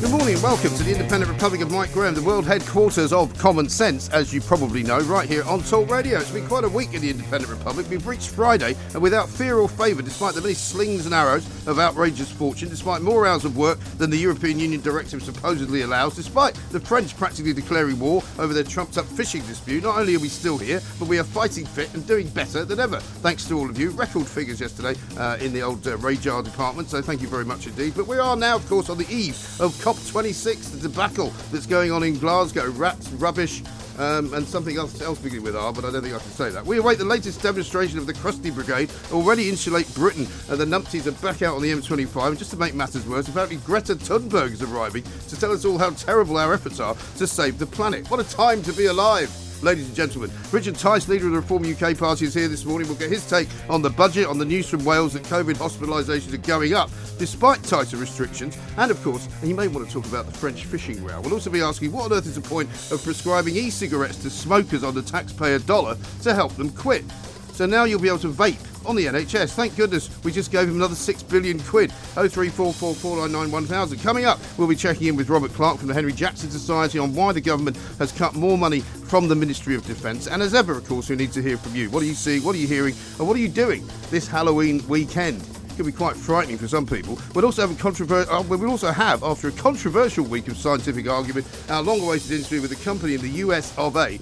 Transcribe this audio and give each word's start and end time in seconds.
Good 0.00 0.10
morning 0.10 0.34
and 0.34 0.42
welcome 0.44 0.70
to 0.76 0.84
the 0.84 0.92
Independent 0.92 1.28
Republic 1.28 1.60
of 1.60 1.72
Mike 1.72 1.92
Graham, 1.92 2.14
the 2.14 2.22
world 2.22 2.46
headquarters 2.46 3.12
of 3.12 3.36
common 3.36 3.68
sense, 3.68 4.08
as 4.10 4.32
you 4.32 4.40
probably 4.40 4.84
know, 4.84 5.00
right 5.00 5.28
here 5.28 5.42
on 5.42 5.60
Talk 5.60 5.90
Radio. 5.90 6.20
It's 6.20 6.30
been 6.30 6.46
quite 6.46 6.62
a 6.62 6.68
week 6.68 6.94
in 6.94 7.02
the 7.02 7.10
Independent 7.10 7.50
Republic. 7.50 7.84
We've 7.90 8.06
reached 8.06 8.30
Friday, 8.30 8.76
and 8.94 9.02
without 9.02 9.28
fear 9.28 9.56
or 9.56 9.68
favour, 9.68 10.00
despite 10.02 10.36
the 10.36 10.40
many 10.40 10.54
slings 10.54 11.04
and 11.04 11.12
arrows 11.12 11.44
of 11.66 11.80
outrageous 11.80 12.30
fortune, 12.30 12.68
despite 12.68 13.02
more 13.02 13.26
hours 13.26 13.44
of 13.44 13.56
work 13.56 13.80
than 13.98 14.08
the 14.08 14.16
European 14.16 14.60
Union 14.60 14.80
directive 14.80 15.20
supposedly 15.20 15.82
allows, 15.82 16.14
despite 16.14 16.54
the 16.70 16.78
French 16.78 17.16
practically 17.16 17.52
declaring 17.52 17.98
war 17.98 18.22
over 18.38 18.54
their 18.54 18.62
trumped 18.62 18.98
up 18.98 19.04
fishing 19.04 19.42
dispute, 19.46 19.82
not 19.82 19.98
only 19.98 20.14
are 20.14 20.20
we 20.20 20.28
still 20.28 20.58
here, 20.58 20.80
but 21.00 21.08
we 21.08 21.18
are 21.18 21.24
fighting 21.24 21.66
fit 21.66 21.92
and 21.94 22.06
doing 22.06 22.28
better 22.28 22.64
than 22.64 22.78
ever. 22.78 23.00
Thanks 23.00 23.46
to 23.46 23.58
all 23.58 23.68
of 23.68 23.76
you. 23.76 23.90
Record 23.90 24.28
figures 24.28 24.60
yesterday 24.60 24.94
uh, 25.16 25.38
in 25.40 25.52
the 25.52 25.62
old 25.62 25.84
uh, 25.88 25.96
radar 25.96 26.44
department, 26.44 26.88
so 26.88 27.02
thank 27.02 27.20
you 27.20 27.26
very 27.26 27.44
much 27.44 27.66
indeed. 27.66 27.94
But 27.96 28.06
we 28.06 28.18
are 28.18 28.36
now, 28.36 28.54
of 28.54 28.68
course, 28.68 28.88
on 28.90 28.96
the 28.96 29.12
eve 29.12 29.36
of 29.58 29.76
COP26, 29.88 30.72
the 30.72 30.88
debacle 30.88 31.30
that's 31.50 31.64
going 31.64 31.90
on 31.90 32.02
in 32.02 32.18
Glasgow. 32.18 32.68
Rats, 32.72 33.08
rubbish, 33.12 33.62
um, 33.98 34.34
and 34.34 34.46
something 34.46 34.76
else, 34.76 35.00
else 35.00 35.18
beginning 35.18 35.46
with 35.46 35.56
R, 35.56 35.72
but 35.72 35.86
I 35.86 35.90
don't 35.90 36.02
think 36.02 36.14
I 36.14 36.18
can 36.18 36.30
say 36.30 36.50
that. 36.50 36.66
We 36.66 36.76
await 36.76 36.98
the 36.98 37.06
latest 37.06 37.40
demonstration 37.40 37.98
of 37.98 38.06
the 38.06 38.12
Krusty 38.12 38.54
Brigade, 38.54 38.90
already 39.10 39.48
insulate 39.48 39.92
Britain, 39.94 40.26
and 40.50 40.60
the 40.60 40.66
numpties 40.66 41.06
are 41.06 41.22
back 41.22 41.40
out 41.40 41.56
on 41.56 41.62
the 41.62 41.72
M25. 41.72 42.28
And 42.28 42.38
just 42.38 42.50
to 42.50 42.58
make 42.58 42.74
matters 42.74 43.06
worse, 43.06 43.28
apparently 43.28 43.56
Greta 43.64 43.94
Thunberg 43.94 44.52
is 44.52 44.62
arriving 44.62 45.04
to 45.28 45.40
tell 45.40 45.52
us 45.52 45.64
all 45.64 45.78
how 45.78 45.88
terrible 45.88 46.36
our 46.36 46.52
efforts 46.52 46.80
are 46.80 46.94
to 47.16 47.26
save 47.26 47.58
the 47.58 47.64
planet. 47.64 48.10
What 48.10 48.20
a 48.20 48.28
time 48.28 48.60
to 48.64 48.74
be 48.74 48.86
alive! 48.86 49.47
Ladies 49.60 49.86
and 49.86 49.96
gentlemen, 49.96 50.30
Richard 50.52 50.76
Tice, 50.76 51.08
leader 51.08 51.26
of 51.26 51.32
the 51.32 51.38
Reform 51.38 51.64
UK 51.64 51.98
Party, 51.98 52.26
is 52.26 52.34
here 52.34 52.46
this 52.46 52.64
morning. 52.64 52.86
We'll 52.86 52.96
get 52.96 53.10
his 53.10 53.28
take 53.28 53.48
on 53.68 53.82
the 53.82 53.90
budget, 53.90 54.28
on 54.28 54.38
the 54.38 54.44
news 54.44 54.68
from 54.68 54.84
Wales 54.84 55.14
that 55.14 55.24
COVID 55.24 55.54
hospitalisations 55.54 56.32
are 56.32 56.38
going 56.38 56.74
up 56.74 56.90
despite 57.18 57.60
tighter 57.64 57.96
restrictions, 57.96 58.56
and 58.76 58.92
of 58.92 59.02
course, 59.02 59.28
he 59.42 59.52
may 59.52 59.66
want 59.66 59.84
to 59.84 59.92
talk 59.92 60.06
about 60.06 60.26
the 60.26 60.32
French 60.32 60.64
fishing 60.64 61.02
row. 61.04 61.20
We'll 61.20 61.34
also 61.34 61.50
be 61.50 61.60
asking 61.60 61.90
what 61.90 62.04
on 62.04 62.16
earth 62.16 62.26
is 62.26 62.36
the 62.36 62.40
point 62.40 62.70
of 62.92 63.02
prescribing 63.02 63.56
e 63.56 63.70
cigarettes 63.70 64.18
to 64.18 64.30
smokers 64.30 64.84
on 64.84 64.94
the 64.94 65.02
taxpayer 65.02 65.58
dollar 65.58 65.96
to 66.22 66.34
help 66.34 66.54
them 66.54 66.70
quit. 66.70 67.04
So 67.52 67.66
now 67.66 67.82
you'll 67.82 68.00
be 68.00 68.08
able 68.08 68.20
to 68.20 68.28
vape 68.28 68.67
on 68.88 68.96
the 68.96 69.04
NHS. 69.04 69.52
Thank 69.52 69.76
goodness 69.76 70.08
we 70.24 70.32
just 70.32 70.50
gave 70.50 70.66
him 70.66 70.76
another 70.76 70.94
six 70.94 71.22
billion 71.22 71.60
quid. 71.60 71.90
03444991000. 72.14 74.02
Coming 74.02 74.24
up, 74.24 74.40
we'll 74.56 74.66
be 74.66 74.74
checking 74.74 75.08
in 75.08 75.16
with 75.16 75.28
Robert 75.28 75.52
Clark 75.52 75.78
from 75.78 75.88
the 75.88 75.94
Henry 75.94 76.12
Jackson 76.12 76.50
Society 76.50 76.98
on 76.98 77.14
why 77.14 77.32
the 77.32 77.40
government 77.40 77.76
has 77.98 78.10
cut 78.10 78.34
more 78.34 78.56
money 78.56 78.80
from 78.80 79.28
the 79.28 79.34
Ministry 79.34 79.74
of 79.74 79.86
Defence. 79.86 80.26
And 80.26 80.42
as 80.42 80.54
ever, 80.54 80.72
of 80.72 80.88
course, 80.88 81.10
we 81.10 81.16
need 81.16 81.32
to 81.32 81.42
hear 81.42 81.58
from 81.58 81.76
you. 81.76 81.90
What 81.90 82.02
are 82.02 82.06
you 82.06 82.14
seeing? 82.14 82.42
What 82.42 82.54
are 82.54 82.58
you 82.58 82.66
hearing? 82.66 82.94
And 83.18 83.28
what 83.28 83.36
are 83.36 83.40
you 83.40 83.48
doing 83.48 83.86
this 84.10 84.26
Halloween 84.26 84.82
weekend? 84.88 85.42
It 85.66 85.76
can 85.76 85.84
be 85.84 85.92
quite 85.92 86.16
frightening 86.16 86.56
for 86.56 86.66
some 86.66 86.86
people. 86.86 87.18
We'll 87.34 87.44
also 87.44 87.60
have 87.66 87.70
a 87.70 87.74
controver- 87.74 88.26
uh, 88.28 88.42
we'll 88.48 88.70
also 88.70 88.90
have, 88.90 89.22
after 89.22 89.48
a 89.48 89.52
controversial 89.52 90.24
week 90.24 90.48
of 90.48 90.56
scientific 90.56 91.08
argument, 91.08 91.46
our 91.68 91.82
long-awaited 91.82 92.32
interview 92.32 92.62
with 92.62 92.72
a 92.72 92.84
company 92.84 93.14
in 93.14 93.20
the 93.20 93.30
US 93.44 93.76
of 93.76 93.96
A, 93.96 94.16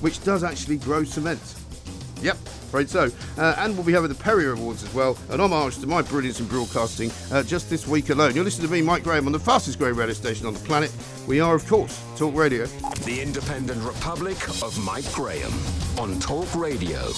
which 0.00 0.22
does 0.24 0.42
actually 0.42 0.78
grow 0.78 1.04
cement. 1.04 1.59
Yep, 2.22 2.36
afraid 2.36 2.88
so. 2.88 3.10
Uh, 3.38 3.54
and 3.58 3.74
we'll 3.74 3.84
be 3.84 3.92
having 3.92 4.08
the 4.08 4.14
Perrior 4.14 4.56
Awards 4.56 4.82
as 4.82 4.92
well, 4.92 5.16
an 5.30 5.40
homage 5.40 5.78
to 5.78 5.86
my 5.86 6.02
brilliance 6.02 6.40
in 6.40 6.46
broadcasting 6.46 7.10
uh, 7.32 7.42
just 7.42 7.70
this 7.70 7.86
week 7.86 8.10
alone. 8.10 8.34
You're 8.34 8.44
listening 8.44 8.68
to 8.68 8.72
me, 8.72 8.82
Mike 8.82 9.04
Graham, 9.04 9.26
on 9.26 9.32
the 9.32 9.38
fastest 9.38 9.78
growing 9.78 9.96
radio 9.96 10.14
station 10.14 10.46
on 10.46 10.54
the 10.54 10.60
planet. 10.60 10.92
We 11.26 11.40
are, 11.40 11.54
of 11.54 11.66
course, 11.66 12.02
Talk 12.16 12.34
Radio. 12.34 12.66
The 12.66 13.20
Independent 13.22 13.82
Republic 13.82 14.36
of 14.62 14.78
Mike 14.84 15.10
Graham 15.12 15.52
on 15.98 16.18
Talk 16.20 16.54
Radio. 16.54 17.00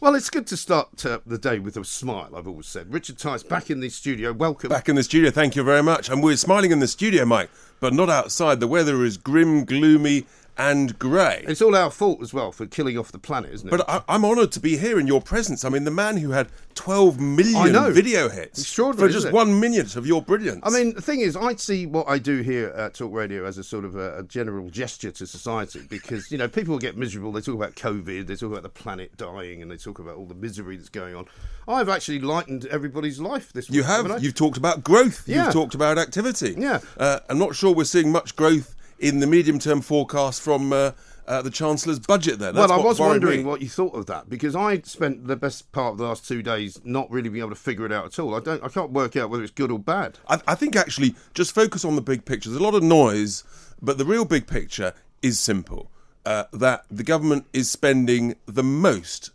Well, 0.00 0.14
it's 0.14 0.30
good 0.30 0.46
to 0.46 0.56
start 0.56 1.04
uh, 1.04 1.18
the 1.26 1.38
day 1.38 1.58
with 1.58 1.76
a 1.76 1.84
smile, 1.84 2.30
I've 2.36 2.46
always 2.46 2.68
said. 2.68 2.92
Richard 2.92 3.18
Tice 3.18 3.42
back 3.42 3.68
in 3.68 3.80
the 3.80 3.88
studio. 3.88 4.32
Welcome. 4.32 4.68
Back 4.68 4.88
in 4.88 4.94
the 4.94 5.02
studio, 5.02 5.32
thank 5.32 5.56
you 5.56 5.64
very 5.64 5.82
much. 5.82 6.08
And 6.08 6.22
we're 6.22 6.36
smiling 6.36 6.70
in 6.70 6.78
the 6.78 6.86
studio, 6.86 7.24
Mike, 7.24 7.50
but 7.80 7.92
not 7.92 8.08
outside. 8.08 8.60
The 8.60 8.68
weather 8.68 9.04
is 9.04 9.16
grim, 9.16 9.64
gloomy, 9.64 10.24
and 10.58 10.98
grey. 10.98 11.44
It's 11.46 11.62
all 11.62 11.76
our 11.76 11.90
fault 11.90 12.20
as 12.20 12.34
well 12.34 12.50
for 12.50 12.66
killing 12.66 12.98
off 12.98 13.12
the 13.12 13.18
planet, 13.18 13.52
isn't 13.52 13.68
it? 13.68 13.70
But 13.70 13.88
I, 13.88 14.02
I'm 14.08 14.24
honoured 14.24 14.52
to 14.52 14.60
be 14.60 14.76
here 14.76 14.98
in 14.98 15.06
your 15.06 15.22
presence. 15.22 15.64
I 15.64 15.68
mean, 15.68 15.84
the 15.84 15.92
man 15.92 16.16
who 16.16 16.32
had 16.32 16.48
12 16.74 17.18
I 17.18 17.22
million 17.22 17.92
video 17.92 18.28
hits 18.28 18.60
Extraordinary, 18.60 19.08
for 19.08 19.12
just 19.12 19.32
one 19.32 19.60
minute 19.60 19.94
of 19.96 20.06
your 20.06 20.20
brilliance. 20.20 20.60
I 20.64 20.70
mean, 20.70 20.94
the 20.94 21.02
thing 21.02 21.20
is, 21.20 21.36
I 21.36 21.54
see 21.54 21.86
what 21.86 22.08
I 22.08 22.18
do 22.18 22.40
here 22.42 22.68
at 22.68 22.94
Talk 22.94 23.12
Radio 23.12 23.46
as 23.46 23.56
a 23.56 23.64
sort 23.64 23.84
of 23.84 23.94
a, 23.94 24.18
a 24.18 24.22
general 24.24 24.68
gesture 24.68 25.12
to 25.12 25.26
society 25.26 25.82
because, 25.88 26.30
you 26.32 26.38
know, 26.38 26.48
people 26.48 26.76
get 26.78 26.96
miserable. 26.96 27.30
They 27.30 27.40
talk 27.40 27.54
about 27.54 27.76
COVID, 27.76 28.26
they 28.26 28.34
talk 28.34 28.50
about 28.50 28.64
the 28.64 28.68
planet 28.68 29.16
dying, 29.16 29.62
and 29.62 29.70
they 29.70 29.76
talk 29.76 30.00
about 30.00 30.16
all 30.16 30.26
the 30.26 30.34
misery 30.34 30.76
that's 30.76 30.88
going 30.88 31.14
on. 31.14 31.26
I've 31.68 31.88
actually 31.88 32.20
lightened 32.20 32.66
everybody's 32.66 33.20
life 33.20 33.52
this 33.52 33.70
you 33.70 33.80
week. 33.80 33.86
have. 33.86 34.06
haven't 34.06 34.22
You've 34.22 34.34
talked 34.34 34.56
about 34.56 34.82
growth. 34.82 35.28
Yeah. 35.28 35.44
You've 35.44 35.52
talked 35.52 35.74
about 35.74 35.98
activity. 35.98 36.54
Yeah. 36.58 36.80
Uh, 36.96 37.20
I'm 37.28 37.38
not 37.38 37.54
sure 37.54 37.74
we're 37.74 37.84
seeing 37.84 38.10
much 38.10 38.34
growth 38.34 38.74
in 38.98 39.20
the 39.20 39.26
medium 39.26 39.58
term 39.58 39.80
forecast 39.80 40.40
from 40.40 40.72
uh, 40.72 40.92
uh, 41.26 41.42
the 41.42 41.50
Chancellor's 41.50 41.98
budget 41.98 42.38
there. 42.38 42.52
That's 42.52 42.70
well, 42.70 42.80
I 42.80 42.82
was 42.82 42.98
wondering 42.98 43.40
me. 43.40 43.44
what 43.44 43.60
you 43.60 43.68
thought 43.68 43.94
of 43.94 44.06
that 44.06 44.28
because 44.28 44.56
I 44.56 44.80
spent 44.80 45.26
the 45.26 45.36
best 45.36 45.70
part 45.72 45.92
of 45.92 45.98
the 45.98 46.04
last 46.04 46.26
two 46.26 46.42
days 46.42 46.80
not 46.84 47.10
really 47.10 47.28
being 47.28 47.42
able 47.42 47.50
to 47.50 47.56
figure 47.56 47.84
it 47.84 47.92
out 47.92 48.06
at 48.06 48.18
all. 48.18 48.34
I 48.34 48.40
don't, 48.40 48.62
I 48.64 48.68
can't 48.68 48.90
work 48.90 49.16
out 49.16 49.30
whether 49.30 49.42
it's 49.42 49.52
good 49.52 49.70
or 49.70 49.78
bad. 49.78 50.18
I, 50.28 50.40
I 50.48 50.54
think 50.54 50.74
actually 50.74 51.14
just 51.34 51.54
focus 51.54 51.84
on 51.84 51.96
the 51.96 52.02
big 52.02 52.24
picture. 52.24 52.48
There's 52.50 52.60
a 52.60 52.64
lot 52.64 52.74
of 52.74 52.82
noise, 52.82 53.44
but 53.80 53.98
the 53.98 54.04
real 54.04 54.24
big 54.24 54.46
picture 54.46 54.94
is 55.22 55.38
simple: 55.38 55.90
uh, 56.24 56.44
that 56.52 56.84
the 56.90 57.04
government 57.04 57.46
is 57.52 57.70
spending 57.70 58.36
the 58.46 58.64
most 58.64 59.30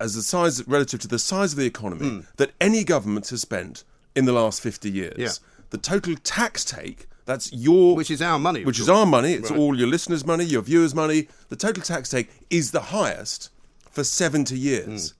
as 0.00 0.14
the 0.14 0.22
size 0.22 0.66
relative 0.66 1.00
to 1.00 1.08
the 1.08 1.18
size 1.18 1.52
of 1.52 1.58
the 1.58 1.66
economy 1.66 2.24
that 2.36 2.50
any 2.60 2.84
government 2.84 3.28
has 3.28 3.40
spent 3.40 3.84
in 4.14 4.24
the 4.24 4.32
last 4.32 4.60
50 4.60 4.90
years. 4.90 5.14
Yeah. 5.16 5.28
The 5.70 5.78
total 5.78 6.14
tax 6.16 6.64
take. 6.64 7.06
That's 7.26 7.52
your 7.52 7.96
Which 7.96 8.10
is 8.10 8.20
our 8.20 8.38
money, 8.38 8.64
which 8.64 8.78
is 8.78 8.88
our 8.88 9.06
money. 9.06 9.32
It's 9.32 9.50
Right. 9.50 9.58
all 9.58 9.78
your 9.78 9.88
listeners' 9.88 10.26
money, 10.26 10.44
your 10.44 10.62
viewers' 10.62 10.94
money. 10.94 11.28
The 11.48 11.56
total 11.56 11.82
tax 11.82 12.10
take 12.10 12.28
is 12.50 12.70
the 12.70 12.80
highest 12.80 13.50
for 13.90 14.04
70 14.04 14.58
years. 14.58 15.10
Hmm. 15.10 15.16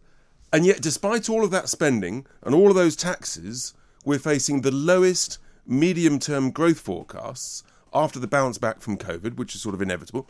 And 0.56 0.66
yet, 0.66 0.80
despite 0.82 1.28
all 1.28 1.42
of 1.44 1.50
that 1.50 1.68
spending 1.68 2.26
and 2.42 2.54
all 2.54 2.68
of 2.68 2.76
those 2.76 2.94
taxes, 2.94 3.72
we're 4.04 4.18
facing 4.18 4.60
the 4.60 4.70
lowest 4.70 5.38
medium 5.66 6.18
term 6.18 6.50
growth 6.50 6.80
forecasts 6.80 7.62
after 7.92 8.18
the 8.18 8.26
bounce 8.26 8.58
back 8.58 8.80
from 8.80 8.98
COVID, 8.98 9.36
which 9.36 9.54
is 9.54 9.62
sort 9.62 9.74
of 9.74 9.80
inevitable, 9.82 10.28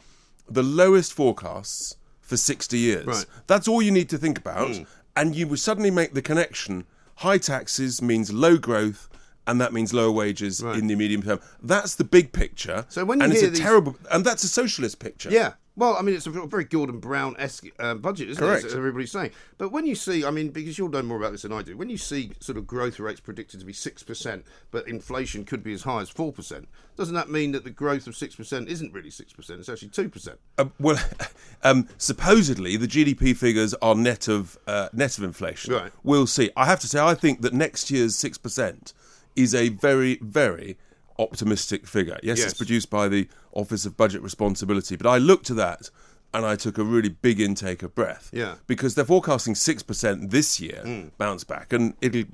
the 0.48 0.62
lowest 0.62 1.12
forecasts 1.12 1.96
for 2.20 2.36
60 2.36 2.78
years. 2.78 3.06
Right. 3.06 3.26
That's 3.46 3.66
all 3.68 3.82
you 3.82 3.90
need 3.90 4.08
to 4.10 4.18
think 4.18 4.38
about. 4.38 4.78
And 5.16 5.34
you 5.34 5.46
will 5.46 5.56
suddenly 5.56 5.90
make 5.90 6.14
the 6.14 6.22
connection 6.22 6.84
high 7.16 7.38
taxes 7.38 8.02
means 8.02 8.32
low 8.32 8.56
growth. 8.56 9.08
And 9.46 9.60
that 9.60 9.72
means 9.72 9.92
lower 9.92 10.10
wages 10.10 10.62
Right. 10.62 10.78
in 10.78 10.86
the 10.86 10.94
medium 10.94 11.22
term. 11.22 11.38
That's 11.62 11.96
the 11.96 12.04
big 12.04 12.32
picture. 12.32 12.86
So 12.88 13.04
when 13.04 13.18
you 13.18 13.24
and 13.24 13.32
it's 13.32 13.42
hear 13.42 13.48
a 13.48 13.52
these- 13.52 13.60
terrible, 13.60 13.96
and 14.10 14.24
that's 14.24 14.42
a 14.44 14.48
socialist 14.48 14.98
picture. 15.00 15.30
Yeah. 15.30 15.52
Well, 15.76 15.96
I 15.98 16.02
mean, 16.02 16.14
it's 16.14 16.24
a 16.28 16.30
very 16.30 16.62
Gordon 16.62 17.00
Brown 17.00 17.34
esque 17.36 17.66
uh, 17.80 17.94
budget, 17.94 18.28
isn't 18.30 18.40
Correct. 18.40 18.62
it? 18.62 18.68
As 18.68 18.74
everybody's 18.76 19.10
saying. 19.10 19.32
But 19.58 19.70
when 19.72 19.84
you 19.86 19.96
see, 19.96 20.24
I 20.24 20.30
mean, 20.30 20.50
because 20.50 20.78
you'll 20.78 20.88
know 20.88 21.02
more 21.02 21.18
about 21.18 21.32
this 21.32 21.42
than 21.42 21.52
I 21.52 21.62
do, 21.62 21.76
when 21.76 21.90
you 21.90 21.96
see 21.98 22.30
sort 22.38 22.56
of 22.56 22.64
growth 22.64 23.00
rates 23.00 23.18
predicted 23.18 23.58
to 23.58 23.66
be 23.66 23.72
6%, 23.72 24.44
but 24.70 24.86
inflation 24.86 25.44
could 25.44 25.64
be 25.64 25.72
as 25.74 25.82
high 25.82 26.00
as 26.00 26.10
4%, 26.12 26.66
doesn't 26.96 27.14
that 27.16 27.28
mean 27.28 27.50
that 27.52 27.64
the 27.64 27.70
growth 27.70 28.06
of 28.06 28.14
6% 28.14 28.68
isn't 28.68 28.92
really 28.94 29.10
6%? 29.10 29.50
It's 29.58 29.68
actually 29.68 29.88
2%. 29.88 30.36
Uh, 30.58 30.66
well, 30.78 30.96
um, 31.64 31.88
supposedly 31.98 32.76
the 32.76 32.86
GDP 32.86 33.36
figures 33.36 33.74
are 33.82 33.96
net 33.96 34.28
of 34.28 34.56
uh, 34.68 34.90
net 34.92 35.18
of 35.18 35.24
inflation. 35.24 35.74
Right. 35.74 35.92
We'll 36.04 36.28
see. 36.28 36.50
I 36.56 36.66
have 36.66 36.78
to 36.80 36.86
say, 36.88 37.00
I 37.00 37.14
think 37.16 37.40
that 37.42 37.52
next 37.52 37.90
year's 37.90 38.14
six 38.16 38.38
percent 38.38 38.92
is 39.36 39.54
a 39.54 39.68
very, 39.70 40.18
very 40.22 40.76
optimistic 41.18 41.86
figure. 41.86 42.18
Yes, 42.22 42.38
Yes. 42.38 42.48
it's 42.48 42.58
produced 42.58 42.90
by 42.90 43.08
the 43.08 43.28
Office 43.52 43.86
of 43.86 43.96
Budget 43.96 44.22
Responsibility, 44.22 44.96
but 44.96 45.08
I 45.08 45.18
looked 45.18 45.46
to 45.46 45.54
that 45.54 45.90
and 46.32 46.44
I 46.44 46.56
took 46.56 46.78
a 46.78 46.84
really 46.84 47.10
big 47.10 47.40
intake 47.40 47.82
of 47.84 47.94
breath. 47.94 48.30
Yeah. 48.32 48.56
because 48.66 48.94
they're 48.96 49.04
forecasting 49.04 49.54
six 49.54 49.82
percent 49.82 50.30
this 50.30 50.58
year, 50.60 50.82
mm. 50.84 51.10
bounce 51.18 51.44
back, 51.44 51.72
and 51.72 51.94
it'll 52.00 52.24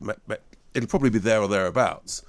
it'll 0.75 0.89
probably 0.89 1.11
be 1.11 1.19
there 1.19 1.41
or 1.43 1.49
thereabouts. 1.49 2.23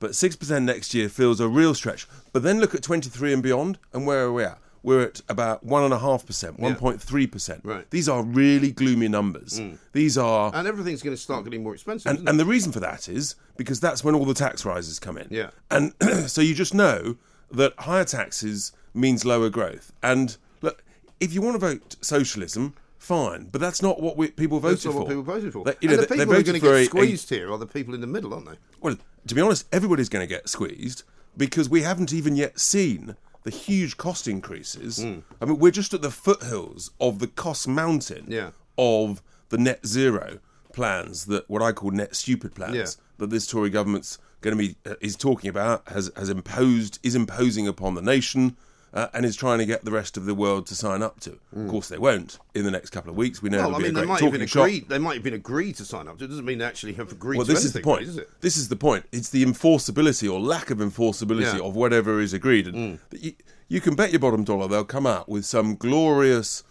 But 0.00 0.14
six 0.14 0.36
percent 0.36 0.64
next 0.64 0.94
year 0.94 1.08
feels 1.08 1.40
a 1.40 1.48
real 1.48 1.74
stretch. 1.74 2.08
But 2.32 2.42
then 2.42 2.60
look 2.60 2.74
at 2.74 2.82
twenty 2.82 3.10
three 3.10 3.32
and 3.32 3.42
beyond, 3.42 3.78
and 3.92 4.06
where 4.06 4.24
are 4.24 4.32
we 4.32 4.44
at? 4.44 4.58
We're 4.88 5.02
at 5.02 5.20
about 5.28 5.62
one 5.64 5.84
and 5.84 5.92
a 5.92 5.98
half 5.98 6.24
percent, 6.24 6.58
one 6.58 6.74
point 6.74 6.98
three 7.02 7.26
percent. 7.26 7.60
Right. 7.62 7.88
These 7.90 8.08
are 8.08 8.22
really 8.22 8.72
gloomy 8.72 9.08
numbers. 9.08 9.60
Mm. 9.60 9.76
These 9.92 10.16
are, 10.16 10.50
And 10.54 10.66
everything's 10.66 11.02
going 11.02 11.14
to 11.14 11.20
start 11.20 11.44
getting 11.44 11.62
more 11.62 11.74
expensive. 11.74 12.10
and, 12.10 12.26
and 12.26 12.40
the 12.40 12.46
reason 12.46 12.72
for 12.72 12.80
that 12.80 13.06
is 13.06 13.34
because 13.58 13.80
that's 13.80 14.02
when 14.02 14.14
all 14.14 14.24
the 14.24 14.32
tax 14.32 14.64
rises 14.64 14.98
come 14.98 15.18
in. 15.18 15.26
Yeah. 15.30 15.50
And 15.70 15.92
so 16.26 16.40
you 16.40 16.54
just 16.54 16.72
know 16.72 17.16
that 17.50 17.74
higher 17.80 18.04
taxes 18.04 18.72
means 18.94 19.26
lower 19.26 19.50
growth. 19.50 19.92
And 20.02 20.38
look, 20.62 20.82
if 21.20 21.34
you 21.34 21.42
want 21.42 21.60
to 21.60 21.66
vote 21.66 21.96
socialism, 22.00 22.72
fine, 22.96 23.48
but 23.52 23.60
that's 23.60 23.82
not 23.82 24.00
what 24.00 24.16
we, 24.16 24.30
people 24.30 24.58
voted 24.58 24.78
That's 24.78 24.86
not 24.86 24.92
for. 24.92 24.98
what 25.00 25.08
people 25.08 25.22
voted 25.22 25.52
for. 25.52 25.64
They, 25.66 25.74
you 25.82 25.90
and 25.90 25.96
know, 25.98 26.02
the 26.02 26.06
people 26.08 26.24
who 26.32 26.40
are 26.40 26.42
going 26.42 26.54
to 26.54 26.60
get 26.60 26.72
a- 26.72 26.76
a- 26.78 26.84
squeezed 26.86 27.28
here 27.28 27.52
are 27.52 27.58
the 27.58 27.66
people 27.66 27.94
in 27.94 28.00
the 28.00 28.06
middle, 28.06 28.32
aren't 28.32 28.46
they? 28.46 28.56
well, 28.80 28.96
to 29.26 29.34
be 29.34 29.42
honest, 29.42 29.66
everybody's 29.70 30.08
going 30.08 30.26
to 30.26 30.34
get 30.34 30.48
squeezed, 30.48 31.02
because 31.36 31.68
we 31.68 31.82
haven't 31.82 32.10
even 32.14 32.34
yet 32.36 32.58
seen 32.58 33.14
the 33.48 33.56
huge 33.56 33.96
cost 33.96 34.28
increases. 34.28 35.00
I 35.40 35.44
mean, 35.46 35.58
we're 35.58 35.70
just 35.70 35.94
at 35.94 36.02
the 36.02 36.10
foothills 36.10 36.90
of 37.00 37.18
the 37.18 37.26
cost 37.26 37.66
mountain 37.66 38.26
Yeah. 38.28 38.50
of 38.76 39.22
the 39.48 39.56
net 39.58 39.86
zero 39.86 40.38
plans 40.74 41.24
that 41.26 41.48
what 41.48 41.62
I 41.62 41.72
call 41.72 41.90
net 41.92 42.14
stupid 42.14 42.54
plans 42.54 42.76
Yeah. 42.76 42.86
that 43.18 43.30
this 43.30 43.46
Tory 43.46 43.70
government's 43.70 44.18
going 44.42 44.56
to 44.56 44.62
be 44.62 44.76
uh, 44.84 44.94
is 45.00 45.16
talking 45.16 45.48
about 45.48 45.88
has 45.88 46.10
has 46.14 46.28
imposed 46.28 46.98
is 47.02 47.14
imposing 47.14 47.66
upon 47.66 47.94
the 47.94 48.02
nation. 48.02 48.56
Uh, 48.94 49.06
and 49.12 49.26
is 49.26 49.36
trying 49.36 49.58
to 49.58 49.66
get 49.66 49.84
the 49.84 49.90
rest 49.90 50.16
of 50.16 50.24
the 50.24 50.34
world 50.34 50.66
to 50.66 50.74
sign 50.74 51.02
up 51.02 51.20
to. 51.20 51.38
Of 51.54 51.68
course, 51.68 51.88
they 51.90 51.98
won't 51.98 52.38
in 52.54 52.64
the 52.64 52.70
next 52.70 52.88
couple 52.88 53.10
of 53.10 53.16
weeks. 53.18 53.42
We 53.42 53.50
know 53.50 53.58
Mm. 53.58 53.66
Well, 53.66 53.74
I 53.74 53.78
be 53.78 53.82
mean, 53.84 53.90
a 53.90 53.94
they 53.94 54.00
great 54.00 54.08
might 54.08 54.18
talking 54.20 54.34
even 54.36 54.46
shop. 54.46 54.62
agree. 54.66 54.80
They 54.80 54.98
might 54.98 55.16
even 55.16 55.34
agree 55.34 55.72
to 55.74 55.84
sign 55.84 56.08
up. 56.08 56.16
to 56.18 56.24
It 56.24 56.28
doesn't 56.28 56.46
mean 56.46 56.56
they 56.58 56.64
actually 56.64 56.94
have 56.94 57.12
agreed 57.12 57.36
Well, 57.36 57.44
to 57.46 57.52
this 57.52 57.64
is 57.66 57.74
the 57.74 57.80
point. 57.82 58.04
is 58.04 58.16
it? 58.16 58.30
This 58.40 58.56
is 58.56 58.68
the 58.70 58.76
point. 58.76 59.04
It's 59.12 59.28
the 59.28 59.44
enforceability 59.44 60.32
or 60.32 60.40
lack 60.40 60.70
of 60.70 60.78
enforceability 60.78 61.42
Yeah. 61.42 61.58
Mm. 61.58 61.68
of 61.68 61.76
whatever 61.76 62.18
is 62.18 62.32
agreed. 62.32 62.66
And 62.68 62.98
that 63.10 63.22
you, 63.22 63.34
you 63.68 63.80
can 63.82 63.94
bet 63.94 64.10
your 64.10 64.20
bottom 64.20 64.42
dollar 64.44 64.66
they'll 64.68 64.84
come 64.84 65.06
out 65.06 65.28
with 65.28 65.44
some 65.44 65.76
glorious, 65.76 66.62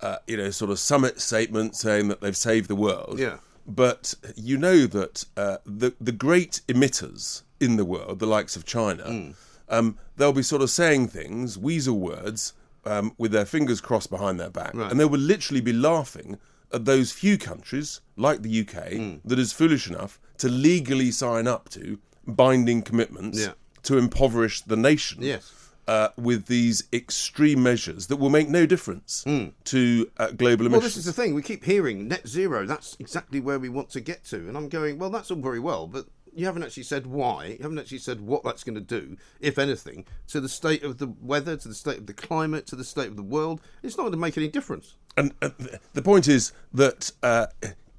uh, 0.00 0.18
you 0.28 0.36
know, 0.36 0.50
sort 0.50 0.70
of 0.70 0.78
summit 0.78 1.20
statement 1.20 1.74
saying 1.74 2.06
that 2.08 2.20
they've 2.20 2.36
saved 2.36 2.68
the 2.68 2.76
world. 2.76 3.18
Yeah. 3.18 3.38
But 3.66 4.14
you 4.36 4.56
know 4.56 4.86
that 4.86 5.24
uh, 5.36 5.56
the 5.66 5.94
the 6.00 6.12
great 6.12 6.60
emitters 6.68 7.42
in 7.58 7.76
the 7.76 7.84
world, 7.84 8.20
the 8.20 8.26
likes 8.26 8.54
of 8.54 8.64
China, 8.64 9.02
Mm. 9.04 9.34
Um, 9.68 9.96
they'll 10.16 10.32
be 10.32 10.42
sort 10.42 10.62
of 10.62 10.70
saying 10.70 11.08
things, 11.08 11.58
weasel 11.58 11.98
words, 11.98 12.52
um, 12.84 13.12
with 13.18 13.32
their 13.32 13.44
fingers 13.46 13.80
crossed 13.80 14.10
behind 14.10 14.38
their 14.38 14.50
back, 14.50 14.72
Right. 14.74 14.90
and 14.90 14.98
they 15.00 15.04
will 15.04 15.18
literally 15.20 15.60
be 15.60 15.72
laughing 15.72 16.38
at 16.72 16.84
those 16.84 17.12
few 17.12 17.36
countries 17.38 18.00
like 18.16 18.42
the 18.42 18.50
UK 18.50 18.92
Mm. 18.94 19.20
that 19.24 19.38
is 19.38 19.52
foolish 19.52 19.88
enough 19.88 20.20
to 20.38 20.48
legally 20.48 21.10
sign 21.10 21.46
up 21.48 21.68
to 21.70 21.98
binding 22.26 22.82
commitments 22.82 23.38
Yeah. 23.38 23.52
to 23.84 23.98
impoverish 23.98 24.62
the 24.62 24.76
nation. 24.76 25.22
Yes. 25.22 25.52
Uh, 25.88 26.08
with 26.16 26.46
these 26.46 26.82
extreme 26.92 27.62
measures 27.62 28.08
that 28.08 28.16
will 28.16 28.28
make 28.30 28.48
no 28.48 28.66
difference 28.66 29.22
to 29.64 30.10
uh, 30.18 30.32
global 30.32 30.66
Hmm. 30.66 30.72
Well, 30.72 30.80
this 30.80 30.96
is 30.96 31.04
the 31.04 31.12
thing. 31.12 31.32
We 31.32 31.42
keep 31.42 31.62
hearing 31.64 32.08
net 32.08 32.26
zero. 32.26 32.66
That's 32.66 32.96
exactly 32.98 33.38
where 33.38 33.60
we 33.60 33.68
want 33.68 33.90
to 33.90 34.00
get 34.00 34.24
to. 34.26 34.36
And 34.48 34.56
I'm 34.56 34.68
going, 34.68 34.98
well, 34.98 35.10
that's 35.10 35.30
all 35.30 35.36
very 35.40 35.60
well, 35.60 35.86
but 35.86 36.06
you 36.36 36.46
haven't 36.46 36.62
actually 36.62 36.82
said 36.84 37.06
why. 37.06 37.46
You 37.46 37.58
haven't 37.62 37.78
actually 37.78 37.98
said 37.98 38.20
what 38.20 38.44
that's 38.44 38.62
going 38.64 38.74
to 38.76 38.80
do, 39.00 39.16
if 39.40 39.58
anything, 39.58 40.04
to 40.28 40.40
the 40.40 40.48
state 40.48 40.82
of 40.84 40.98
the 40.98 41.08
weather, 41.20 41.56
to 41.56 41.68
the 41.68 41.74
state 41.74 41.98
of 41.98 42.06
the 42.06 42.14
climate, 42.14 42.66
to 42.68 42.76
the 42.76 42.84
state 42.84 43.08
of 43.08 43.16
the 43.16 43.22
world. 43.22 43.60
It's 43.82 43.96
not 43.96 44.04
going 44.04 44.12
to 44.12 44.18
make 44.18 44.36
any 44.36 44.48
difference. 44.48 44.94
and 45.16 45.32
uh, 45.42 45.48
the 45.94 46.02
point 46.02 46.28
is 46.28 46.52
that 46.74 47.10
uh, 47.22 47.46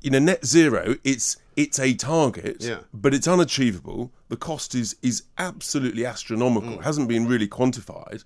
you 0.02 0.12
know 0.12 0.20
net 0.20 0.46
zero 0.46 0.96
it's 1.04 1.38
it's 1.56 1.80
a 1.80 1.96
target 1.96 2.58
Yeah. 2.60 2.82
but 2.94 3.16
it's 3.16 3.28
unachievable 3.28 4.12
the 4.30 4.38
cost 4.38 4.76
is 4.76 4.96
is 5.02 5.24
absolutely 5.40 6.06
astronomical 6.06 6.74
Mm. 6.74 6.78
it 6.80 6.84
hasn't 6.84 7.08
been 7.10 7.26
really 7.28 7.48
quantified 7.48 8.24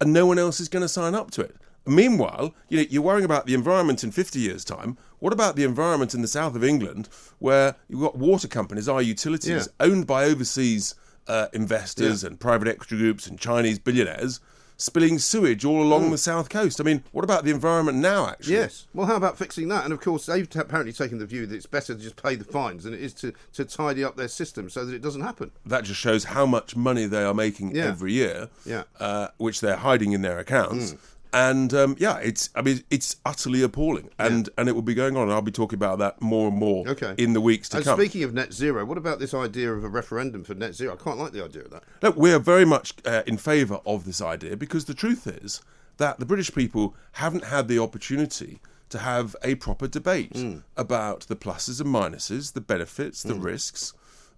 and 0.00 0.12
no 0.12 0.24
one 0.26 0.38
else 0.38 0.60
is 0.60 0.68
going 0.68 0.82
to 0.82 0.88
sign 0.88 1.16
up 1.16 1.32
to 1.32 1.40
it 1.40 1.56
meanwhile 1.84 2.54
you 2.68 2.78
know 2.78 2.86
you're 2.88 3.02
worrying 3.02 3.24
about 3.24 3.46
the 3.46 3.54
environment 3.54 4.04
in 4.04 4.12
50 4.12 4.38
years 4.38 4.64
time 4.64 4.96
what 5.20 5.32
about 5.32 5.54
the 5.56 5.64
environment 5.64 6.14
in 6.14 6.22
the 6.22 6.28
south 6.28 6.54
of 6.56 6.64
england 6.64 7.08
where 7.38 7.76
you've 7.88 8.00
got 8.00 8.16
water 8.18 8.48
companies 8.48 8.88
our 8.88 9.02
utilities 9.02 9.68
Yeah. 9.80 9.86
owned 9.86 10.06
by 10.06 10.24
overseas 10.24 10.94
uh, 11.28 11.46
investors 11.52 12.24
and 12.24 12.40
private 12.40 12.66
equity 12.68 12.96
groups 12.96 13.26
and 13.26 13.38
chinese 13.38 13.78
billionaires 13.78 14.40
spilling 14.78 15.18
sewage 15.18 15.62
all 15.64 15.82
along 15.82 16.10
the 16.10 16.16
south 16.18 16.48
coast 16.48 16.80
i 16.80 16.84
mean 16.84 17.04
what 17.12 17.22
about 17.22 17.44
the 17.44 17.50
environment 17.50 17.98
now 17.98 18.26
actually 18.28 18.54
Mm. 18.54 18.60
Yes. 18.62 18.86
Well, 18.94 19.06
how 19.06 19.16
about 19.16 19.36
fixing 19.38 19.68
that? 19.68 19.84
And 19.84 19.92
of 19.92 20.00
course, 20.00 20.24
they've 20.26 20.48
apparently 20.56 20.92
taken 20.94 21.18
the 21.18 21.26
view 21.26 21.44
that 21.46 21.54
it's 21.54 21.66
better 21.66 21.94
to 21.94 22.00
just 22.00 22.20
pay 22.20 22.34
the 22.34 22.44
fines 22.44 22.84
than 22.84 22.94
it 22.94 23.00
is 23.00 23.12
to, 23.14 23.32
to 23.52 23.64
tidy 23.66 24.02
up 24.02 24.16
their 24.16 24.28
system 24.28 24.70
so 24.70 24.84
that 24.86 24.94
it 24.94 25.02
doesn't 25.02 25.20
happen. 25.20 25.50
that 25.66 25.84
just 25.84 26.00
shows 26.00 26.24
how 26.24 26.46
much 26.46 26.74
money 26.74 27.04
they 27.06 27.22
are 27.22 27.34
making 27.34 27.76
Yeah. 27.76 27.84
every 27.88 28.12
year, 28.14 28.48
Yeah. 28.64 28.78
Mm. 28.82 28.84
uh, 29.00 29.28
which 29.36 29.60
they're 29.60 29.76
hiding 29.76 30.12
in 30.12 30.22
their 30.22 30.38
accounts. 30.38 30.94
And 31.32 31.72
um, 31.74 31.96
yeah, 31.98 32.16
it's 32.18 32.50
I 32.56 32.62
mean 32.62 32.82
it's 32.90 33.16
utterly 33.24 33.62
appalling, 33.62 34.10
and 34.18 34.48
and 34.58 34.68
it 34.68 34.72
will 34.72 34.82
be 34.82 34.94
going 34.94 35.16
on. 35.16 35.24
And 35.24 35.32
I'll 35.32 35.42
be 35.42 35.52
talking 35.52 35.76
about 35.76 35.98
that 36.00 36.20
more 36.20 36.48
and 36.48 36.56
more 36.56 36.86
Okay. 36.88 37.14
in 37.18 37.32
the 37.34 37.40
weeks 37.40 37.68
to 37.70 37.76
And 37.76 37.84
come. 37.86 37.98
speaking 37.98 38.24
of 38.24 38.34
net 38.34 38.52
zero, 38.52 38.84
what 38.84 38.98
about 38.98 39.20
this 39.20 39.32
idea 39.32 39.72
of 39.72 39.84
a 39.84 39.88
referendum 39.88 40.42
for 40.42 40.54
net 40.54 40.74
zero? 40.74 40.94
I 40.94 40.96
quite 40.96 41.16
like 41.18 41.32
the 41.32 41.44
idea 41.44 41.62
of 41.62 41.70
that. 41.70 41.84
Look, 42.02 42.16
we 42.16 42.32
are 42.32 42.40
very 42.40 42.64
much 42.64 42.94
uh, 43.04 43.22
in 43.26 43.36
favour 43.36 43.80
of 43.86 44.04
this 44.06 44.20
idea 44.20 44.56
because 44.56 44.86
the 44.86 44.94
truth 44.94 45.26
is 45.26 45.62
that 45.98 46.18
the 46.18 46.26
British 46.26 46.52
people 46.52 46.96
haven't 47.12 47.44
had 47.44 47.68
the 47.68 47.78
opportunity 47.78 48.58
to 48.88 48.98
have 48.98 49.36
a 49.44 49.54
proper 49.54 49.86
debate 49.86 50.32
Hmm. 50.36 50.58
about 50.76 51.20
the 51.28 51.36
pluses 51.36 51.80
and 51.80 51.94
minuses, 51.94 52.54
the 52.54 52.60
benefits, 52.60 53.22
the 53.22 53.34
Hmm. 53.34 53.42
risks, 53.42 53.92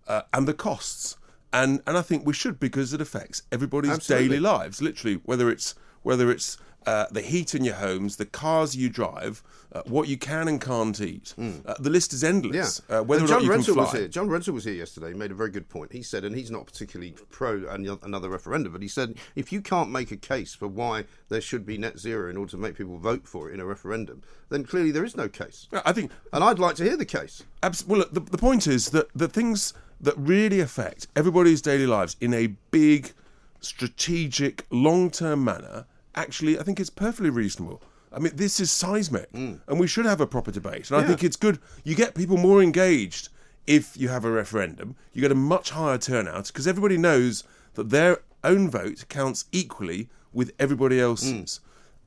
uh, 0.07 0.23
and 0.35 0.47
the 0.47 0.53
costs. 0.55 1.17
And 1.55 1.81
and 1.87 1.97
I 1.97 2.03
think 2.03 2.27
we 2.27 2.35
should 2.35 2.61
because 2.61 2.93
it 2.93 3.01
affects 3.01 3.43
everybody's 3.51 3.93
Absolutely. 3.93 4.29
daily 4.29 4.41
lives, 4.41 4.83
literally. 4.83 5.21
Whether 5.25 5.49
it's 5.51 5.75
whether 6.03 6.31
it's 6.31 6.59
uh, 6.87 7.07
the 7.11 7.21
heat 7.23 7.55
in 7.55 7.65
your 7.65 7.75
homes, 7.77 8.17
the 8.17 8.27
cars 8.27 8.75
you 8.77 8.89
drive, 8.89 9.43
uh, 9.73 9.83
what 9.87 10.09
you 10.09 10.17
can 10.19 10.49
and 10.49 10.61
can't 10.61 11.01
eat. 11.01 11.35
Uh, 11.39 11.75
the 11.79 11.89
list 11.91 12.13
is 12.13 12.21
Hmm. 12.21 12.27
Yeah. 12.27 12.31
endless. 12.31 12.83
Uh, 12.89 13.03
whether 13.03 13.23
And 13.23 13.31
or 13.31 13.35
John 13.41 13.47
not 13.47 13.57
Renzel 13.59 13.77
was 13.77 13.93
here. 13.93 14.09
John 14.09 14.29
Rentoul 14.29 14.55
was 14.55 14.65
here 14.65 14.75
yesterday. 14.75 15.09
He 15.09 15.15
made 15.15 15.31
a 15.31 15.35
very 15.35 15.51
good 15.51 15.69
point. 15.69 15.93
He 15.93 16.03
said, 16.03 16.25
and 16.25 16.35
he's 16.37 16.51
not 16.51 16.67
particularly 16.67 17.15
pro 17.31 17.67
another 18.03 18.29
referendum, 18.29 18.73
but 18.73 18.83
he 18.83 18.89
said 18.89 19.15
if 19.35 19.53
you 19.53 19.61
can't 19.63 19.91
make 19.91 20.11
a 20.11 20.17
case 20.17 20.55
for 20.55 20.69
why 20.69 21.05
there 21.29 21.41
should 21.41 21.65
be 21.65 21.79
net 21.79 21.99
zero 21.99 22.29
in 22.31 22.37
order 22.37 22.51
to 22.53 22.57
make 22.59 22.77
people 22.77 22.99
vote 22.99 23.27
for 23.27 23.51
it 23.51 23.55
in 23.55 23.61
a 23.61 23.65
referendum, 23.65 24.23
then 24.51 24.65
clearly 24.65 24.91
there 24.91 25.05
is 25.05 25.17
no 25.17 25.29
case. 25.29 25.69
I 25.85 25.93
think 25.93 26.11
And 26.33 26.45
I'd 26.45 26.59
like 26.59 26.77
to 26.77 26.85
hear 26.85 26.97
the 26.97 27.07
case. 27.07 27.43
Abs- 27.63 27.87
well, 27.87 28.01
look, 28.01 28.13
the, 28.13 28.21
the 28.21 28.39
point 28.39 28.67
is 28.67 28.91
that 28.91 29.09
the 29.15 29.29
things 29.29 29.73
that 30.01 30.15
really 30.19 30.61
affect 30.61 31.07
everybody's 31.17 31.63
daily 31.63 31.87
lives 31.87 32.17
in 32.21 32.35
a 32.35 32.49
big, 32.71 33.13
strategic, 33.61 34.67
long 34.71 35.11
term 35.11 35.45
manner, 35.45 35.87
actually, 36.15 36.59
I 36.59 36.63
think 36.63 36.81
it's 36.81 36.91
perfectly 36.91 37.31
reasonable. 37.31 37.83
I 38.13 38.19
mean, 38.19 38.33
this 38.37 38.61
is 38.61 38.71
seismic, 38.71 39.33
mm. 39.33 39.61
and 39.67 39.81
we 39.81 39.87
should 39.87 40.05
have 40.05 40.21
a 40.21 40.27
proper 40.27 40.51
debate. 40.51 40.91
And 40.91 41.01
I 41.03 41.07
think 41.07 41.25
it's 41.25 41.37
good. 41.37 41.59
You 41.83 41.95
get 41.95 42.15
people 42.15 42.37
more 42.37 42.63
engaged 42.63 43.31
if 43.67 43.97
you 43.97 44.09
have 44.09 44.25
a 44.25 44.31
referendum. 44.31 44.97
You 45.13 45.23
get 45.23 45.33
a 45.33 45.37
much 45.37 45.71
higher 45.71 45.99
turnout 45.99 46.49
because 46.49 46.67
everybody 46.67 46.99
knows 46.99 47.45
that 47.75 47.91
their 47.91 48.19
own 48.45 48.69
vote 48.69 49.07
counts 49.09 49.47
equally 49.53 50.11
with 50.33 50.53
everybody 50.59 51.01
else's. 51.01 51.33
Mm. 51.33 51.61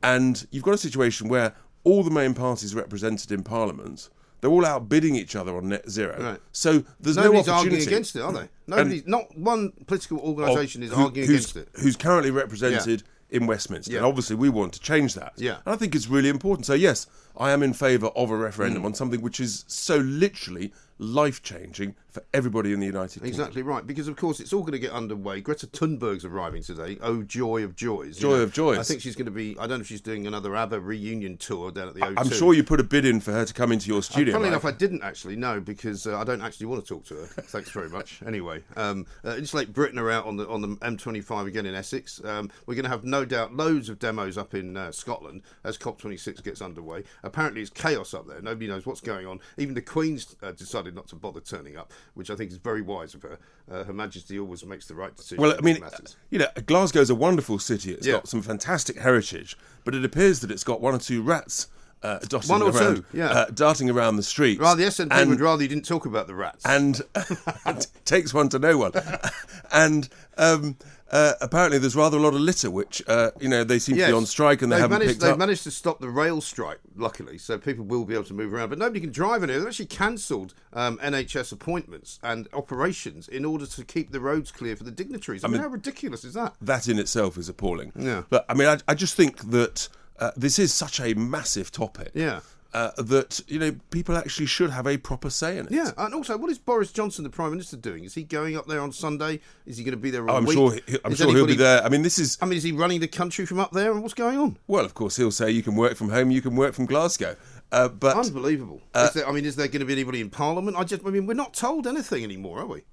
And 0.04 0.48
you've 0.52 0.64
got 0.64 0.74
a 0.74 0.78
situation 0.78 1.28
where 1.28 1.56
all 1.84 2.04
the 2.04 2.12
main 2.12 2.34
parties 2.34 2.76
represented 2.76 3.32
in 3.32 3.44
Parliament, 3.44 4.10
they're 4.42 4.52
all 4.52 4.66
outbidding 4.66 5.16
each 5.16 5.36
other 5.36 5.56
on 5.56 5.70
net 5.70 5.90
zero. 5.90 6.22
Right. 6.22 6.42
So 6.52 6.84
there's 7.00 7.18
Nobody's 7.18 7.48
no 7.48 7.54
arguing 7.54 7.82
against 7.82 8.16
it, 8.16 8.22
are 8.22 8.32
they? 8.32 8.50
Nobody, 8.68 9.04
not 9.06 9.36
one 9.38 9.72
political 9.88 10.20
organisation 10.20 10.84
is 10.84 10.92
who- 10.92 11.06
arguing 11.06 11.30
against 11.30 11.56
it. 11.56 11.70
Who's 11.80 11.96
currently 11.96 12.32
represented 12.32 13.04
in 13.30 13.48
Westminster. 13.48 13.92
Yeah. 13.92 13.98
And 14.00 14.06
obviously, 14.06 14.36
we 14.36 14.50
want 14.50 14.74
to 14.74 14.80
change 14.80 15.14
that. 15.16 15.34
Yeah. 15.38 15.58
And 15.66 15.74
I 15.74 15.76
think 15.76 15.96
it's 15.96 16.08
really 16.08 16.30
important. 16.30 16.66
So, 16.66 16.74
yes, 16.74 17.08
I 17.38 17.52
am 17.52 17.64
in 17.64 17.74
favour 17.74 18.08
of 18.08 18.30
a 18.32 18.36
referendum 18.38 18.84
Mm. 18.84 18.86
on 18.86 18.94
something 18.94 19.22
which 19.22 19.40
is 19.40 19.66
so 19.68 19.98
literally 19.98 20.74
life 20.98 21.42
changing 21.44 21.96
for 22.16 22.24
everybody 22.34 22.72
in 22.72 22.80
the 22.80 22.86
United 22.86 23.20
Kingdom. 23.20 23.28
Exactly 23.28 23.62
right, 23.62 23.86
because 23.86 24.08
of 24.08 24.16
course 24.16 24.40
it's 24.40 24.54
all 24.54 24.62
going 24.62 24.72
to 24.72 24.80
get 24.80 24.92
underway. 24.92 25.42
Greta 25.42 25.68
Thunberg's 25.68 26.24
arriving 26.24 26.64
today. 26.64 26.98
Oh, 27.02 27.24
joy 27.24 27.64
of 27.64 27.76
joys! 27.76 28.18
Joy 28.18 28.40
of 28.40 28.54
joys. 28.54 28.80
I 28.80 28.84
think 28.84 29.02
she's 29.02 29.18
going 29.18 29.26
to 29.26 29.32
be. 29.32 29.58
I 29.60 29.68
don't 29.68 29.80
know 29.80 29.82
if 29.82 29.88
she's 29.88 30.02
doing 30.02 30.26
another 30.26 30.56
ABBA 30.56 30.80
reunion 30.80 31.36
tour 31.36 31.72
down 31.72 31.90
at 31.90 31.94
the 31.94 32.00
O2. 32.00 32.14
I'm 32.18 32.30
sure 32.30 32.54
you 32.54 32.64
put 32.64 32.80
a 32.80 32.84
bid 32.84 33.06
in 33.06 33.20
for 33.20 33.34
her 33.34 33.44
to 33.44 33.54
come 33.54 33.74
into 33.74 33.90
your 33.90 34.02
studio. 34.02 34.34
Funnily 34.34 34.50
Mike. 34.50 34.64
enough, 34.64 34.74
I 34.74 34.78
didn't 34.78 35.04
actually 35.04 35.36
know 35.36 35.60
because 35.60 36.08
uh, 36.08 36.18
I 36.18 36.24
don't 36.24 36.42
actually 36.42 36.68
want 36.68 36.86
to 36.86 36.88
talk 36.88 37.06
to 37.08 37.16
her. 37.16 37.26
Thanks 37.42 37.70
very 37.70 37.90
much. 37.90 38.24
Anyway, 38.26 38.64
um, 38.78 39.06
uh, 39.26 39.38
Britain 39.74 40.00
are 40.00 40.10
out 40.10 40.26
on 40.26 40.38
the 40.38 40.48
on 40.48 40.62
the 40.62 40.70
M25 40.70 41.48
again 41.48 41.66
in 41.66 41.76
Essex. 41.76 42.24
Um, 42.24 42.50
we're 42.66 42.76
going 42.76 42.86
to 42.86 42.90
have 42.90 43.04
no 43.04 43.26
doubt 43.26 43.54
loads 43.54 43.90
of 43.90 44.00
demos 44.00 44.38
up 44.38 44.54
in 44.54 44.78
uh, 44.78 44.94
Scotland 44.94 45.42
as 45.66 45.78
COP26 45.78 46.42
gets 46.44 46.62
underway. 46.62 47.04
Apparently, 47.24 47.62
it's 47.62 47.70
chaos 47.70 48.14
up 48.14 48.26
there. 48.26 48.42
Nobody 48.42 48.68
knows 48.68 48.86
what's 48.86 49.02
going 49.02 49.28
on. 49.28 49.42
Even 49.58 49.76
the 49.76 49.82
Queen's 49.82 50.38
uh, 50.42 50.54
decided 50.54 50.96
not 50.96 51.08
to 51.10 51.16
bother 51.16 51.42
turning 51.42 51.76
up, 51.76 51.92
which 52.14 52.30
I 52.30 52.36
think 52.36 52.52
is 52.52 52.58
very 52.58 52.82
wise 52.82 53.14
of 53.16 53.24
her. 53.24 53.38
Uh, 53.70 53.84
her 53.84 53.94
Majesty 53.94 54.40
always 54.40 54.66
makes 54.66 54.88
the 54.88 54.96
right 54.96 55.16
decision. 55.16 55.42
Well, 55.42 55.56
I 55.58 55.62
mean, 55.62 55.82
these 55.82 56.16
you 56.30 56.40
know, 56.40 56.48
Glasgow's 56.66 57.10
a 57.10 57.16
wonderful 57.16 57.60
city. 57.60 57.94
It's 57.94 58.06
Yeah. 58.08 58.14
got 58.14 58.28
some 58.28 58.42
fantastic 58.42 59.00
heritage, 59.00 59.58
but 59.84 59.96
it 59.96 60.06
appears 60.06 60.40
that 60.42 60.52
it's 60.52 60.64
got 60.64 60.82
one 60.82 60.94
or 60.96 61.00
two 61.00 61.22
rats 61.22 61.68
uh, 62.04 62.20
dotting 62.20 62.50
One 62.50 62.62
or 62.62 62.70
around, 62.70 62.96
two, 62.98 63.06
yeah. 63.14 63.30
uh, 63.30 63.46
darting 63.46 63.90
around 63.90 64.18
the 64.18 64.24
streets. 64.24 64.60
Rather, 64.60 64.84
the 64.84 64.90
SNP 64.90 65.08
and, 65.12 65.30
would 65.30 65.40
rather 65.40 65.64
you 65.64 65.70
didn't 65.70 65.86
talk 65.86 66.06
about 66.06 66.28
the 66.28 66.36
rats. 66.36 66.66
and 66.66 67.02
it 67.66 67.88
takes 68.06 68.34
one 68.34 68.50
to 68.50 68.60
know 68.60 68.78
one. 68.78 68.92
and 69.72 70.08
um, 70.38 70.78
uh, 71.12 71.34
apparently, 71.40 71.78
there's 71.78 71.96
rather 71.96 72.18
a 72.18 72.20
lot 72.20 72.34
of 72.34 72.42
litter, 72.42 72.70
which 72.70 73.02
uh, 73.08 73.32
you 73.40 73.48
know 73.48 73.64
they 73.64 73.80
seem 73.80 73.96
to 73.96 74.06
be 74.06 74.12
on 74.12 74.26
strike 74.26 74.62
and 74.62 74.72
they 74.72 74.76
they've 74.76 74.82
haven't 74.82 75.00
managed, 75.00 75.10
picked 75.12 75.22
They've 75.22 75.32
up. 75.32 75.40
managed 75.40 75.64
to 75.64 75.72
stop 75.72 76.00
the 76.00 76.10
rail 76.10 76.42
strike, 76.42 76.80
luckily, 76.96 77.38
so 77.38 77.58
people 77.58 77.86
will 77.86 78.06
be 78.06 78.14
able 78.14 78.24
to 78.26 78.34
move 78.34 78.54
around. 78.54 78.70
But 78.70 78.80
nobody 78.80 79.00
can 79.00 79.12
drive 79.12 79.44
in 79.44 79.50
here. 79.50 79.60
They've 79.60 79.68
actually 79.68 79.86
cancelled 79.86 80.54
um, 80.74 80.98
NHS 80.98 81.52
appointments 81.52 82.20
and 82.24 82.48
operations 82.54 83.28
in 83.28 83.46
order 83.46 83.68
to 83.68 83.86
keep 83.86 84.12
the 84.12 84.20
roads 84.20 84.52
clear 84.52 84.76
for 84.76 84.84
the 84.84 84.92
dignitaries. 84.92 85.44
I, 85.44 85.48
mean, 85.48 85.62
how 85.62 85.68
ridiculous 85.68 86.24
is 86.24 86.34
that? 86.34 86.56
that 86.62 86.88
in 86.88 86.98
itself 86.98 87.38
is 87.38 87.50
appalling. 87.50 87.94
Yeah. 87.96 88.24
But 88.30 88.46
I 88.50 88.56
mean, 88.56 88.68
I, 88.68 88.80
I 88.88 88.96
just 88.96 89.16
think 89.16 89.52
that 89.52 89.88
uh, 90.20 90.32
this 90.36 90.60
is 90.60 90.74
such 90.74 91.00
a 91.00 91.14
massive 91.14 91.72
topic. 91.72 92.12
Yeah. 92.14 92.40
uh, 92.74 92.92
that 92.98 93.40
you 93.48 93.58
know 93.58 93.74
people 93.90 94.18
actually 94.18 94.46
should 94.46 94.70
have 94.70 94.86
a 94.86 94.98
proper 94.98 95.30
say 95.30 95.58
in 95.58 95.66
it. 95.68 95.72
Yeah, 95.72 95.92
and 95.98 96.14
also, 96.14 96.38
what 96.38 96.50
is 96.52 96.60
Boris 96.60 96.92
Johnson, 96.92 97.24
the 97.24 97.30
Prime 97.30 97.52
Minister, 97.52 97.78
doing? 97.78 98.04
Is 98.04 98.14
he 98.16 98.24
going 98.24 98.58
up 98.58 98.68
there 98.68 98.82
on 98.82 98.92
Sunday? 98.92 99.40
Is 99.66 99.78
he 99.78 99.84
going 99.86 99.94
to 99.94 99.98
be 99.98 100.10
there 100.12 100.28
all 100.28 100.36
Oh, 100.36 100.38
I'm 100.40 100.46
week? 100.46 100.58
sure. 100.58 100.72
He, 100.74 100.98
I'm 101.06 101.14
Is 101.14 101.18
sure 101.20 101.34
he'll 101.34 101.46
be 101.48 101.56
there. 101.56 101.82
I 101.84 101.88
mean, 101.90 102.02
this 102.02 102.20
is 102.20 102.38
I 102.42 102.46
mean, 102.46 102.58
is 102.58 102.64
he 102.64 102.74
running 102.74 103.00
the 103.00 103.08
country 103.08 103.46
from 103.46 103.60
up 103.60 103.72
there, 103.72 103.92
and 103.94 104.02
what's 104.02 104.14
going 104.14 104.38
on? 104.38 104.58
well, 104.68 104.84
of 104.84 104.94
course, 104.94 105.16
he'll 105.16 105.32
say 105.32 105.52
you 105.52 105.64
can 105.64 105.76
work 105.76 105.96
from 105.96 106.10
home, 106.10 106.32
you 106.32 106.42
can 106.42 106.56
work 106.58 106.74
from 106.74 106.86
Glasgow, 106.86 107.38
uh, 107.72 107.88
but 107.88 108.18
Unbelievable. 108.18 108.82
Uh, 108.94 109.06
is 109.08 109.14
there, 109.14 109.28
I 109.28 109.32
mean, 109.32 109.46
is 109.46 109.56
there 109.56 109.68
going 109.68 109.80
to 109.80 109.86
be 109.86 109.94
anybody 109.94 110.20
in 110.20 110.30
Parliament? 110.30 110.76
I 110.76 110.84
just, 110.84 111.06
I 111.06 111.10
mean, 111.12 111.26
we're 111.28 111.34
not 111.34 111.54
told 111.54 111.88
anything 111.88 112.24
anymore, 112.26 112.60
are 112.60 112.66
we? 112.68 112.84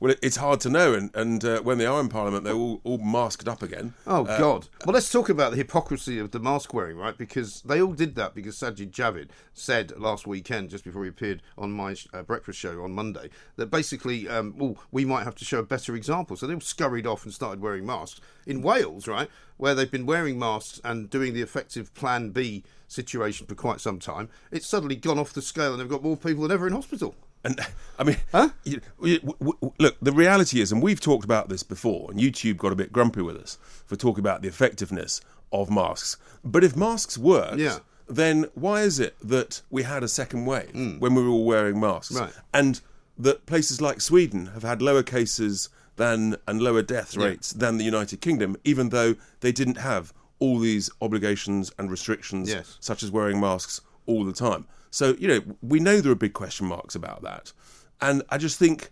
Well, 0.00 0.12
it, 0.12 0.18
it's 0.22 0.36
hard 0.36 0.60
to 0.60 0.68
know. 0.68 0.94
And, 0.94 1.10
and 1.14 1.44
uh, 1.44 1.60
when 1.62 1.78
they 1.78 1.86
are 1.86 2.00
in 2.00 2.08
Parliament, 2.08 2.44
they're 2.44 2.54
all, 2.54 2.80
all 2.84 2.98
masked 2.98 3.48
up 3.48 3.62
again. 3.62 3.94
Oh 4.06 4.24
Uh, 4.26 4.38
God! 4.38 4.68
Well, 4.84 4.94
let's 4.94 5.10
talk 5.10 5.28
about 5.28 5.50
the 5.50 5.56
hypocrisy 5.56 6.18
of 6.18 6.30
the 6.30 6.40
mask 6.40 6.72
wearing, 6.74 6.96
right? 6.96 7.16
Because 7.16 7.62
they 7.62 7.80
all 7.82 7.92
did 7.92 8.14
that 8.16 8.34
because 8.34 8.56
Sajid 8.56 8.90
Javid 8.90 9.28
said 9.54 9.92
last 9.98 10.26
weekend, 10.26 10.70
just 10.70 10.84
before 10.84 11.02
he 11.04 11.08
appeared 11.08 11.42
on 11.56 11.72
my 11.72 11.96
uh, 12.12 12.22
breakfast 12.22 12.58
show 12.58 12.82
on 12.82 12.92
Monday, 12.92 13.30
that 13.56 13.66
basically, 13.70 14.28
um, 14.28 14.54
well, 14.56 14.76
we 14.90 15.04
might 15.04 15.24
have 15.24 15.34
to 15.36 15.44
show 15.44 15.58
a 15.58 15.64
better 15.64 15.94
example. 15.94 16.36
So 16.36 16.46
they 16.46 16.54
all 16.54 16.60
scurried 16.60 17.06
off 17.06 17.24
and 17.24 17.32
started 17.34 17.60
wearing 17.60 17.86
masks 17.86 18.20
in 18.46 18.62
Wales, 18.62 19.06
right, 19.08 19.28
where 19.56 19.74
they've 19.74 19.90
been 19.90 20.06
wearing 20.06 20.38
masks 20.38 20.80
and 20.84 21.10
doing 21.10 21.34
the 21.34 21.42
effective 21.42 21.92
Plan 21.94 22.30
B 22.30 22.62
situation 22.86 23.46
for 23.46 23.54
quite 23.54 23.80
some 23.80 23.98
time. 23.98 24.28
It's 24.50 24.66
suddenly 24.66 24.96
gone 24.96 25.18
off 25.18 25.32
the 25.32 25.42
scale, 25.42 25.72
and 25.72 25.80
they've 25.80 25.88
got 25.88 26.02
more 26.02 26.16
people 26.16 26.42
than 26.44 26.52
ever 26.52 26.66
in 26.66 26.72
hospital. 26.72 27.14
And 27.48 27.60
I 27.98 28.04
mean, 28.04 28.16
Huh? 28.30 28.50
you- 28.64 28.80
you- 29.02 29.20
w- 29.20 29.38
w- 29.40 29.72
look, 29.78 29.96
the 30.02 30.12
reality 30.12 30.60
is, 30.60 30.70
and 30.70 30.82
we've 30.82 31.00
talked 31.00 31.24
about 31.24 31.48
this 31.48 31.62
before, 31.62 32.10
and 32.10 32.20
YouTube 32.20 32.58
got 32.58 32.72
a 32.72 32.76
bit 32.76 32.92
grumpy 32.92 33.22
with 33.22 33.36
us 33.36 33.56
for 33.86 33.96
talking 33.96 34.20
about 34.20 34.42
the 34.42 34.48
effectiveness 34.48 35.20
of 35.52 35.70
masks. 35.70 36.16
But 36.44 36.62
if 36.62 36.76
masks 36.76 37.16
worked, 37.16 37.58
Yeah. 37.58 37.78
then 38.06 38.46
why 38.54 38.82
is 38.82 39.00
it 39.00 39.16
that 39.22 39.62
we 39.70 39.82
had 39.84 40.02
a 40.02 40.08
second 40.08 40.44
wave 40.44 40.72
mm. 40.74 41.00
when 41.00 41.14
we 41.14 41.22
were 41.22 41.28
all 41.30 41.44
wearing 41.46 41.80
masks? 41.80 42.14
Right. 42.14 42.32
And 42.52 42.80
that 43.18 43.46
places 43.46 43.80
like 43.80 44.00
Sweden 44.00 44.46
have 44.54 44.62
had 44.62 44.82
lower 44.82 45.02
cases 45.02 45.68
than 45.96 46.36
and 46.46 46.60
lower 46.62 46.82
death 46.82 47.16
rates 47.16 47.50
than 47.52 47.78
the 47.78 47.84
United 47.84 48.20
Kingdom, 48.20 48.56
even 48.62 48.90
though 48.90 49.16
they 49.40 49.50
didn't 49.52 49.78
have 49.78 50.12
all 50.38 50.60
these 50.60 50.88
obligations 51.00 51.72
and 51.78 51.90
restrictions, 51.90 52.48
Yes. 52.48 52.76
such 52.78 53.02
as 53.02 53.10
wearing 53.10 53.40
masks 53.40 53.80
all 54.06 54.24
the 54.24 54.32
time. 54.32 54.66
So, 54.90 55.16
you 55.18 55.28
know, 55.28 55.40
we 55.62 55.80
know 55.80 56.00
there 56.00 56.12
are 56.12 56.16
big 56.16 56.32
question 56.32 56.66
marks 56.66 56.94
about 56.94 57.22
that. 57.22 57.52
And 58.00 58.22
I 58.30 58.38
just 58.38 58.58
think, 58.58 58.90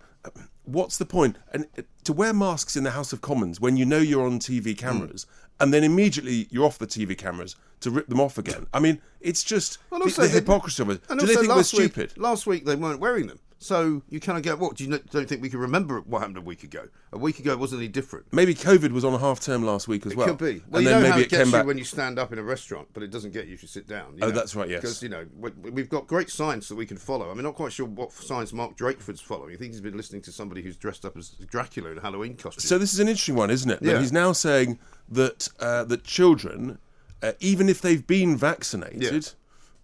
what's 0.64 0.98
the 0.98 1.06
point? 1.06 1.36
And 1.52 1.66
to 2.04 2.12
wear 2.12 2.32
masks 2.32 2.76
in 2.76 2.84
the 2.84 2.90
House 2.90 3.12
of 3.12 3.20
Commons 3.20 3.60
when 3.60 3.76
you 3.76 3.84
know 3.84 3.98
you're 3.98 4.26
on 4.26 4.38
TV 4.38 4.78
hmm. 4.78 4.86
cameras 4.86 5.26
and 5.58 5.72
then 5.72 5.84
immediately 5.84 6.48
you're 6.50 6.64
off 6.64 6.78
the 6.78 6.86
TV 6.86 7.16
cameras 7.16 7.56
to 7.80 7.90
rip 7.90 8.08
them 8.08 8.20
off 8.20 8.38
again. 8.38 8.66
I 8.72 8.80
mean, 8.80 9.00
it's 9.20 9.42
just 9.42 9.78
the, 9.90 9.96
also 9.96 10.22
the 10.22 10.28
they- 10.28 10.34
hypocrisy 10.34 10.82
of 10.82 10.90
it. 10.90 11.02
And 11.08 11.20
Do 11.20 11.26
they 11.26 11.34
think 11.34 11.48
we're 11.48 11.54
last 11.54 11.72
week- 11.72 11.92
stupid? 11.92 12.18
last 12.18 12.46
week 12.46 12.64
they 12.64 12.76
weren't 12.76 13.00
wearing 13.00 13.26
them. 13.26 13.38
So 13.58 14.02
you 14.10 14.20
kind 14.20 14.36
of 14.36 14.44
go, 14.44 14.54
what? 14.56 14.76
Do 14.76 14.84
you 14.84 14.98
don't 15.10 15.26
think 15.26 15.40
we 15.40 15.48
can 15.48 15.58
remember 15.60 16.00
what 16.00 16.18
happened 16.18 16.36
a 16.36 16.42
week 16.42 16.62
ago? 16.62 16.88
A 17.12 17.18
week 17.18 17.38
ago 17.38 17.52
it 17.52 17.58
wasn't 17.58 17.80
any 17.80 17.88
different. 17.88 18.26
Maybe 18.32 18.54
COVID 18.54 18.90
was 18.92 19.02
on 19.02 19.14
a 19.14 19.18
half 19.18 19.40
term 19.40 19.64
last 19.64 19.88
week 19.88 20.04
as 20.04 20.14
well. 20.14 20.26
It 20.26 20.30
could 20.30 20.38
be. 20.38 20.62
Well, 20.68 20.76
and 20.78 20.82
you 20.84 20.88
then 20.90 21.02
know 21.02 21.08
maybe 21.08 21.10
how 21.12 21.18
it 21.18 21.22
it 21.22 21.30
gets 21.30 21.40
came 21.40 21.46
you 21.46 21.52
back. 21.52 21.66
when 21.66 21.78
you 21.78 21.84
stand 21.84 22.18
up 22.18 22.32
in 22.32 22.38
a 22.38 22.42
restaurant, 22.42 22.88
but 22.92 23.02
it 23.02 23.10
doesn't 23.10 23.32
get 23.32 23.46
you 23.46 23.54
if 23.54 23.62
you 23.62 23.68
sit 23.68 23.86
down. 23.88 24.12
you 24.18 24.24
Oh, 24.24 24.26
know? 24.28 24.32
that's 24.32 24.54
right, 24.54 24.68
yes. 24.68 24.82
Because 24.82 25.02
you 25.02 25.08
know 25.08 25.24
we- 25.38 25.70
we've 25.70 25.88
got 25.88 26.06
great 26.06 26.28
science 26.28 26.68
that 26.68 26.74
we 26.76 26.84
can 26.84 26.98
follow. 26.98 27.30
I 27.30 27.34
mean, 27.34 27.44
not 27.44 27.54
quite 27.54 27.72
sure 27.72 27.86
what 27.86 28.12
science 28.12 28.52
Mark 28.52 28.76
Drakeford's 28.76 29.22
following. 29.22 29.54
I 29.54 29.56
think 29.56 29.72
he's 29.72 29.80
been 29.80 29.96
listening 29.96 30.20
to 30.22 30.32
somebody 30.32 30.60
who's 30.60 30.76
dressed 30.76 31.06
up 31.06 31.16
as 31.16 31.30
Dracula 31.30 31.90
in 31.90 31.98
a 31.98 32.02
Halloween 32.02 32.36
costume. 32.36 32.60
So 32.60 32.76
this 32.76 32.92
is 32.92 33.00
an 33.00 33.08
interesting 33.08 33.36
one, 33.36 33.50
isn't 33.50 33.70
it? 33.70 33.80
That 33.82 33.90
Yeah. 33.92 34.00
he's 34.00 34.12
now 34.12 34.32
saying 34.32 34.78
that 35.08 35.48
uh, 35.60 35.84
that 35.84 36.04
children, 36.04 36.78
uh, 37.22 37.32
even 37.40 37.70
if 37.70 37.80
they've 37.80 38.06
been 38.06 38.36
vaccinated, 38.36 39.32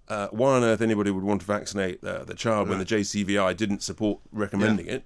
uh, 0.09 0.29
why 0.29 0.57
on 0.57 0.65
earth 0.65 0.81
anybody 0.81 1.11
would 1.11 1.25
want 1.25 1.41
to 1.41 1.47
vaccinate 1.47 2.03
uh, 2.05 2.25
the 2.25 2.35
child 2.35 2.69
when 2.69 2.79
the 2.79 2.85
JCVI 2.85 3.57
didn't 3.57 3.83
support 3.83 4.21
recommending 4.31 4.87
it? 4.87 5.05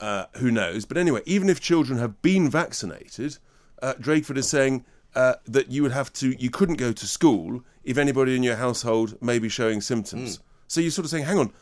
Uh, 0.00 0.26
who 0.36 0.50
knows? 0.50 0.84
But 0.84 0.96
anyway, 0.96 1.22
even 1.26 1.48
if 1.48 1.60
children 1.60 1.98
have 1.98 2.22
been 2.22 2.48
vaccinated, 2.48 3.38
uh, 3.82 3.94
Drakeford 3.94 4.36
is 4.36 4.48
saying 4.48 4.84
uh, 5.14 5.34
that 5.46 5.70
you 5.70 5.82
would 5.82 5.92
have 5.92 6.12
to, 6.14 6.40
you 6.40 6.50
couldn't 6.50 6.76
go 6.76 6.92
to 6.92 7.06
school 7.06 7.62
if 7.84 7.98
anybody 7.98 8.36
in 8.36 8.42
your 8.42 8.56
household 8.56 9.20
may 9.20 9.38
be 9.38 9.48
showing 9.48 9.80
symptoms. 9.80 10.36
Hmm. 10.36 10.42
So 10.68 10.80
you're 10.80 10.90
sort 10.90 11.06
of 11.06 11.10
saying, 11.10 11.24
hang 11.24 11.38
on, 11.38 11.52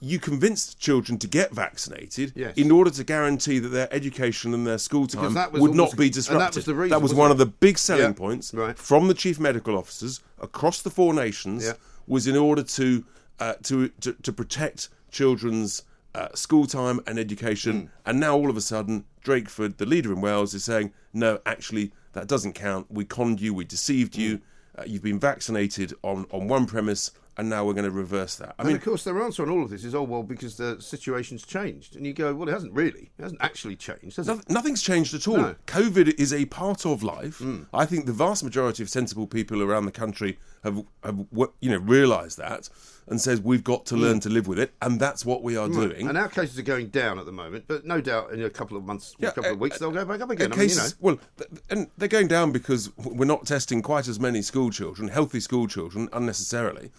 you 0.00 0.18
convinced 0.18 0.78
children 0.78 1.18
to 1.18 1.26
get 1.26 1.52
vaccinated 1.52 2.32
Yes. 2.36 2.56
in 2.56 2.70
order 2.70 2.90
to 2.90 3.04
guarantee 3.04 3.58
that 3.58 3.68
their 3.70 3.92
education 3.92 4.54
and 4.54 4.66
their 4.66 4.78
school 4.78 5.06
time 5.06 5.34
that 5.34 5.52
was 5.52 5.60
would 5.62 5.74
not 5.74 5.96
be 5.96 6.06
and 6.06 6.14
that 6.40 6.54
was 6.54 6.64
the 6.64 6.74
reason, 6.74 6.94
was 6.96 7.02
wasn't 7.02 7.18
one 7.18 7.30
it? 7.30 7.32
of 7.32 7.38
the 7.38 7.46
big 7.46 7.78
selling 7.78 8.02
Yeah. 8.04 8.12
points 8.12 8.54
Right. 8.54 8.78
from 8.78 9.08
the 9.08 9.14
chief 9.14 9.40
medical 9.40 9.76
officers 9.76 10.20
across 10.40 10.82
the 10.82 10.90
four 10.90 11.12
nations 11.14 11.64
Yeah. 11.64 11.72
was 12.06 12.26
in 12.26 12.36
order 12.36 12.62
to 12.62 13.04
uh, 13.40 13.54
to, 13.64 13.88
to 14.00 14.12
to 14.22 14.32
protect 14.32 14.88
children's 15.10 15.82
uh, 16.14 16.28
school 16.34 16.66
time 16.66 17.00
and 17.06 17.18
education. 17.18 17.80
Hmm. 17.80 17.86
And 18.10 18.20
now 18.20 18.36
all 18.36 18.50
of 18.50 18.56
a 18.56 18.60
sudden, 18.60 19.04
Drakeford, 19.24 19.78
the 19.78 19.86
leader 19.86 20.12
in 20.12 20.20
Wales, 20.20 20.52
is 20.52 20.62
saying, 20.62 20.92
no, 21.14 21.38
actually, 21.46 21.90
that 22.12 22.26
doesn't 22.28 22.52
count. 22.52 22.86
We 22.90 23.04
conned 23.06 23.40
you. 23.40 23.54
We 23.54 23.64
deceived 23.64 24.16
you. 24.16 24.36
Hmm. 24.36 24.80
Uh, 24.80 24.84
you've 24.86 25.02
been 25.02 25.18
vaccinated 25.18 25.94
on 26.02 26.26
on 26.30 26.48
one 26.48 26.66
premise. 26.66 27.10
And 27.36 27.48
now 27.48 27.64
we're 27.64 27.72
going 27.72 27.86
to 27.86 27.90
reverse 27.90 28.36
that. 28.36 28.54
I 28.58 28.62
and 28.62 28.68
mean, 28.68 28.76
of 28.76 28.84
course, 28.84 29.04
their 29.04 29.22
answer 29.22 29.42
on 29.42 29.48
all 29.48 29.62
of 29.62 29.70
this 29.70 29.84
is, 29.84 29.94
"Oh 29.94 30.02
well, 30.02 30.22
because 30.22 30.56
the 30.56 30.80
situation's 30.80 31.46
changed." 31.46 31.96
And 31.96 32.06
you 32.06 32.12
go, 32.12 32.34
"Well, 32.34 32.48
it 32.48 32.52
hasn't 32.52 32.74
really. 32.74 33.10
It 33.18 33.22
hasn't 33.22 33.40
actually 33.40 33.76
changed, 33.76 34.16
has 34.16 34.28
it?" 34.28 34.50
Nothing's 34.50 34.82
changed 34.82 35.14
at 35.14 35.26
all. 35.26 35.38
No. 35.38 35.54
COVID 35.66 36.20
is 36.20 36.32
a 36.32 36.44
part 36.46 36.84
of 36.84 37.02
life. 37.02 37.38
Hmm. 37.38 37.62
I 37.72 37.86
think 37.86 38.04
the 38.04 38.12
vast 38.12 38.44
majority 38.44 38.82
of 38.82 38.90
sensible 38.90 39.26
people 39.26 39.62
around 39.62 39.86
the 39.86 39.92
country 39.92 40.38
have, 40.62 40.84
have 41.02 41.24
you 41.60 41.70
know, 41.70 41.78
realised 41.78 42.38
that 42.38 42.68
and 43.08 43.20
says 43.20 43.40
we've 43.40 43.64
got 43.64 43.84
to 43.86 43.96
learn 43.96 44.20
to 44.20 44.28
live 44.28 44.46
with 44.46 44.58
it, 44.58 44.72
and 44.80 45.00
that's 45.00 45.24
what 45.26 45.42
we 45.42 45.56
are 45.56 45.68
doing. 45.68 46.02
Hmm. 46.02 46.08
And 46.10 46.18
our 46.18 46.28
cases 46.28 46.58
are 46.58 46.62
going 46.62 46.88
down 46.88 47.18
at 47.18 47.26
the 47.26 47.32
moment, 47.32 47.64
but 47.66 47.84
no 47.84 48.00
doubt 48.00 48.32
in 48.32 48.42
a 48.42 48.50
couple 48.50 48.76
of 48.76 48.84
months, 48.84 49.14
Yeah, 49.18 49.30
a 49.30 49.32
couple 49.32 49.50
of 49.50 49.56
uh, 49.56 49.60
weeks, 49.60 49.78
they'll 49.78 49.90
go 49.90 50.04
back 50.04 50.20
up 50.20 50.30
again. 50.30 50.52
I 50.52 50.56
mean, 50.56 50.68
you 50.68 50.76
know. 50.76 50.88
well, 51.00 51.18
th- 51.38 51.50
and 51.70 51.90
they're 51.98 52.08
going 52.08 52.28
down 52.28 52.52
because 52.52 52.96
we're 52.96 53.24
not 53.24 53.46
testing 53.46 53.82
quite 53.82 54.06
as 54.06 54.20
many 54.20 54.42
school 54.42 54.70
children, 54.70 55.08
healthy 55.08 55.40
school 55.40 55.66
children, 55.66 56.08
unnecessarily. 56.12 56.92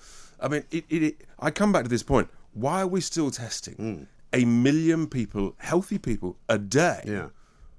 I 0.44 0.48
mean, 0.50 0.64
it, 0.72 0.86
it, 0.90 1.04
it, 1.04 1.22
I 1.40 1.50
come 1.52 1.72
back 1.72 1.84
to 1.84 1.90
this 1.90 2.04
point. 2.04 2.30
Why 2.54 2.82
are 2.82 2.88
we 2.88 3.02
still 3.02 3.32
testing 3.32 3.76
Hmm. 3.76 4.04
a 4.42 4.46
million 4.46 5.08
people, 5.08 5.56
healthy 5.58 5.98
people, 5.98 6.38
a 6.50 6.58
day? 6.60 7.02
Yeah. 7.06 7.30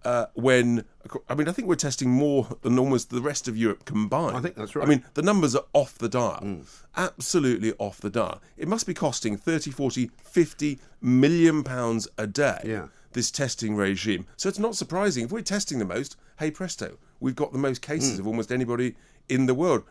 Uh, 0.04 0.26
when 0.34 0.84
I 1.30 1.34
mean, 1.34 1.48
I 1.48 1.52
think 1.52 1.66
we're 1.68 1.76
testing 1.76 2.10
more 2.10 2.58
than 2.62 2.78
almost 2.78 3.08
the 3.10 3.22
rest 3.22 3.48
of 3.48 3.56
Europe 3.56 3.84
combined. 3.86 4.36
I 4.36 4.40
think 4.40 4.54
that's 4.56 4.74
right. 4.76 4.84
I 4.86 4.88
mean, 4.88 5.02
the 5.14 5.22
numbers 5.22 5.54
are 5.56 5.64
off 5.72 5.96
the 5.96 6.08
dial. 6.10 6.42
Absolutely 6.96 7.72
off 7.78 8.00
the 8.00 8.10
dial. 8.10 8.40
It 8.56 8.68
must 8.68 8.86
be 8.86 8.94
costing 8.94 9.36
30, 9.36 9.70
40, 9.70 10.10
50 10.22 10.78
million 11.00 11.62
pounds 11.64 12.06
a 12.18 12.26
day 12.26 12.58
Yeah. 12.64 12.88
this 13.12 13.30
testing 13.30 13.76
regime. 13.76 14.26
So 14.36 14.48
it's 14.48 14.58
not 14.58 14.76
surprising 14.76 15.24
if 15.24 15.32
we're 15.32 15.40
testing 15.42 15.78
the 15.78 15.84
most. 15.84 16.16
Hey 16.38 16.50
presto, 16.50 16.98
we've 17.20 17.36
got 17.36 17.52
the 17.52 17.58
most 17.58 17.80
cases 17.82 18.14
Hmm. 18.16 18.20
of 18.20 18.26
almost 18.26 18.52
anybody 18.52 18.96
in 19.28 19.46
the 19.46 19.54
world. 19.54 19.84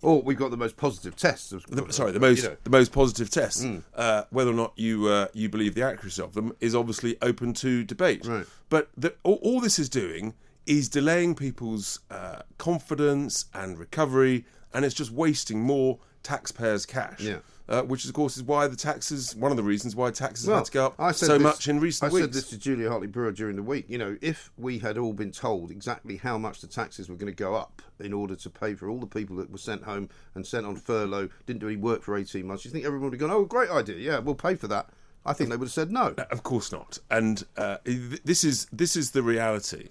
Or 0.00 0.22
we've 0.22 0.36
got 0.36 0.50
the 0.50 0.56
most 0.56 0.76
positive 0.76 1.16
tests. 1.16 1.50
The, 1.50 1.92
sorry, 1.92 2.12
the 2.12 2.20
most 2.20 2.42
you 2.42 2.50
know. 2.50 2.56
the 2.64 2.70
most 2.70 2.92
positive 2.92 3.30
tests. 3.30 3.62
Hmm. 3.62 3.78
Uh, 3.94 4.24
whether 4.30 4.50
or 4.50 4.54
not 4.54 4.72
you 4.76 5.08
uh, 5.08 5.28
you 5.32 5.48
believe 5.48 5.74
the 5.74 5.82
accuracy 5.82 6.22
of 6.22 6.34
them 6.34 6.52
is 6.60 6.74
obviously 6.74 7.16
open 7.22 7.52
to 7.54 7.84
debate. 7.84 8.26
Right. 8.26 8.46
But 8.68 8.90
the, 8.96 9.14
all, 9.22 9.38
all 9.42 9.60
this 9.60 9.78
is 9.78 9.88
doing 9.88 10.34
is 10.66 10.88
delaying 10.88 11.34
people's 11.34 12.00
uh, 12.10 12.42
confidence 12.58 13.46
and 13.52 13.78
recovery, 13.78 14.44
and 14.72 14.84
it's 14.84 14.94
just 14.94 15.10
wasting 15.10 15.60
more 15.60 15.98
taxpayers' 16.22 16.86
cash. 16.86 17.20
Yeah. 17.20 17.38
Uh, 17.68 17.82
which, 17.82 18.04
of 18.04 18.12
course, 18.12 18.36
is 18.36 18.42
why 18.42 18.66
the 18.66 18.74
taxes. 18.76 19.36
One 19.36 19.50
of 19.52 19.56
the 19.56 19.62
reasons 19.62 19.94
why 19.94 20.10
taxes 20.10 20.48
Well, 20.48 20.56
had 20.58 20.64
to 20.66 20.72
go 20.72 20.86
up 20.86 20.94
I 20.98 21.12
said 21.12 21.26
so 21.26 21.32
this- 21.34 21.42
much 21.42 21.68
in 21.68 21.78
recent 21.78 22.10
I 22.10 22.14
weeks. 22.14 22.22
I 22.22 22.26
said 22.26 22.32
this 22.34 22.50
to 22.50 22.58
Julia 22.58 22.90
Hartley 22.90 23.06
Brewer 23.06 23.30
during 23.32 23.54
the 23.56 23.62
week. 23.62 23.84
You 23.88 23.98
know, 23.98 24.16
if 24.20 24.50
we 24.58 24.80
had 24.80 24.98
all 24.98 25.12
been 25.12 25.30
told 25.30 25.70
exactly 25.70 26.16
how 26.16 26.38
much 26.38 26.60
the 26.60 26.66
taxes 26.66 27.08
were 27.08 27.14
going 27.14 27.32
to 27.32 27.36
go 27.36 27.54
up 27.54 27.80
in 28.00 28.12
order 28.12 28.34
to 28.34 28.50
pay 28.50 28.74
for 28.74 28.88
all 28.90 28.98
the 28.98 29.06
people 29.06 29.36
that 29.36 29.50
were 29.50 29.58
sent 29.58 29.84
home 29.84 30.08
and 30.34 30.44
sent 30.44 30.66
on 30.66 30.74
furlough, 30.74 31.28
didn't 31.46 31.60
do 31.60 31.68
any 31.68 31.76
work 31.76 32.02
for 32.02 32.16
18 32.16 32.44
months, 32.46 32.64
you 32.64 32.70
think 32.72 32.84
everyone 32.84 33.10
would 33.10 33.20
have 33.20 33.20
gone, 33.20 33.30
oh, 33.30 33.44
great 33.44 33.70
idea, 33.70 33.96
yeah, 33.96 34.18
we'll 34.18 34.34
pay 34.34 34.56
for 34.56 34.66
that. 34.66 34.90
I 35.24 35.32
think 35.32 35.50
they 35.50 35.56
would 35.56 35.66
have 35.66 35.72
said 35.72 35.92
no. 35.92 36.14
Of 36.32 36.42
course 36.42 36.72
not. 36.72 36.98
And 37.08 37.44
uh, 37.56 37.76
this 37.84 38.42
is 38.42 38.66
this 38.72 38.96
is 38.96 39.12
the 39.12 39.22
reality 39.22 39.90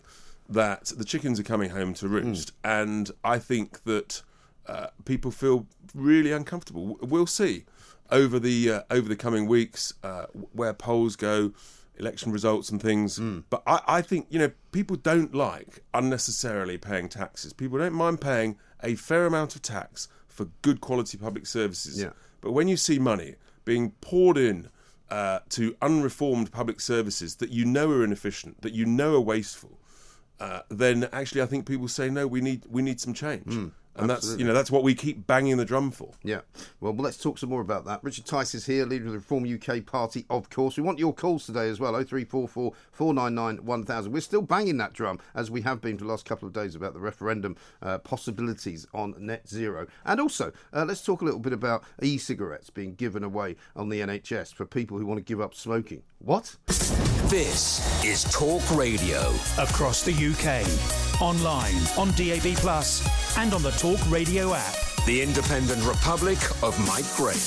that 0.50 0.92
the 0.98 1.06
chickens 1.06 1.40
are 1.40 1.44
coming 1.44 1.70
home 1.70 1.94
to 1.94 2.10
roost, 2.10 2.52
and 2.66 3.10
I 3.24 3.40
think 3.40 3.82
that 3.86 4.24
uh, 4.72 4.88
people 5.06 5.32
feel 5.32 5.68
really 5.94 6.32
uncomfortable. 6.32 6.98
We'll 7.02 7.28
see 7.28 7.66
over 8.10 8.40
the 8.40 8.72
uh, 8.72 8.82
over 8.90 9.08
the 9.10 9.16
coming 9.16 9.46
weeks 9.48 9.94
uh, 10.04 10.26
where 10.54 10.74
polls 10.74 11.16
go, 11.16 11.52
election 11.98 12.32
results 12.32 12.70
and 12.70 12.82
things. 12.82 13.20
But 13.50 13.64
I, 13.68 13.82
I 13.98 14.02
think 14.02 14.28
you 14.30 14.40
know 14.40 14.52
people 14.72 14.96
don't 14.96 15.34
like 15.36 15.80
unnecessarily 15.94 16.78
paying 16.78 17.10
taxes. 17.10 17.54
People 17.54 17.80
don't 17.80 17.94
mind 17.94 18.22
paying 18.22 18.58
a 18.82 18.96
fair 18.96 19.26
amount 19.26 19.56
of 19.56 19.62
tax 19.62 20.08
for 20.28 20.46
good 20.62 20.80
quality 20.80 21.18
public 21.18 21.46
services. 21.46 22.02
Yeah. 22.02 22.12
But 22.40 22.52
when 22.54 22.68
you 22.68 22.78
see 22.78 22.98
money 23.00 23.36
being 23.66 23.92
poured 24.02 24.38
in 24.38 24.70
uh, 25.10 25.40
to 25.50 25.76
unreformed 25.82 26.52
public 26.52 26.80
services 26.80 27.36
that 27.36 27.50
you 27.50 27.66
know 27.66 27.92
are 27.92 28.04
inefficient, 28.04 28.62
that 28.62 28.74
you 28.74 28.86
know 28.86 29.16
are 29.16 29.22
wasteful, 29.22 29.78
uh, 30.40 30.62
then 30.70 31.10
actually 31.12 31.42
I 31.42 31.46
think 31.46 31.66
people 31.66 31.90
say 31.90 32.10
no. 32.10 32.26
We 32.26 32.40
need 32.42 32.66
we 32.70 32.82
need 32.82 33.00
some 33.02 33.14
change. 33.14 33.52
And 33.96 34.10
that's 34.10 34.38
you 34.38 34.46
know 34.46 34.54
that's 34.54 34.72
what 34.72 34.84
we 34.84 34.96
keep 34.96 35.28
banging 35.28 35.58
the 35.58 35.66
drum 35.66 35.92
for. 35.92 36.12
Yeah. 36.24 36.42
Well, 36.80 36.94
let's 36.94 37.18
talk 37.18 37.38
some 37.38 37.50
more 37.50 37.62
about 37.62 37.86
that. 37.86 38.04
Richard 38.04 38.26
Tice 38.26 38.56
is 38.56 38.66
here, 38.66 38.86
leader 38.86 39.06
of 39.06 39.12
the 39.12 39.18
Reform 39.18 39.46
UK 39.46 39.86
Party, 39.86 40.26
of 40.30 40.50
course. 40.50 40.78
We 40.78 40.84
want 40.84 41.00
your 41.00 41.14
calls 41.14 41.46
today 41.46 41.70
as 41.70 41.80
well, 41.80 41.94
0344 41.94 42.74
499 42.92 43.66
1000. 43.66 44.12
We're 44.12 44.22
still 44.22 44.42
banging 44.42 44.78
that 44.78 44.94
drum, 44.94 45.20
as 45.36 45.52
we 45.52 45.62
have 45.62 45.82
been 45.82 45.98
for 45.98 46.06
the 46.06 46.10
last 46.10 46.26
couple 46.26 46.48
of 46.48 46.54
days, 46.54 46.76
about 46.76 46.94
the 46.94 47.00
referendum 47.00 47.56
uh, 47.82 47.98
possibilities 48.00 48.88
on 48.94 49.16
net 49.20 49.48
zero. 49.48 49.88
And 50.06 50.20
also, 50.20 50.52
uh, 50.74 50.86
let's 50.86 51.04
talk 51.04 51.22
a 51.22 51.26
little 51.26 51.40
bit 51.40 51.54
about 51.54 51.84
e 52.02 52.18
cigarettes 52.18 52.70
being 52.70 52.96
given 52.96 53.24
away 53.24 53.56
on 53.76 53.90
the 53.90 54.00
NHS 54.00 54.54
for 54.54 54.66
people 54.66 54.98
who 54.98 55.06
want 55.06 55.18
to 55.18 55.24
give 55.24 55.42
up 55.42 55.54
smoking. 55.54 56.04
What? 56.20 56.56
This 57.32 58.04
is 58.04 58.26
Talk 58.26 58.62
Radio. 58.76 59.34
across 59.58 60.04
the 60.04 60.12
UK, 60.12 60.62
online, 61.22 61.74
on 61.98 62.12
DAB 62.12 62.56
Plus, 62.58 63.02
and 63.38 63.54
on 63.54 63.64
the 63.64 63.72
Talk 63.72 64.00
Radio 64.12 64.54
app. 64.54 64.76
The 65.06 65.22
Independent 65.22 65.82
Republic 65.86 66.38
of 66.62 66.78
Mike 66.86 67.06
Graham. 67.16 67.40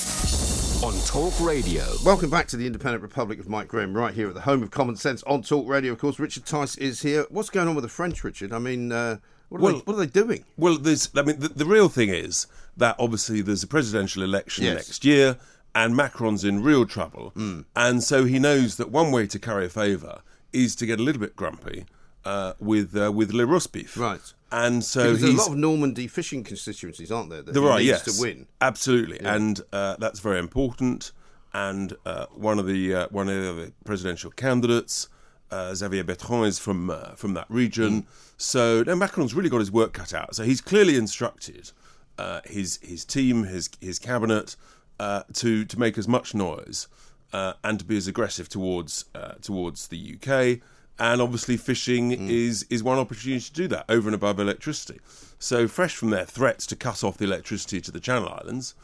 On 0.82 0.98
Talk 1.06 1.38
Radio. 1.40 1.84
Welcome 2.04 2.30
back 2.30 2.48
to 2.48 2.56
the 2.56 2.66
Independent 2.66 3.02
Republic 3.02 3.38
of 3.38 3.48
Mike 3.48 3.68
Graham, 3.68 3.94
right 3.96 4.12
here 4.14 4.26
at 4.28 4.34
the 4.34 4.40
home 4.40 4.62
of 4.62 4.70
common 4.70 4.96
sense 4.96 5.22
on 5.24 5.42
Talk 5.42 5.68
Radio. 5.68 5.92
Of 5.92 5.98
course, 5.98 6.18
Richard 6.18 6.46
Tice 6.46 6.76
is 6.78 7.02
here. 7.02 7.26
What's 7.28 7.50
going 7.50 7.68
on 7.68 7.74
with 7.74 7.82
the 7.84 7.88
French, 7.90 8.24
Richard? 8.24 8.52
I 8.52 8.58
mean, 8.58 8.90
uh, 8.90 9.18
what, 9.50 9.58
are 9.58 9.62
Well- 9.62 9.72
they, 9.74 9.78
what 9.80 9.94
are 9.94 9.98
they 10.00 10.06
doing? 10.06 10.44
Well, 10.56 10.78
there's, 10.78 11.10
I 11.14 11.22
mean, 11.22 11.38
the, 11.38 11.48
the 11.48 11.66
real 11.66 11.88
thing 11.88 12.08
is 12.08 12.46
that 12.76 12.96
obviously 12.98 13.42
there's 13.42 13.62
a 13.62 13.68
presidential 13.68 14.22
election 14.22 14.64
Yes. 14.64 14.74
next 14.88 15.04
year, 15.04 15.36
and 15.74 15.96
Macron's 15.96 16.44
in 16.44 16.62
real 16.62 16.86
trouble, 16.86 17.32
and 17.74 18.02
so 18.02 18.24
he 18.24 18.38
knows 18.38 18.76
that 18.76 18.90
one 18.90 19.10
way 19.10 19.26
to 19.26 19.38
curry 19.38 19.68
favour 19.68 20.20
is 20.52 20.74
to 20.76 20.86
get 20.86 21.00
a 21.00 21.02
little 21.02 21.20
bit 21.20 21.34
grumpy 21.36 21.84
uh, 22.24 22.52
with 22.60 22.96
uh, 22.96 23.10
with 23.12 23.32
Le 23.32 23.44
Roastbeef, 23.44 23.96
Right. 23.96 24.32
And 24.52 24.84
so 24.84 25.02
Because 25.06 25.20
there's 25.22 25.34
a 25.34 25.36
lot 25.36 25.50
of 25.50 25.56
Normandy 25.56 26.06
fishing 26.06 26.44
constituencies, 26.44 27.10
aren't 27.10 27.28
there? 27.28 27.42
That 27.42 27.54
There 27.54 27.62
he 27.64 27.68
are, 27.68 27.78
needs 27.78 27.88
yes, 27.88 28.16
to 28.16 28.22
win. 28.22 28.46
absolutely, 28.60 29.18
and 29.20 29.60
uh, 29.72 29.96
that's 29.98 30.20
very 30.20 30.38
important. 30.38 31.10
And 31.52 31.96
uh, 32.06 32.26
one 32.32 32.58
of 32.60 32.66
the 32.66 32.94
uh, 32.94 33.08
one 33.10 33.28
of 33.28 33.56
the 33.56 33.72
presidential 33.84 34.30
candidates, 34.30 35.08
uh, 35.50 35.74
Xavier 35.74 36.04
Bertrand, 36.04 36.46
is 36.46 36.58
from 36.60 36.90
uh, 36.90 37.14
from 37.16 37.34
that 37.34 37.46
region. 37.48 38.02
Mm. 38.02 38.06
So 38.36 38.82
now 38.84 38.94
Macron's 38.94 39.34
really 39.34 39.48
got 39.50 39.58
his 39.58 39.72
work 39.72 39.92
cut 39.92 40.14
out. 40.14 40.34
So 40.36 40.44
he's 40.44 40.60
clearly 40.60 40.96
instructed 40.96 41.72
uh, 42.18 42.40
his 42.44 42.78
his 42.82 43.04
team, 43.04 43.44
his 43.44 43.70
his 43.80 43.98
cabinet, 43.98 44.56
uh, 44.98 45.22
to 45.34 45.64
to 45.64 45.78
make 45.78 45.98
as 45.98 46.08
much 46.08 46.34
noise 46.34 46.88
uh, 47.32 47.54
and 47.64 47.78
to 47.80 47.84
be 47.84 47.96
as 47.96 48.06
aggressive 48.06 48.48
towards 48.48 49.06
uh, 49.14 49.34
towards 49.42 49.88
the 49.88 50.16
UK. 50.16 50.60
And 50.96 51.20
obviously, 51.20 51.56
fishing 51.56 52.12
is 52.12 52.64
is 52.70 52.82
one 52.82 52.98
opportunity 52.98 53.44
to 53.44 53.52
do 53.52 53.68
that 53.68 53.84
over 53.88 54.08
and 54.08 54.14
above 54.14 54.38
electricity. 54.38 55.00
So, 55.40 55.66
fresh 55.66 55.96
from 55.96 56.10
their 56.10 56.24
threats 56.24 56.66
to 56.68 56.76
cut 56.76 57.02
off 57.02 57.18
the 57.18 57.24
electricity 57.24 57.80
to 57.80 57.90
the 57.90 57.98
Channel 57.98 58.28
Islands, 58.28 58.76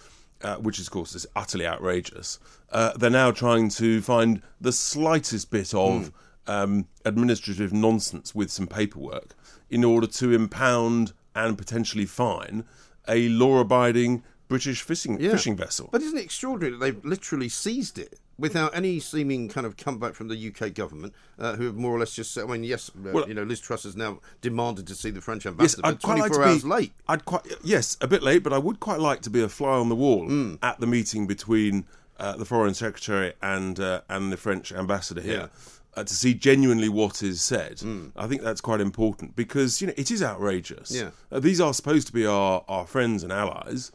uh, 0.42 0.56
which 0.56 0.80
of 0.80 0.90
course 0.90 1.14
is 1.14 1.26
utterly 1.36 1.66
outrageous, 1.66 2.40
uh, 2.72 2.96
they're 2.96 3.10
now 3.10 3.30
trying 3.30 3.68
to 3.70 4.02
find 4.02 4.42
the 4.60 4.72
slightest 4.72 5.52
bit 5.52 5.72
of 5.72 6.10
um, 6.48 6.88
administrative 7.04 7.72
nonsense 7.72 8.34
with 8.34 8.50
some 8.50 8.66
paperwork 8.66 9.36
in 9.70 9.84
order 9.84 10.08
to 10.08 10.32
impound 10.32 11.12
and 11.36 11.56
potentially 11.56 12.06
fine 12.06 12.64
a 13.08 13.28
law-abiding 13.28 14.22
British 14.50 14.82
fishing 14.82 15.18
Yeah. 15.20 15.30
fishing 15.30 15.56
vessel. 15.56 15.88
But 15.92 16.02
isn't 16.02 16.18
it 16.18 16.24
extraordinary 16.24 16.72
that 16.76 16.80
they've 16.84 17.04
literally 17.04 17.48
seized 17.48 17.98
it 17.98 18.18
without 18.36 18.74
any 18.74 18.98
seeming 18.98 19.48
kind 19.48 19.64
of 19.66 19.76
comeback 19.76 20.14
from 20.14 20.26
the 20.28 20.36
UK 20.36 20.70
government, 20.74 21.14
uh, 21.38 21.54
who 21.56 21.66
have 21.66 21.76
more 21.76 21.94
or 21.94 22.00
less 22.00 22.12
just 22.14 22.32
said, 22.34 22.44
I 22.44 22.46
mean, 22.48 22.64
yes, 22.64 22.90
uh, 22.90 23.10
Well- 23.12 23.28
you 23.28 23.34
know, 23.34 23.44
Liz 23.44 23.60
Truss 23.60 23.84
has 23.84 23.94
now 23.96 24.18
demanded 24.40 24.86
to 24.88 24.94
see 24.96 25.10
the 25.10 25.20
French 25.20 25.44
Yes, 25.44 25.52
ambassador, 25.52 25.82
I'd 25.86 25.90
but 25.92 26.02
quite 26.02 26.16
24 26.18 26.28
like 26.38 26.46
to 26.46 26.50
hours 26.52 26.62
be, 26.62 26.68
late. 26.68 26.92
I'd 27.08 27.24
quite 27.24 27.42
yes, 27.62 27.96
a 28.00 28.08
bit 28.08 28.22
late, 28.24 28.42
but 28.42 28.52
I 28.52 28.58
would 28.58 28.80
quite 28.80 28.98
like 28.98 29.20
to 29.22 29.30
be 29.30 29.40
a 29.40 29.48
fly 29.48 29.70
on 29.78 29.88
the 29.88 29.94
wall 29.94 30.26
Hmm. 30.26 30.54
at 30.62 30.80
the 30.80 30.86
meeting 30.86 31.26
between 31.26 31.86
uh, 32.18 32.36
the 32.36 32.44
foreign 32.44 32.74
secretary 32.74 33.32
and 33.40 33.80
uh, 33.80 34.02
and 34.10 34.30
the 34.32 34.36
French 34.36 34.72
ambassador 34.72 35.22
here. 35.22 35.48
Uh, 35.96 36.04
to 36.04 36.14
see 36.14 36.34
genuinely 36.34 36.88
what 36.88 37.20
is 37.22 37.40
said, 37.42 37.82
I 38.16 38.26
think 38.28 38.42
that's 38.42 38.60
quite 38.60 38.80
important 38.80 39.34
because 39.34 39.80
you 39.80 39.86
know 39.88 39.94
it 39.96 40.10
is 40.10 40.22
outrageous. 40.22 40.90
Yeah. 40.92 41.10
Uh, 41.32 41.40
these 41.40 41.60
are 41.60 41.72
supposed 41.74 42.06
to 42.08 42.12
be 42.12 42.24
our, 42.26 42.62
our 42.68 42.86
friends 42.86 43.22
and 43.24 43.32
allies, 43.32 43.90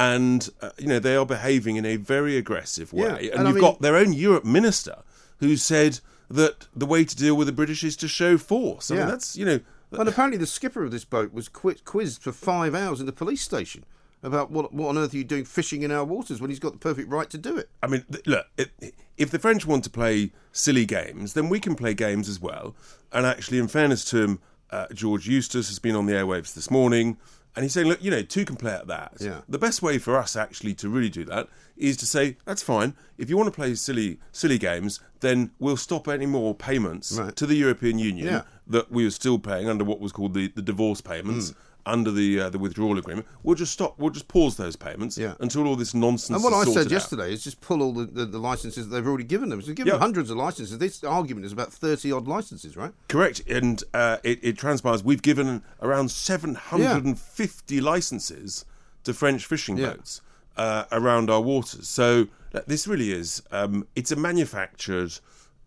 and 0.00 0.48
uh, 0.62 0.70
you 0.78 0.86
know 0.86 0.98
they 0.98 1.14
are 1.16 1.26
behaving 1.26 1.76
in 1.76 1.84
a 1.84 1.96
very 1.96 2.36
aggressive 2.36 2.92
way. 2.92 3.02
Yeah, 3.02 3.14
And, 3.16 3.40
and 3.40 3.46
you've 3.48 3.54
mean- 3.56 3.60
got 3.64 3.80
their 3.82 3.96
own 3.96 4.12
Europe 4.12 4.44
minister 4.44 4.96
who 5.38 5.56
said 5.56 6.00
that 6.30 6.66
the 6.74 6.86
way 6.86 7.04
to 7.04 7.16
deal 7.16 7.36
with 7.36 7.46
the 7.46 7.52
British 7.52 7.84
is 7.84 7.96
to 7.96 8.08
show 8.08 8.38
force. 8.38 8.90
I 8.90 8.94
Yeah. 8.94 9.00
mean 9.00 9.08
that's 9.10 9.36
you 9.36 9.44
know 9.44 9.60
And 9.92 10.08
apparently, 10.08 10.38
the 10.38 10.46
skipper 10.46 10.84
of 10.84 10.90
this 10.92 11.04
boat 11.04 11.32
was 11.32 11.48
qui- 11.48 11.80
quizzed 11.84 12.22
for 12.22 12.32
five 12.32 12.74
hours 12.74 13.00
in 13.00 13.06
the 13.06 13.12
police 13.12 13.42
station 13.42 13.84
about 14.22 14.50
what, 14.50 14.72
what 14.72 14.88
on 14.90 14.98
earth 14.98 15.12
are 15.14 15.16
you 15.16 15.24
doing 15.24 15.44
fishing 15.44 15.82
in 15.82 15.90
our 15.90 16.04
waters 16.04 16.40
when 16.40 16.50
he's 16.50 16.60
got 16.60 16.72
the 16.72 16.78
perfect 16.78 17.08
right 17.10 17.28
to 17.30 17.38
do 17.38 17.56
it. 17.56 17.68
I 17.82 17.86
mean, 17.88 18.04
th- 18.12 18.24
look, 18.26 18.46
it, 18.58 18.70
if 19.16 19.30
the 19.30 19.38
French 19.38 19.66
want 19.66 19.82
to 19.84 19.90
play 19.90 20.30
silly 20.52 20.84
games, 20.84 21.32
then 21.32 21.48
we 21.48 21.58
can 21.58 21.74
play 21.74 21.94
games 21.94 22.28
as 22.28 22.38
well. 22.40 22.76
And 23.12 23.24
actually, 23.26 23.58
in 23.58 23.66
fairness 23.66 24.04
to 24.10 24.18
him, 24.22 24.38
uh, 24.70 24.86
George 24.94 25.26
Eustice 25.28 25.68
has 25.68 25.78
been 25.80 25.96
on 25.96 26.06
the 26.06 26.12
airwaves 26.12 26.54
this 26.54 26.70
morning, 26.70 27.16
and 27.56 27.62
he's 27.64 27.72
saying, 27.72 27.88
look, 27.88 28.02
you 28.02 28.10
know, 28.10 28.22
two 28.22 28.44
can 28.44 28.56
play 28.56 28.72
at 28.72 28.86
that. 28.86 29.14
Yeah. 29.20 29.40
The 29.48 29.58
best 29.58 29.82
way 29.82 29.98
for 29.98 30.16
us 30.16 30.36
actually 30.36 30.74
to 30.74 30.88
really 30.88 31.08
do 31.10 31.24
that 31.24 31.48
is 31.76 31.96
to 31.98 32.06
say, 32.06 32.36
that's 32.44 32.62
fine. 32.62 32.94
If 33.18 33.28
you 33.30 33.36
want 33.36 33.46
to 33.48 33.52
play 33.54 33.74
silly, 33.74 34.18
silly 34.32 34.58
games, 34.58 35.00
then 35.20 35.50
we'll 35.58 35.76
stop 35.76 36.08
any 36.08 36.26
more 36.26 36.54
payments 36.54 37.12
Right. 37.18 37.34
to 37.36 37.46
the 37.46 37.54
European 37.56 37.98
Union 37.98 38.26
Yeah. 38.26 38.42
that 38.68 38.92
we 38.92 39.04
were 39.04 39.10
still 39.10 39.38
paying 39.38 39.68
under 39.68 39.84
what 39.84 40.00
was 40.00 40.12
called 40.12 40.34
the, 40.34 40.48
the 40.48 40.62
divorce 40.62 41.00
payments. 41.00 41.50
Hmm. 41.50 41.56
Under 41.90 42.10
the 42.10 42.40
uh, 42.40 42.50
the 42.50 42.58
withdrawal 42.58 42.98
agreement, 42.98 43.26
we'll 43.42 43.56
just 43.56 43.72
stop. 43.72 43.98
We'll 43.98 44.10
just 44.10 44.28
pause 44.28 44.56
those 44.56 44.76
payments 44.76 45.18
Yeah. 45.18 45.34
until 45.40 45.66
all 45.66 45.76
this 45.76 45.92
nonsense. 45.94 46.36
And 46.36 46.44
what 46.44 46.54
I 46.54 46.70
said 46.70 46.86
out. 46.86 46.90
yesterday 46.92 47.32
is 47.32 47.42
just 47.44 47.60
pull 47.60 47.82
all 47.82 47.92
the, 47.92 48.04
the, 48.06 48.24
the 48.26 48.38
licenses 48.38 48.88
that 48.88 48.94
they've 48.94 49.06
already 49.06 49.24
given 49.24 49.48
them. 49.48 49.60
So 49.60 49.66
they've 49.68 49.76
given 49.76 49.92
them 49.92 50.00
hundreds 50.00 50.30
of 50.30 50.36
licenses. 50.36 50.78
This 50.78 51.02
argument 51.04 51.46
is 51.46 51.52
about 51.52 51.72
30 51.72 52.12
odd 52.12 52.28
licenses, 52.28 52.76
right? 52.76 52.92
Correct, 53.08 53.40
and 53.48 53.82
uh, 53.92 54.18
it, 54.22 54.38
it 54.42 54.56
transpires 54.58 55.02
we've 55.04 55.22
given 55.22 55.62
around 55.82 56.10
750 56.10 57.80
licenses 57.80 58.64
to 59.04 59.12
French 59.14 59.46
fishing 59.46 59.76
Yeah. 59.76 59.90
boats 59.94 60.20
uh, 60.56 60.84
around 60.92 61.30
our 61.30 61.40
waters. 61.40 61.88
So 61.88 62.28
this 62.66 62.86
really 62.86 63.12
is 63.12 63.42
um, 63.50 63.86
it's 63.96 64.12
a 64.12 64.16
manufactured 64.16 65.12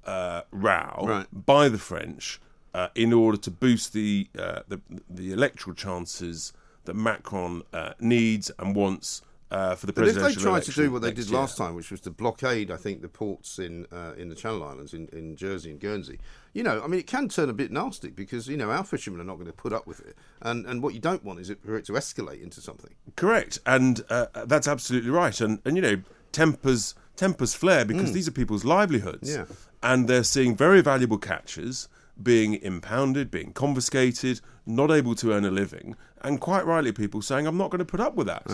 uh, 0.05 0.41
row 0.51 1.05
Right. 1.07 1.27
by 1.31 1.69
the 1.69 1.77
French 1.77 2.39
uh, 2.73 2.87
in 2.95 3.13
order 3.13 3.37
to 3.37 3.51
boost 3.51 3.93
the, 3.93 4.27
uh, 4.37 4.61
the 4.67 4.79
the 5.09 5.31
electoral 5.31 5.75
chances 5.75 6.53
that 6.85 6.95
Macron 6.95 7.63
uh, 7.73 7.93
needs 7.99 8.51
and 8.59 8.75
wants. 8.75 9.21
Uh, 9.51 9.75
for 9.75 9.85
the 9.85 9.93
But 9.93 10.07
if 10.07 10.15
presidential 10.15 10.41
they 10.41 10.49
tried 10.49 10.63
to 10.63 10.71
do 10.71 10.91
what 10.91 11.03
they 11.03 11.11
did 11.11 11.29
year. 11.29 11.39
last 11.39 11.57
time, 11.59 11.75
which 11.75 11.91
was 11.91 12.01
to 12.01 12.09
blockade, 12.09 12.71
I 12.71 12.75
think, 12.77 13.03
the 13.03 13.07
ports 13.07 13.59
in 13.59 13.85
uh, 13.91 14.13
in 14.17 14.29
the 14.29 14.35
Channel 14.35 14.63
Islands, 14.63 14.95
in, 14.95 15.07
in 15.13 15.35
Jersey 15.35 15.69
and 15.69 15.79
Guernsey, 15.79 16.17
you 16.53 16.63
know, 16.63 16.81
I 16.83 16.87
mean, 16.87 16.99
it 16.99 17.05
can 17.05 17.29
turn 17.29 17.51
a 17.51 17.53
bit 17.53 17.71
nasty 17.71 18.09
because 18.09 18.47
you 18.47 18.57
know 18.57 18.71
our 18.71 18.83
fishermen 18.83 19.21
are 19.21 19.23
not 19.23 19.35
going 19.35 19.45
to 19.45 19.53
put 19.53 19.71
up 19.71 19.85
with 19.85 19.99
it, 19.99 20.15
and 20.41 20.65
and 20.65 20.81
what 20.81 20.95
you 20.95 20.99
don't 20.99 21.23
want 21.23 21.39
is 21.39 21.51
it 21.51 21.59
for 21.63 21.77
it 21.77 21.85
to 21.85 21.91
escalate 21.93 22.41
into 22.41 22.61
something. 22.61 22.95
Correct, 23.15 23.59
and 23.67 24.03
uh, 24.09 24.25
that's 24.45 24.67
absolutely 24.67 25.11
right. 25.11 25.39
And 25.39 25.59
and 25.65 25.75
you 25.75 25.83
know, 25.83 26.01
tempers 26.31 26.95
tempers 27.15 27.53
flare 27.53 27.85
because 27.85 28.11
these 28.11 28.27
are 28.27 28.31
people's 28.31 28.65
livelihoods, 28.65 29.29
Mm. 29.37 29.47
Yeah. 29.49 29.55
and 29.83 30.07
they're 30.07 30.23
seeing 30.23 30.55
very 30.55 30.81
valuable 30.81 31.19
catches 31.19 31.87
being 32.23 32.55
impounded, 32.55 33.29
being 33.31 33.51
confiscated, 33.53 34.41
not 34.65 34.91
able 34.91 35.15
to 35.15 35.31
earn 35.33 35.45
a 35.45 35.51
living, 35.51 35.95
and 36.21 36.39
quite 36.39 36.65
rightly, 36.65 36.91
people 36.91 37.21
saying, 37.21 37.45
"I'm 37.47 37.57
not 37.57 37.69
going 37.69 37.79
to 37.79 37.85
put 37.85 37.99
up 37.99 38.15
with 38.15 38.27
that." 38.27 38.45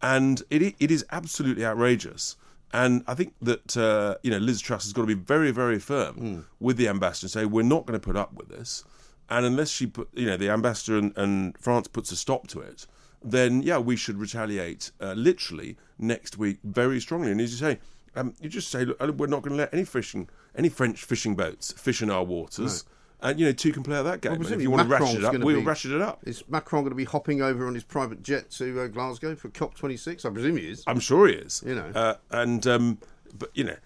And 0.00 0.42
it 0.50 0.74
it 0.78 0.90
is 0.90 1.04
absolutely 1.10 1.64
outrageous. 1.64 2.36
And 2.72 3.02
I 3.06 3.14
think 3.14 3.34
that 3.42 3.76
uh, 3.76 4.16
you 4.22 4.30
know 4.30 4.38
Liz 4.38 4.60
Truss 4.60 4.84
has 4.84 4.92
got 4.92 5.02
to 5.02 5.06
be 5.06 5.14
very, 5.14 5.50
very 5.50 5.78
firm 5.78 6.14
Mm. 6.16 6.44
with 6.60 6.76
the 6.76 6.88
ambassador 6.88 7.24
and 7.26 7.30
say 7.30 7.44
we're 7.46 7.62
not 7.62 7.86
going 7.86 7.98
to 7.98 8.06
put 8.06 8.16
up 8.16 8.32
with 8.34 8.48
this. 8.48 8.84
And 9.30 9.44
unless 9.44 9.70
she 9.70 9.86
put, 9.86 10.08
you 10.14 10.26
know, 10.26 10.36
the 10.38 10.48
ambassador 10.50 10.96
and, 10.98 11.12
and 11.16 11.56
France 11.58 11.86
puts 11.88 12.10
a 12.12 12.16
stop 12.16 12.46
to 12.48 12.60
it, 12.60 12.86
then 13.22 13.62
yeah, 13.62 13.78
we 13.78 13.96
should 13.96 14.18
retaliate 14.18 14.90
uh, 15.00 15.12
literally 15.14 15.76
next 15.98 16.38
week 16.38 16.58
very 16.64 17.00
strongly. 17.00 17.30
And 17.30 17.40
as 17.40 17.50
you 17.50 17.58
say, 17.58 17.78
um, 18.16 18.34
you 18.40 18.48
just 18.48 18.70
say, 18.70 18.84
look, 18.86 19.00
we're 19.18 19.26
not 19.26 19.42
going 19.42 19.54
to 19.56 19.62
let 19.62 19.72
any 19.74 19.84
fishing, 19.84 20.28
any 20.56 20.68
French 20.70 21.04
fishing 21.04 21.34
boats 21.36 21.72
fish 21.72 22.00
in 22.00 22.10
our 22.10 22.24
waters. 22.24 22.84
And 23.20 23.40
you 23.40 23.46
know, 23.46 23.52
two 23.52 23.72
can 23.72 23.82
play 23.82 23.98
at 23.98 24.02
that 24.02 24.20
game. 24.20 24.38
Well, 24.38 24.52
if 24.52 24.62
you 24.62 24.70
want 24.70 24.88
to 24.88 24.94
ratchet 24.96 25.18
it 25.18 25.24
up, 25.24 25.34
we'll 25.38 25.56
be- 25.60 25.64
ratchet 25.66 25.90
it 25.92 26.00
up. 26.00 26.20
Is 26.24 26.44
Macron 26.48 26.82
going 26.84 26.90
to 26.92 26.96
be 26.96 27.04
hopping 27.04 27.42
over 27.42 27.66
on 27.66 27.74
his 27.74 27.82
private 27.82 28.22
jet 28.22 28.50
to 28.52 28.82
uh, 28.82 28.86
Glasgow 28.86 29.34
for 29.34 29.48
COP26? 29.48 30.24
I 30.24 30.30
presume 30.30 30.56
he 30.56 30.68
is. 30.70 30.84
I'm 30.86 31.00
sure 31.00 31.26
he 31.26 31.34
is. 31.34 31.62
You 31.66 31.74
know. 31.74 31.90
uh, 31.94 32.14
and 32.30 32.64
um, 32.68 32.98
but 33.36 33.50
you 33.54 33.64
know, 33.64 33.76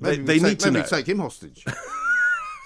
they, 0.00 0.18
Maybe 0.18 0.22
they 0.22 0.34
take, 0.38 0.42
need 0.48 0.60
to 0.60 0.70
maybe 0.70 0.82
know. 0.82 0.88
take 0.88 1.08
him 1.08 1.18
hostage. 1.18 1.64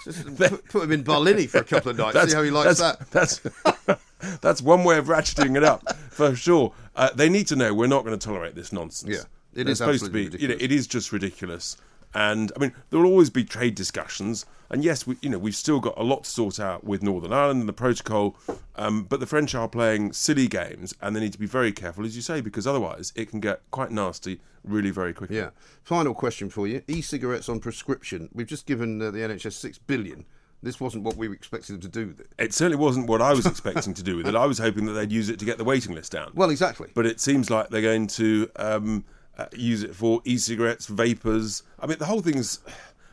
Just 0.04 0.36
put, 0.36 0.64
put 0.68 0.84
him 0.84 0.92
in 0.92 1.04
Barlinnie 1.04 1.48
for 1.48 1.58
a 1.58 1.64
couple 1.64 1.90
of 1.90 1.96
nights. 1.96 2.30
See 2.30 2.36
how 2.36 2.42
he 2.42 2.50
likes 2.50 2.78
that. 2.78 3.10
that's, 3.10 3.38
That's 3.38 4.00
that's 4.42 4.60
one 4.62 4.84
way 4.84 4.98
of 4.98 5.06
ratcheting 5.06 5.56
it 5.56 5.64
up 5.64 5.96
for 6.10 6.36
sure. 6.36 6.74
Uh, 6.94 7.08
they 7.14 7.30
need 7.30 7.46
to 7.46 7.56
know 7.56 7.72
we're 7.72 7.86
not 7.86 8.04
going 8.04 8.18
to 8.18 8.22
tolerate 8.22 8.54
this 8.54 8.70
nonsense. 8.72 9.10
Yeah, 9.10 9.22
it 9.58 9.64
They're 9.64 9.72
is 9.72 9.78
supposed 9.78 10.04
to 10.04 10.10
be. 10.10 10.24
You 10.38 10.48
know, 10.48 10.56
it 10.60 10.70
is 10.70 10.86
just 10.86 11.10
ridiculous. 11.12 11.78
And 12.14 12.52
I 12.56 12.60
mean, 12.60 12.72
there 12.90 13.00
will 13.00 13.10
always 13.10 13.30
be 13.30 13.44
trade 13.44 13.74
discussions. 13.74 14.46
And 14.70 14.84
yes, 14.84 15.06
we, 15.06 15.16
you 15.20 15.28
know, 15.28 15.38
we've 15.38 15.54
still 15.54 15.80
got 15.80 15.98
a 15.98 16.02
lot 16.02 16.24
to 16.24 16.30
sort 16.30 16.58
out 16.58 16.84
with 16.84 17.02
Northern 17.02 17.32
Ireland 17.32 17.60
and 17.60 17.68
the 17.68 17.74
protocol. 17.74 18.36
Um, 18.76 19.04
but 19.04 19.20
the 19.20 19.26
French 19.26 19.54
are 19.54 19.68
playing 19.68 20.12
silly 20.12 20.48
games, 20.48 20.94
and 21.00 21.14
they 21.14 21.20
need 21.20 21.32
to 21.32 21.38
be 21.38 21.46
very 21.46 21.72
careful, 21.72 22.04
as 22.04 22.16
you 22.16 22.22
say, 22.22 22.40
because 22.40 22.66
otherwise 22.66 23.12
it 23.14 23.30
can 23.30 23.40
get 23.40 23.60
quite 23.70 23.90
nasty 23.90 24.40
really 24.64 24.90
very 24.90 25.12
quickly. 25.12 25.36
Yeah. 25.36 25.50
Final 25.82 26.14
question 26.14 26.48
for 26.48 26.66
you: 26.66 26.82
e-cigarettes 26.88 27.48
on 27.48 27.60
prescription. 27.60 28.28
We've 28.32 28.46
just 28.46 28.66
given 28.66 29.02
uh, 29.02 29.10
the 29.10 29.18
NHS 29.18 29.52
six 29.52 29.78
billion. 29.78 30.24
This 30.62 30.80
wasn't 30.80 31.04
what 31.04 31.16
we 31.16 31.30
expected 31.30 31.74
them 31.74 31.80
to 31.82 31.88
do 31.88 32.06
with 32.06 32.20
it. 32.20 32.28
It 32.38 32.54
certainly 32.54 32.82
wasn't 32.82 33.06
what 33.06 33.20
I 33.20 33.34
was 33.34 33.44
expecting 33.44 33.92
to 33.92 34.02
do 34.02 34.16
with 34.16 34.26
it. 34.26 34.34
I 34.34 34.46
was 34.46 34.58
hoping 34.58 34.86
that 34.86 34.92
they'd 34.92 35.12
use 35.12 35.28
it 35.28 35.38
to 35.40 35.44
get 35.44 35.58
the 35.58 35.64
waiting 35.64 35.94
list 35.94 36.12
down. 36.12 36.32
Well, 36.34 36.48
exactly. 36.48 36.88
But 36.94 37.04
it 37.04 37.20
seems 37.20 37.50
like 37.50 37.68
they're 37.68 37.82
going 37.82 38.06
to 38.08 38.48
um, 38.56 39.04
uh, 39.38 39.46
use 39.54 39.82
it 39.82 39.94
for 39.94 40.20
e-cigarettes, 40.24 40.86
vapors. 40.86 41.62
I 41.80 41.86
mean, 41.86 41.98
the 41.98 42.06
whole 42.06 42.20
thing's. 42.20 42.60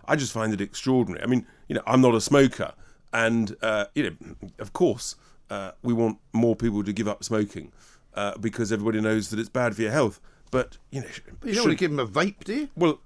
I 0.05 0.15
just 0.15 0.34
find 0.34 0.53
it 0.53 0.62
extraordinary. 0.62 1.23
I 1.23 1.27
mean, 1.27 1.45
you 1.67 1.75
know, 1.75 1.84
I'm 1.86 2.01
not 2.01 2.15
a 2.15 2.21
smoker, 2.21 2.73
and 3.13 3.55
uh, 3.62 3.86
you 3.95 4.03
know, 4.10 4.49
of 4.60 4.73
course, 4.73 5.15
uh, 5.49 5.71
we 5.84 5.93
want 5.93 6.17
more 6.34 6.55
people 6.55 6.84
to 6.84 6.91
give 6.91 7.07
up 7.07 7.23
smoking 7.23 7.71
uh, 8.15 8.38
because 8.38 8.71
everybody 8.71 8.99
knows 8.99 9.29
that 9.29 9.39
it's 9.39 9.49
bad 9.49 9.75
for 9.75 9.84
your 9.84 9.91
health. 9.91 10.19
But 10.49 10.77
you 10.91 11.01
know, 11.01 11.07
But 11.39 11.49
you 11.49 11.55
don't 11.55 11.65
want 11.65 11.77
to 11.77 11.79
give 11.79 11.91
them 11.91 11.99
a 11.99 12.07
vape, 12.07 12.43
do 12.43 12.53
you? 12.53 12.69
well, 12.75 12.99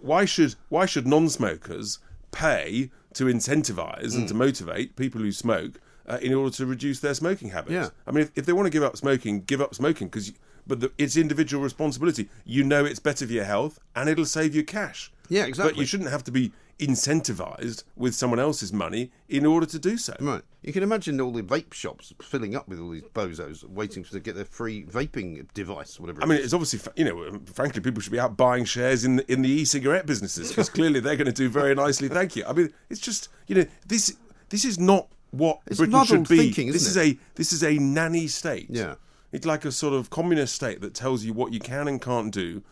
why 0.00 0.24
should 0.24 0.54
why 0.68 0.86
should 0.86 1.06
non-smokers 1.06 1.98
pay 2.32 2.90
to 3.14 3.24
incentivize 3.24 4.14
and 4.14 4.28
to 4.28 4.34
motivate 4.34 4.94
people 4.94 5.20
who 5.20 5.32
smoke 5.32 5.80
uh, 6.06 6.18
in 6.22 6.32
order 6.32 6.54
to 6.56 6.64
reduce 6.64 7.00
their 7.00 7.14
smoking 7.14 7.50
habits? 7.50 7.72
Yeah. 7.72 7.88
I 8.06 8.12
mean, 8.12 8.24
if, 8.24 8.30
if 8.36 8.46
they 8.46 8.52
want 8.52 8.66
to 8.66 8.70
give 8.70 8.82
up 8.82 8.96
smoking, 8.96 9.42
give 9.42 9.60
up 9.60 9.74
smoking 9.74 10.08
because. 10.08 10.32
But 10.66 10.80
the, 10.80 10.92
it's 10.98 11.16
individual 11.16 11.62
responsibility. 11.62 12.28
You 12.44 12.64
know 12.64 12.84
it's 12.84 13.00
better 13.00 13.26
for 13.26 13.32
your 13.32 13.44
health, 13.44 13.78
and 13.94 14.08
it'll 14.08 14.24
save 14.24 14.54
you 14.54 14.64
cash. 14.64 15.12
Yeah, 15.28 15.44
exactly. 15.44 15.72
But 15.74 15.80
you 15.80 15.86
shouldn't 15.86 16.10
have 16.10 16.24
to 16.24 16.32
be 16.32 16.52
incentivized 16.80 17.84
with 17.96 18.14
someone 18.14 18.40
else's 18.40 18.72
money 18.72 19.10
in 19.28 19.44
order 19.46 19.66
to 19.66 19.78
do 19.78 19.96
so. 19.96 20.14
Right. 20.20 20.42
You 20.62 20.72
can 20.72 20.82
imagine 20.82 21.20
all 21.20 21.30
the 21.32 21.42
vape 21.42 21.72
shops 21.72 22.12
filling 22.22 22.56
up 22.56 22.68
with 22.68 22.80
all 22.80 22.90
these 22.90 23.02
bozos 23.02 23.64
waiting 23.64 24.02
to 24.04 24.20
get 24.20 24.34
their 24.34 24.44
free 24.44 24.84
vaping 24.84 25.46
device, 25.54 26.00
whatever. 26.00 26.22
I 26.22 26.26
mean, 26.26 26.38
it's 26.38 26.52
obviously, 26.52 26.80
you 26.96 27.04
know, 27.04 27.40
frankly, 27.52 27.80
people 27.80 28.00
should 28.00 28.12
be 28.12 28.20
out 28.20 28.36
buying 28.36 28.64
shares 28.64 29.04
in 29.04 29.16
the, 29.16 29.32
in 29.32 29.42
the 29.42 29.48
e-cigarette 29.48 30.06
businesses 30.06 30.48
because 30.48 30.68
clearly 30.78 31.00
they're 31.00 31.16
going 31.16 31.26
to 31.26 31.32
do 31.32 31.48
very 31.48 31.74
nicely. 31.74 32.08
Thank 32.08 32.36
you. 32.36 32.44
I 32.46 32.52
mean, 32.52 32.72
it's 32.88 33.00
just, 33.00 33.28
you 33.46 33.54
know, 33.54 33.66
this 33.86 34.16
this 34.48 34.64
is 34.64 34.78
not 34.78 35.08
what 35.30 35.60
It's 35.66 35.78
Britain 35.78 36.04
should 36.04 36.28
be. 36.28 36.36
thinking, 36.38 36.68
isn't 36.68 36.72
this 36.72 36.84
it? 36.84 36.90
is 36.90 36.96
a 37.14 37.18
this 37.36 37.52
is 37.52 37.62
a 37.62 37.74
nanny 37.78 38.26
state. 38.26 38.66
Yeah. 38.68 38.94
It's 39.32 39.46
like 39.46 39.64
a 39.64 39.72
sort 39.72 39.94
of 39.94 40.10
communist 40.10 40.54
state 40.54 40.80
that 40.80 40.94
tells 40.94 41.24
you 41.24 41.32
what 41.32 41.52
you 41.52 41.60
can 41.60 41.88
and 41.88 42.00
can't 42.00 42.32
do, 42.32 42.62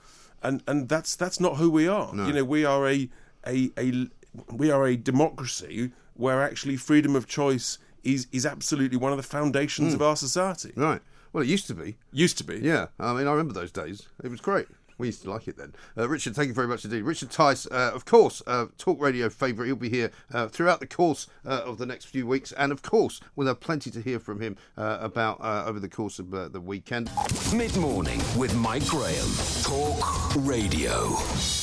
and 0.42 0.62
and 0.66 0.88
that's 0.88 1.16
that's 1.16 1.40
not 1.40 1.56
who 1.56 1.70
we 1.70 1.86
are. 1.88 2.14
You 2.14 2.32
know, 2.32 2.44
we 2.44 2.64
are 2.64 2.88
a 2.88 3.08
a 3.46 3.70
a 3.78 4.08
we 4.52 4.70
are 4.70 4.86
a 4.86 4.96
democracy 4.96 5.92
where 6.14 6.42
actually 6.42 6.76
freedom 6.76 7.16
of 7.16 7.26
choice 7.26 7.78
is 8.02 8.26
is 8.32 8.44
absolutely 8.46 8.96
one 8.96 9.12
of 9.12 9.16
the 9.16 9.22
foundations 9.22 9.92
hmm. 9.92 9.96
of 9.96 10.02
our 10.02 10.16
society. 10.16 10.72
right. 10.76 11.00
Well, 11.32 11.44
it 11.44 11.48
used 11.48 11.66
to 11.66 11.74
be. 11.74 11.98
Used 12.10 12.38
to 12.38 12.44
be. 12.44 12.58
Yeah. 12.58 12.86
I 12.98 13.12
mean, 13.12 13.26
I 13.26 13.32
remember 13.32 13.52
those 13.52 13.70
days. 13.70 14.08
It 14.24 14.30
was 14.30 14.40
great. 14.40 14.66
We 14.98 15.06
used 15.06 15.22
to 15.22 15.30
like 15.30 15.46
it 15.46 15.56
then. 15.56 15.74
Uh, 15.96 16.08
Richard, 16.08 16.34
thank 16.34 16.48
you 16.48 16.54
very 16.54 16.66
much 16.66 16.84
indeed. 16.84 17.02
Richard 17.02 17.30
Tice, 17.30 17.66
uh, 17.66 17.92
of 17.94 18.04
course, 18.04 18.42
uh, 18.46 18.66
talk 18.78 19.00
radio 19.00 19.28
favourite. 19.28 19.68
He'll 19.68 19.76
be 19.76 19.88
here 19.88 20.10
uh, 20.32 20.48
throughout 20.48 20.80
the 20.80 20.86
course 20.86 21.28
uh, 21.46 21.62
of 21.64 21.78
the 21.78 21.86
next 21.86 22.06
few 22.06 22.26
weeks. 22.26 22.50
And 22.52 22.72
of 22.72 22.82
course, 22.82 23.20
we'll 23.36 23.46
have 23.46 23.60
plenty 23.60 23.90
to 23.92 24.02
hear 24.02 24.18
from 24.18 24.40
him 24.40 24.56
uh, 24.76 24.98
about 25.00 25.40
over 25.40 25.78
the 25.78 25.88
course 25.88 26.18
of 26.18 26.30
the 26.30 26.60
weekend. 26.60 27.10
Mid 27.54 27.76
morning 27.76 28.20
with 28.36 28.54
Mike 28.56 28.86
Graham. 28.86 29.28
Talk 29.62 30.34
Radio. 30.36 31.57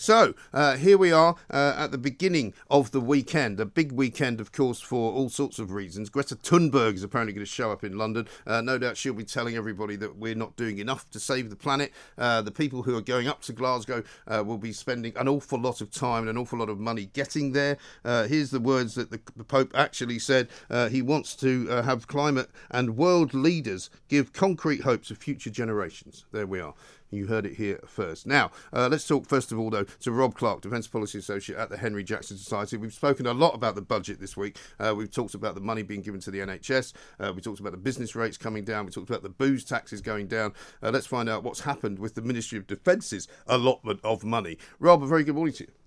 So 0.00 0.32
uh, 0.54 0.78
here 0.78 0.96
we 0.96 1.12
are 1.12 1.36
uh, 1.50 1.74
at 1.76 1.90
the 1.90 1.98
beginning 1.98 2.54
of 2.70 2.90
the 2.90 3.02
weekend, 3.02 3.60
a 3.60 3.66
big 3.66 3.92
weekend, 3.92 4.40
of 4.40 4.50
course, 4.50 4.80
for 4.80 5.12
all 5.12 5.28
sorts 5.28 5.58
of 5.58 5.72
reasons. 5.72 6.08
Greta 6.08 6.36
Thunberg 6.36 6.94
is 6.94 7.02
apparently 7.02 7.34
going 7.34 7.44
to 7.44 7.50
show 7.50 7.70
up 7.70 7.84
in 7.84 7.98
London. 7.98 8.26
Uh, 8.46 8.62
no 8.62 8.78
doubt 8.78 8.96
she'll 8.96 9.12
be 9.12 9.24
telling 9.24 9.56
everybody 9.56 9.96
that 9.96 10.16
we're 10.16 10.34
not 10.34 10.56
doing 10.56 10.78
enough 10.78 11.10
to 11.10 11.20
save 11.20 11.50
the 11.50 11.54
planet. 11.54 11.92
Uh, 12.16 12.40
the 12.40 12.50
people 12.50 12.82
who 12.82 12.96
are 12.96 13.02
going 13.02 13.28
up 13.28 13.42
to 13.42 13.52
Glasgow 13.52 14.02
uh, 14.26 14.42
will 14.42 14.56
be 14.56 14.72
spending 14.72 15.12
an 15.18 15.28
awful 15.28 15.60
lot 15.60 15.82
of 15.82 15.90
time 15.90 16.20
and 16.20 16.30
an 16.30 16.38
awful 16.38 16.60
lot 16.60 16.70
of 16.70 16.78
money 16.80 17.10
getting 17.12 17.52
there. 17.52 17.76
Uh, 18.02 18.26
here's 18.26 18.50
the 18.50 18.58
words 18.58 18.94
that 18.94 19.10
the, 19.10 19.20
the 19.36 19.44
Pope 19.44 19.70
actually 19.74 20.18
said. 20.18 20.48
He 20.90 21.02
wants 21.02 21.36
to 21.36 21.66
have 21.66 22.06
climate 22.06 22.48
and 22.70 22.96
world 22.96 23.34
leaders 23.34 23.90
give 24.08 24.32
concrete 24.32 24.80
hope 24.80 25.04
to 25.04 25.14
future 25.14 25.50
generations. 25.50 26.24
There 26.32 26.46
we 26.46 26.58
are. 26.58 26.72
You 27.10 27.26
heard 27.26 27.44
it 27.44 27.54
here 27.54 27.80
first. 27.86 28.26
Now, 28.26 28.52
uh, 28.72 28.88
let's 28.88 29.06
talk 29.06 29.26
first 29.26 29.50
of 29.50 29.58
all, 29.58 29.70
though, 29.70 29.84
to 29.84 30.12
Rob 30.12 30.34
Clark, 30.34 30.60
Defence 30.60 30.86
Policy 30.86 31.18
Associate 31.18 31.58
at 31.58 31.68
the 31.68 31.76
Henry 31.76 32.04
Jackson 32.04 32.36
Society. 32.36 32.76
We've 32.76 32.92
spoken 32.92 33.26
a 33.26 33.34
lot 33.34 33.54
about 33.54 33.74
the 33.74 33.82
budget 33.82 34.20
this 34.20 34.36
week. 34.36 34.58
Uh, 34.78 34.94
we've 34.96 35.10
talked 35.10 35.34
about 35.34 35.56
the 35.56 35.60
money 35.60 35.82
being 35.82 36.02
given 36.02 36.20
to 36.20 36.30
the 36.30 36.38
NHS. 36.38 36.92
Uh, 37.18 37.32
we 37.34 37.42
talked 37.42 37.58
about 37.58 37.72
the 37.72 37.78
business 37.78 38.14
rates 38.14 38.36
coming 38.36 38.64
down. 38.64 38.86
We 38.86 38.92
talked 38.92 39.10
about 39.10 39.22
the 39.22 39.28
booze 39.28 39.64
taxes 39.64 40.00
going 40.00 40.28
down. 40.28 40.54
Uh, 40.82 40.90
let's 40.90 41.06
find 41.06 41.28
out 41.28 41.42
what's 41.42 41.60
happened 41.60 41.98
with 41.98 42.14
the 42.14 42.22
Ministry 42.22 42.58
of 42.58 42.66
Defence's 42.66 43.26
allotment 43.46 44.00
of 44.04 44.24
money. 44.24 44.58
Rob, 44.78 45.02
a 45.02 45.06
very 45.06 45.24
good 45.24 45.34
morning 45.34 45.54
to 45.54 45.64
you. 45.64 45.79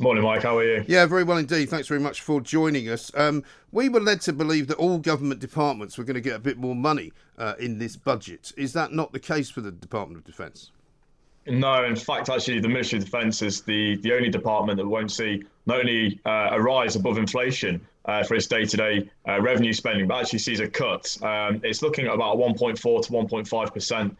Morning, 0.00 0.22
Mike. 0.22 0.42
How 0.42 0.58
are 0.58 0.64
you? 0.64 0.84
Yeah, 0.86 1.06
very 1.06 1.24
well 1.24 1.38
indeed. 1.38 1.70
Thanks 1.70 1.88
very 1.88 1.98
much 1.98 2.20
for 2.20 2.40
joining 2.40 2.88
us. 2.88 3.10
Um, 3.14 3.42
we 3.72 3.88
were 3.88 4.00
led 4.00 4.20
to 4.22 4.32
believe 4.32 4.68
that 4.68 4.76
all 4.76 4.98
government 4.98 5.40
departments 5.40 5.98
were 5.98 6.04
going 6.04 6.14
to 6.14 6.20
get 6.20 6.36
a 6.36 6.38
bit 6.38 6.56
more 6.56 6.76
money 6.76 7.12
uh, 7.36 7.54
in 7.58 7.78
this 7.78 7.96
budget. 7.96 8.52
Is 8.56 8.72
that 8.74 8.92
not 8.92 9.12
the 9.12 9.18
case 9.18 9.50
for 9.50 9.60
the 9.60 9.72
Department 9.72 10.18
of 10.18 10.24
Defence? 10.24 10.70
No, 11.46 11.84
in 11.84 11.96
fact, 11.96 12.28
actually, 12.28 12.60
the 12.60 12.68
Ministry 12.68 12.98
of 12.98 13.06
Defence 13.06 13.42
is 13.42 13.62
the, 13.62 13.96
the 13.96 14.12
only 14.12 14.28
department 14.28 14.76
that 14.76 14.86
won't 14.86 15.10
see 15.10 15.42
not 15.66 15.80
only 15.80 16.20
uh, 16.26 16.50
a 16.52 16.60
rise 16.60 16.94
above 16.94 17.18
inflation 17.18 17.80
uh, 18.04 18.22
for 18.22 18.34
its 18.34 18.46
day-to-day 18.46 19.10
uh, 19.26 19.40
revenue 19.40 19.72
spending, 19.72 20.06
but 20.06 20.20
actually 20.20 20.38
sees 20.38 20.60
a 20.60 20.68
cut. 20.68 21.16
Um, 21.22 21.60
it's 21.64 21.82
looking 21.82 22.06
at 22.06 22.14
about 22.14 22.36
1.4 22.36 22.76
to 22.76 23.12
1.5 23.12 23.72
percent 23.72 24.16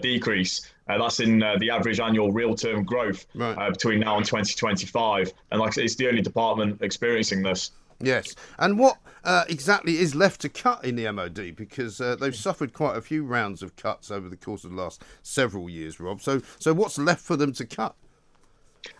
decrease. 0.00 0.70
Uh, 0.88 0.98
that's 0.98 1.20
in 1.20 1.42
uh, 1.42 1.56
the 1.58 1.70
average 1.70 2.00
annual 2.00 2.32
real-term 2.32 2.84
growth 2.84 3.26
Right. 3.34 3.56
uh, 3.56 3.70
between 3.70 4.00
now 4.00 4.16
and 4.16 4.26
2025. 4.26 5.32
And 5.50 5.60
like 5.60 5.68
I 5.68 5.72
said, 5.72 5.84
it's 5.84 5.94
the 5.94 6.08
only 6.08 6.22
department 6.22 6.82
experiencing 6.82 7.42
this. 7.42 7.70
Yes. 8.02 8.34
And 8.58 8.78
what 8.78 8.98
uh, 9.24 9.44
exactly 9.48 9.98
is 9.98 10.14
left 10.14 10.40
to 10.40 10.48
cut 10.48 10.84
in 10.84 10.96
the 10.96 11.10
MOD? 11.12 11.54
Because 11.54 12.00
uh, 12.00 12.16
they've 12.16 12.34
suffered 12.34 12.72
quite 12.72 12.96
a 12.96 13.02
few 13.02 13.24
rounds 13.24 13.62
of 13.62 13.76
cuts 13.76 14.10
over 14.10 14.28
the 14.28 14.36
course 14.36 14.64
of 14.64 14.70
the 14.70 14.76
last 14.76 15.02
several 15.22 15.68
years, 15.68 16.00
Rob. 16.00 16.20
So, 16.22 16.40
so 16.58 16.72
what's 16.72 16.98
left 16.98 17.20
for 17.20 17.36
them 17.36 17.52
to 17.52 17.66
cut? 17.66 17.94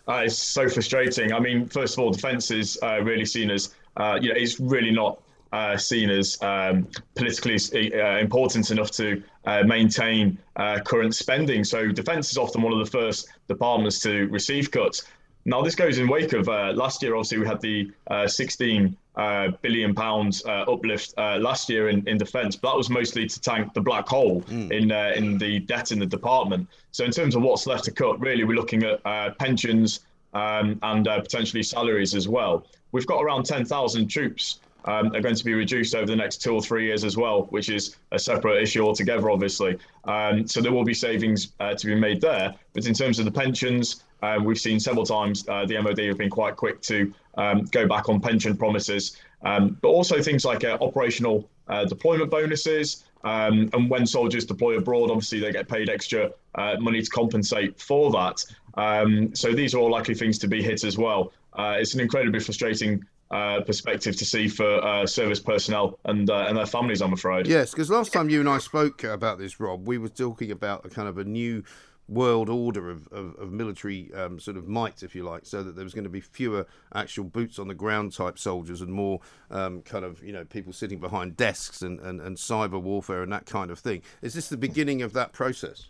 Uh, 0.07 0.23
it's 0.27 0.37
so 0.37 0.69
frustrating. 0.69 1.33
I 1.33 1.41
mean, 1.41 1.67
first 1.67 1.95
of 1.95 2.05
all, 2.05 2.11
defence 2.11 2.51
is 2.51 2.79
uh, 2.83 3.01
really 3.03 3.25
seen 3.25 3.51
as, 3.51 3.75
uh, 3.97 4.19
you 4.21 4.29
know, 4.29 4.39
it's 4.39 4.61
really 4.61 4.91
not 4.91 5.23
uh, 5.53 5.77
seen 5.77 6.11
as 6.11 6.41
um, 6.43 6.89
politically 7.15 7.59
uh, 7.95 8.19
important 8.19 8.71
enough 8.71 8.91
to 8.93 9.23
uh, 9.47 9.63
maintain 9.65 10.39
uh, 10.57 10.81
current 10.81 11.15
spending. 11.15 11.65
So 11.65 11.89
defence 11.89 12.31
is 12.31 12.39
often 12.39 12.63
one 12.63 12.73
of 12.73 12.79
the 12.79 12.91
first 12.91 13.29
departments 13.49 14.01
to 14.01 14.27
receive 14.29 14.71
cuts. 14.71 15.05
Now, 15.47 15.63
this 15.63 15.75
goes 15.75 15.99
in 15.99 16.09
wake 16.09 16.35
of 16.35 16.49
uh, 16.49 16.73
last 16.75 17.03
year. 17.03 17.15
Obviously, 17.15 17.39
we 17.39 17.47
had 17.47 17.61
the 17.61 17.91
uh, 18.09 18.27
16 18.27 18.95
uh, 19.17 19.49
billion 19.63 19.95
pounds 19.95 20.45
uh, 20.45 20.65
uplift 20.69 21.15
uh, 21.17 21.39
last 21.39 21.69
year 21.69 21.89
in, 21.89 22.07
in 22.07 22.19
defence, 22.19 22.57
but 22.57 22.71
that 22.71 22.77
was 22.77 22.91
mostly 22.91 23.27
to 23.27 23.41
tank 23.41 23.73
the 23.73 23.81
black 23.81 24.07
hole 24.07 24.45
in 24.71 24.93
uh, 24.93 25.13
in 25.17 25.39
the 25.39 25.61
debt 25.61 25.93
in 25.93 25.99
the 25.99 26.07
department. 26.07 26.69
So, 26.93 27.05
in 27.05 27.11
terms 27.11 27.35
of 27.35 27.43
what's 27.43 27.67
left 27.67 27.85
to 27.85 27.91
cut, 27.91 28.21
really, 28.21 28.45
we're 28.45 28.57
looking 28.57 28.83
at 28.83 29.01
uh, 29.07 29.31
pensions 29.39 30.01
um, 30.35 30.79
and 30.83 31.09
uh, 31.09 31.21
potentially 31.21 31.63
salaries 31.63 32.15
as 32.15 32.29
well. 32.29 32.67
We've 32.93 33.07
got 33.07 33.23
around 33.23 33.45
10,000 33.45 34.09
troops 34.09 34.61
um, 34.85 35.15
are 35.15 35.21
going 35.21 35.35
to 35.35 35.45
be 35.45 35.55
reduced 35.55 35.95
over 35.95 36.07
the 36.07 36.17
next 36.17 36.39
two 36.39 36.53
or 36.55 36.63
three 36.63 36.87
years 36.87 37.05
as 37.05 37.17
well, 37.17 37.43
which 37.51 37.69
is 37.69 37.97
a 38.13 38.19
separate 38.19 38.63
issue 38.63 38.85
altogether, 38.85 39.31
obviously. 39.31 39.79
Um, 40.05 40.47
so 40.47 40.61
there 40.61 40.73
will 40.73 40.85
be 40.85 40.95
savings 40.95 41.53
uh, 41.61 41.75
to 41.75 41.87
be 41.87 41.95
made 41.95 42.21
there. 42.21 42.55
But 42.73 42.87
in 42.87 42.95
terms 42.95 43.19
of 43.19 43.25
the 43.25 43.31
pensions, 43.31 44.05
uh, 44.23 44.39
we've 44.43 44.59
seen 44.59 44.81
several 44.81 45.05
times 45.05 45.47
uh, 45.49 45.67
the 45.67 45.81
MOD 45.81 45.99
have 46.01 46.19
been 46.19 46.31
quite 46.31 46.57
quick 46.57 46.81
to 46.83 47.13
um, 47.37 47.65
go 47.67 47.87
back 47.87 48.09
on 48.09 48.21
pension 48.21 48.57
promises, 48.57 49.17
um, 49.43 49.79
but 49.81 49.89
also 49.89 50.21
things 50.23 50.45
like 50.45 50.65
uh, 50.65 50.77
operational 50.81 51.49
uh, 51.69 51.85
deployment 51.85 52.31
bonuses. 52.31 53.05
Um, 53.23 53.69
and 53.75 53.91
when 53.91 54.07
soldiers 54.07 54.47
deploy 54.47 54.79
abroad, 54.79 55.11
obviously 55.11 55.41
they 55.41 55.53
get 55.53 55.69
paid 55.69 55.91
extra 55.91 56.31
uh, 56.55 56.77
money 56.81 57.03
to 57.03 57.11
compensate 57.11 57.79
for 57.79 58.11
that. 58.13 58.45
Um, 58.75 59.35
so 59.35 59.53
these 59.53 59.75
are 59.75 59.79
all 59.79 59.91
likely 59.91 60.15
things 60.15 60.39
to 60.39 60.49
be 60.49 60.63
hit 60.63 60.85
as 60.85 60.97
well. 60.97 61.33
It's 61.59 61.93
an 61.93 62.01
incredibly 62.01 62.41
frustrating 62.41 63.05
uh, 63.31 63.61
perspective 63.61 64.17
to 64.17 64.25
see 64.25 64.49
for 64.49 64.85
uh, 64.85 65.07
service 65.07 65.41
personnel 65.41 65.99
and 66.05 66.31
uh, 66.31 66.47
and 66.49 66.57
their 66.57 66.67
families. 66.67 67.01
I'm 67.01 67.13
afraid. 67.13 67.47
Yes, 67.47 67.71
because 67.71 67.91
last 67.91 68.13
time 68.13 68.29
you 68.29 68.41
and 68.41 68.49
I 68.49 68.59
spoke 68.59 69.05
about 69.05 69.39
this, 69.39 69.61
Rob, 69.61 69.87
we 69.87 69.99
were 69.99 70.09
talking 70.09 70.51
about 70.51 70.85
a 70.85 70.89
kind 70.89 71.09
of 71.09 71.19
a 71.19 71.25
new 71.25 71.63
world 72.11 72.49
order 72.49 72.91
of, 72.91 73.07
of, 73.13 73.37
of 73.37 73.53
military 73.53 74.13
um, 74.15 74.41
sort 74.41 74.57
of 74.57 74.67
might, 74.67 75.05
if 75.05 75.15
you 75.15 75.23
like, 75.23 75.47
so 75.47 75.63
that 75.63 75.77
there 75.77 75.85
was 75.85 75.95
going 75.95 76.05
to 76.05 76.11
be 76.11 76.21
fewer 76.21 76.67
actual 76.93 77.25
boots 77.25 77.59
on 77.59 77.69
the 77.69 77.75
ground 77.75 78.13
type 78.13 78.37
soldiers 78.37 78.81
and 78.81 78.93
more 78.93 79.21
um, 79.53 79.81
kind 79.83 80.05
of, 80.05 80.21
you 80.23 80.33
know, 80.33 80.45
people 80.45 80.73
sitting 80.73 80.99
behind 80.99 81.37
desks 81.37 81.83
and, 81.83 82.01
and, 82.01 82.21
and 82.21 82.37
cyber 82.37 82.83
warfare 82.83 83.23
and 83.23 83.33
that 83.33 83.47
kind 83.47 83.71
of 83.71 83.79
thing. 83.79 84.03
Is 84.23 84.35
this 84.35 84.49
the 84.49 84.57
beginning 84.57 85.03
of 85.03 85.13
that 85.13 85.33
process? 85.33 85.90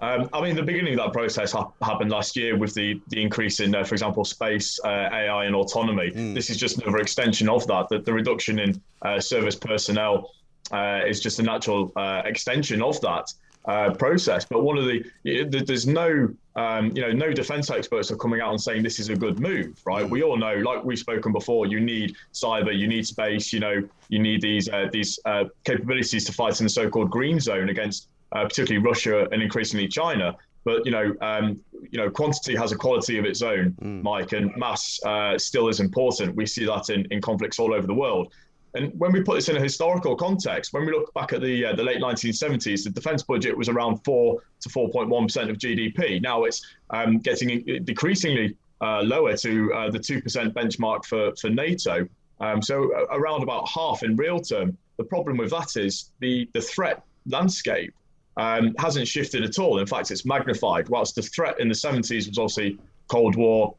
Um, 0.00 0.28
I 0.32 0.40
mean, 0.40 0.54
the 0.54 0.62
beginning 0.62 0.94
of 0.94 1.04
that 1.04 1.12
process 1.12 1.52
ha- 1.52 1.70
happened 1.82 2.10
last 2.10 2.36
year 2.36 2.56
with 2.56 2.72
the 2.74 3.00
the 3.08 3.20
increase 3.20 3.60
in, 3.60 3.74
uh, 3.74 3.82
for 3.82 3.94
example, 3.94 4.24
space, 4.24 4.78
uh, 4.84 4.88
AI, 4.88 5.44
and 5.46 5.56
autonomy. 5.56 6.10
Mm. 6.10 6.34
This 6.34 6.50
is 6.50 6.56
just 6.56 6.78
another 6.78 6.98
extension 6.98 7.48
of 7.48 7.66
that. 7.66 7.88
That 7.88 8.04
the 8.04 8.12
reduction 8.12 8.60
in 8.60 8.80
uh, 9.02 9.18
service 9.18 9.56
personnel 9.56 10.30
uh, 10.70 11.00
is 11.06 11.20
just 11.20 11.40
a 11.40 11.42
natural 11.42 11.92
uh, 11.96 12.22
extension 12.24 12.80
of 12.80 13.00
that 13.00 13.32
uh, 13.64 13.92
process. 13.94 14.44
But 14.44 14.62
one 14.62 14.78
of 14.78 14.84
the 14.86 15.04
there's 15.24 15.88
no 15.88 16.28
um, 16.54 16.92
you 16.94 17.02
know 17.02 17.10
no 17.10 17.32
defense 17.32 17.68
experts 17.68 18.12
are 18.12 18.16
coming 18.16 18.40
out 18.40 18.50
and 18.50 18.60
saying 18.60 18.84
this 18.84 19.00
is 19.00 19.08
a 19.08 19.16
good 19.16 19.40
move, 19.40 19.80
right? 19.84 20.06
Mm. 20.06 20.10
We 20.10 20.22
all 20.22 20.36
know, 20.36 20.54
like 20.54 20.84
we've 20.84 20.98
spoken 20.98 21.32
before, 21.32 21.66
you 21.66 21.80
need 21.80 22.14
cyber, 22.32 22.72
you 22.76 22.86
need 22.86 23.04
space, 23.04 23.52
you 23.52 23.58
know, 23.58 23.82
you 24.10 24.20
need 24.20 24.42
these 24.42 24.68
these 24.92 25.18
capabilities 25.64 26.24
to 26.26 26.32
fight 26.32 26.60
in 26.60 26.66
the 26.66 26.70
so-called 26.70 27.10
green 27.10 27.40
zone 27.40 27.68
against 27.68 28.06
uh, 28.32 28.44
particularly 28.44 28.84
Russia 28.84 29.28
and 29.32 29.42
increasingly 29.42 29.88
China. 29.88 30.36
But 30.64 30.84
you 30.84 30.92
know, 30.92 31.14
um, 31.20 31.60
you 31.90 31.98
know, 31.98 32.10
quantity 32.10 32.54
has 32.56 32.72
a 32.72 32.76
quality 32.76 33.18
of 33.18 33.24
its 33.24 33.42
own, 33.42 33.76
mm. 33.80 34.02
Mike, 34.02 34.32
and 34.32 34.54
mass 34.56 35.00
uh, 35.04 35.38
still 35.38 35.68
is 35.68 35.80
important. 35.80 36.34
We 36.34 36.46
see 36.46 36.66
that 36.66 36.90
in, 36.90 37.06
in 37.10 37.20
conflicts 37.20 37.58
all 37.58 37.72
over 37.72 37.86
the 37.86 37.94
world. 37.94 38.32
And 38.74 38.92
when 38.98 39.12
we 39.12 39.22
put 39.22 39.36
this 39.36 39.48
in 39.48 39.56
a 39.56 39.60
historical 39.60 40.14
context, 40.14 40.72
when 40.72 40.84
we 40.84 40.92
look 40.92 41.12
back 41.14 41.32
at 41.32 41.40
the 41.40 41.66
uh, 41.66 41.74
the 41.74 41.82
late 41.82 42.00
1970s, 42.02 42.84
the 42.84 42.90
defence 42.90 43.22
budget 43.22 43.56
was 43.56 43.68
around 43.68 44.04
four 44.04 44.42
to 44.60 44.68
4.1 44.68 45.22
percent 45.22 45.50
of 45.50 45.56
GDP. 45.56 46.20
Now 46.20 46.44
it's 46.44 46.66
um, 46.90 47.18
getting 47.18 47.64
decreasingly 47.84 48.56
uh, 48.80 49.00
lower 49.02 49.36
to 49.38 49.72
uh, 49.72 49.90
the 49.90 49.98
two 49.98 50.20
percent 50.20 50.54
benchmark 50.54 51.04
for 51.06 51.34
for 51.40 51.48
NATO. 51.48 52.06
Um, 52.40 52.62
so 52.62 53.06
around 53.10 53.42
about 53.42 53.68
half 53.68 54.02
in 54.02 54.16
real 54.16 54.40
term. 54.40 54.76
The 54.98 55.04
problem 55.04 55.38
with 55.38 55.50
that 55.50 55.76
is 55.76 56.10
the 56.20 56.48
the 56.52 56.60
threat 56.60 57.02
landscape 57.26 57.94
um, 58.38 58.74
hasn't 58.78 59.06
shifted 59.06 59.42
at 59.44 59.58
all. 59.58 59.78
In 59.78 59.86
fact, 59.86 60.10
it's 60.10 60.24
magnified. 60.24 60.88
Whilst 60.88 61.16
the 61.16 61.22
threat 61.22 61.60
in 61.60 61.68
the 61.68 61.74
70s 61.74 62.28
was 62.28 62.38
obviously 62.38 62.78
Cold 63.08 63.36
War 63.36 63.74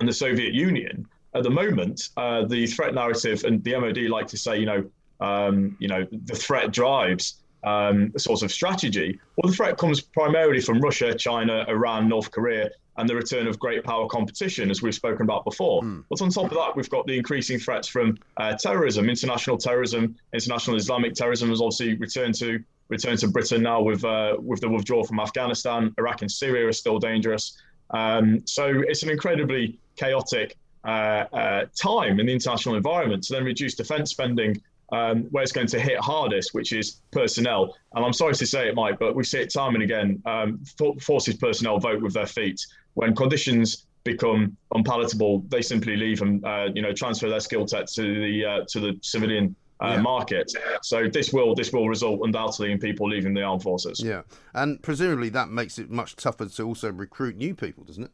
and 0.00 0.08
the 0.08 0.12
Soviet 0.12 0.52
Union, 0.52 1.06
at 1.34 1.44
the 1.44 1.50
moment, 1.50 2.10
uh, 2.16 2.44
the 2.44 2.66
threat 2.66 2.94
narrative 2.94 3.44
and 3.44 3.62
the 3.64 3.78
MOD 3.78 3.98
like 4.10 4.26
to 4.28 4.36
say, 4.36 4.58
you 4.58 4.66
know, 4.66 4.84
um, 5.20 5.76
you 5.80 5.88
know, 5.88 6.06
the 6.10 6.34
threat 6.34 6.72
drives 6.72 7.40
um, 7.64 8.12
a 8.14 8.18
sort 8.18 8.42
of 8.42 8.52
strategy. 8.52 9.18
Well, 9.36 9.50
the 9.50 9.56
threat 9.56 9.78
comes 9.78 10.00
primarily 10.00 10.60
from 10.60 10.80
Russia, 10.80 11.14
China, 11.14 11.64
Iran, 11.68 12.08
North 12.08 12.30
Korea, 12.30 12.70
and 12.96 13.08
the 13.08 13.14
return 13.14 13.46
of 13.46 13.58
great 13.58 13.82
power 13.82 14.06
competition, 14.06 14.70
as 14.70 14.82
we've 14.82 14.94
spoken 14.94 15.22
about 15.22 15.44
before. 15.44 15.82
Mm. 15.82 16.04
But 16.08 16.20
on 16.20 16.30
top 16.30 16.44
of 16.44 16.50
that, 16.56 16.76
we've 16.76 16.90
got 16.90 17.06
the 17.06 17.16
increasing 17.16 17.58
threats 17.58 17.88
from 17.88 18.18
uh, 18.36 18.54
terrorism, 18.54 19.08
international 19.08 19.56
terrorism, 19.56 20.14
international 20.32 20.76
Islamic 20.76 21.14
terrorism 21.14 21.48
has 21.48 21.60
obviously 21.60 21.94
returned 21.94 22.34
to 22.36 22.62
return 22.88 23.16
to 23.18 23.28
Britain 23.28 23.62
now 23.62 23.80
with 23.80 24.04
uh, 24.04 24.36
with 24.38 24.60
the 24.60 24.68
withdrawal 24.68 25.04
from 25.04 25.20
Afghanistan. 25.20 25.94
Iraq 25.98 26.22
and 26.22 26.30
Syria 26.30 26.66
are 26.68 26.72
still 26.72 26.98
dangerous. 26.98 27.58
Um, 27.90 28.42
so 28.46 28.82
it's 28.88 29.02
an 29.02 29.10
incredibly 29.10 29.78
chaotic 29.96 30.56
uh, 30.84 31.24
uh, 31.32 31.66
time 31.80 32.20
in 32.20 32.26
the 32.26 32.32
international 32.32 32.74
environment. 32.74 33.22
To 33.24 33.34
then 33.34 33.44
reduce 33.44 33.74
defence 33.74 34.10
spending 34.10 34.60
um, 34.92 35.24
where 35.30 35.42
it's 35.42 35.52
going 35.52 35.66
to 35.68 35.80
hit 35.80 35.98
hardest, 35.98 36.54
which 36.54 36.72
is 36.72 37.00
personnel. 37.10 37.76
And 37.94 38.04
I'm 38.04 38.12
sorry 38.12 38.34
to 38.34 38.46
say 38.46 38.68
it, 38.68 38.74
Mike, 38.74 38.98
but 38.98 39.14
we 39.14 39.24
see 39.24 39.40
it 39.40 39.52
time 39.52 39.74
and 39.74 39.82
again. 39.82 40.22
Um, 40.26 40.60
forces 41.00 41.36
personnel 41.36 41.78
vote 41.78 42.02
with 42.02 42.14
their 42.14 42.26
feet 42.26 42.60
when 42.94 43.14
conditions 43.14 43.86
become 44.04 44.56
unpalatable. 44.74 45.44
They 45.48 45.62
simply 45.62 45.96
leave 45.96 46.22
and 46.22 46.44
uh, 46.44 46.68
you 46.74 46.82
know 46.82 46.92
transfer 46.92 47.28
their 47.28 47.40
skill 47.40 47.66
set 47.66 47.88
to 47.88 48.02
the 48.02 48.44
uh, 48.44 48.64
to 48.68 48.80
the 48.80 48.98
civilian 49.02 49.56
uh, 49.80 49.94
yeah. 49.94 50.00
market. 50.00 50.52
So 50.82 51.08
this 51.08 51.32
will 51.32 51.54
this 51.54 51.72
will 51.72 51.88
result 51.88 52.20
undoubtedly 52.22 52.72
in 52.72 52.78
people 52.78 53.08
leaving 53.08 53.34
the 53.34 53.42
armed 53.42 53.62
forces. 53.62 54.00
Yeah, 54.00 54.22
and 54.54 54.82
presumably 54.82 55.28
that 55.30 55.48
makes 55.48 55.78
it 55.78 55.90
much 55.90 56.16
tougher 56.16 56.46
to 56.46 56.62
also 56.62 56.92
recruit 56.92 57.36
new 57.36 57.54
people, 57.54 57.84
doesn't 57.84 58.04
it? 58.04 58.12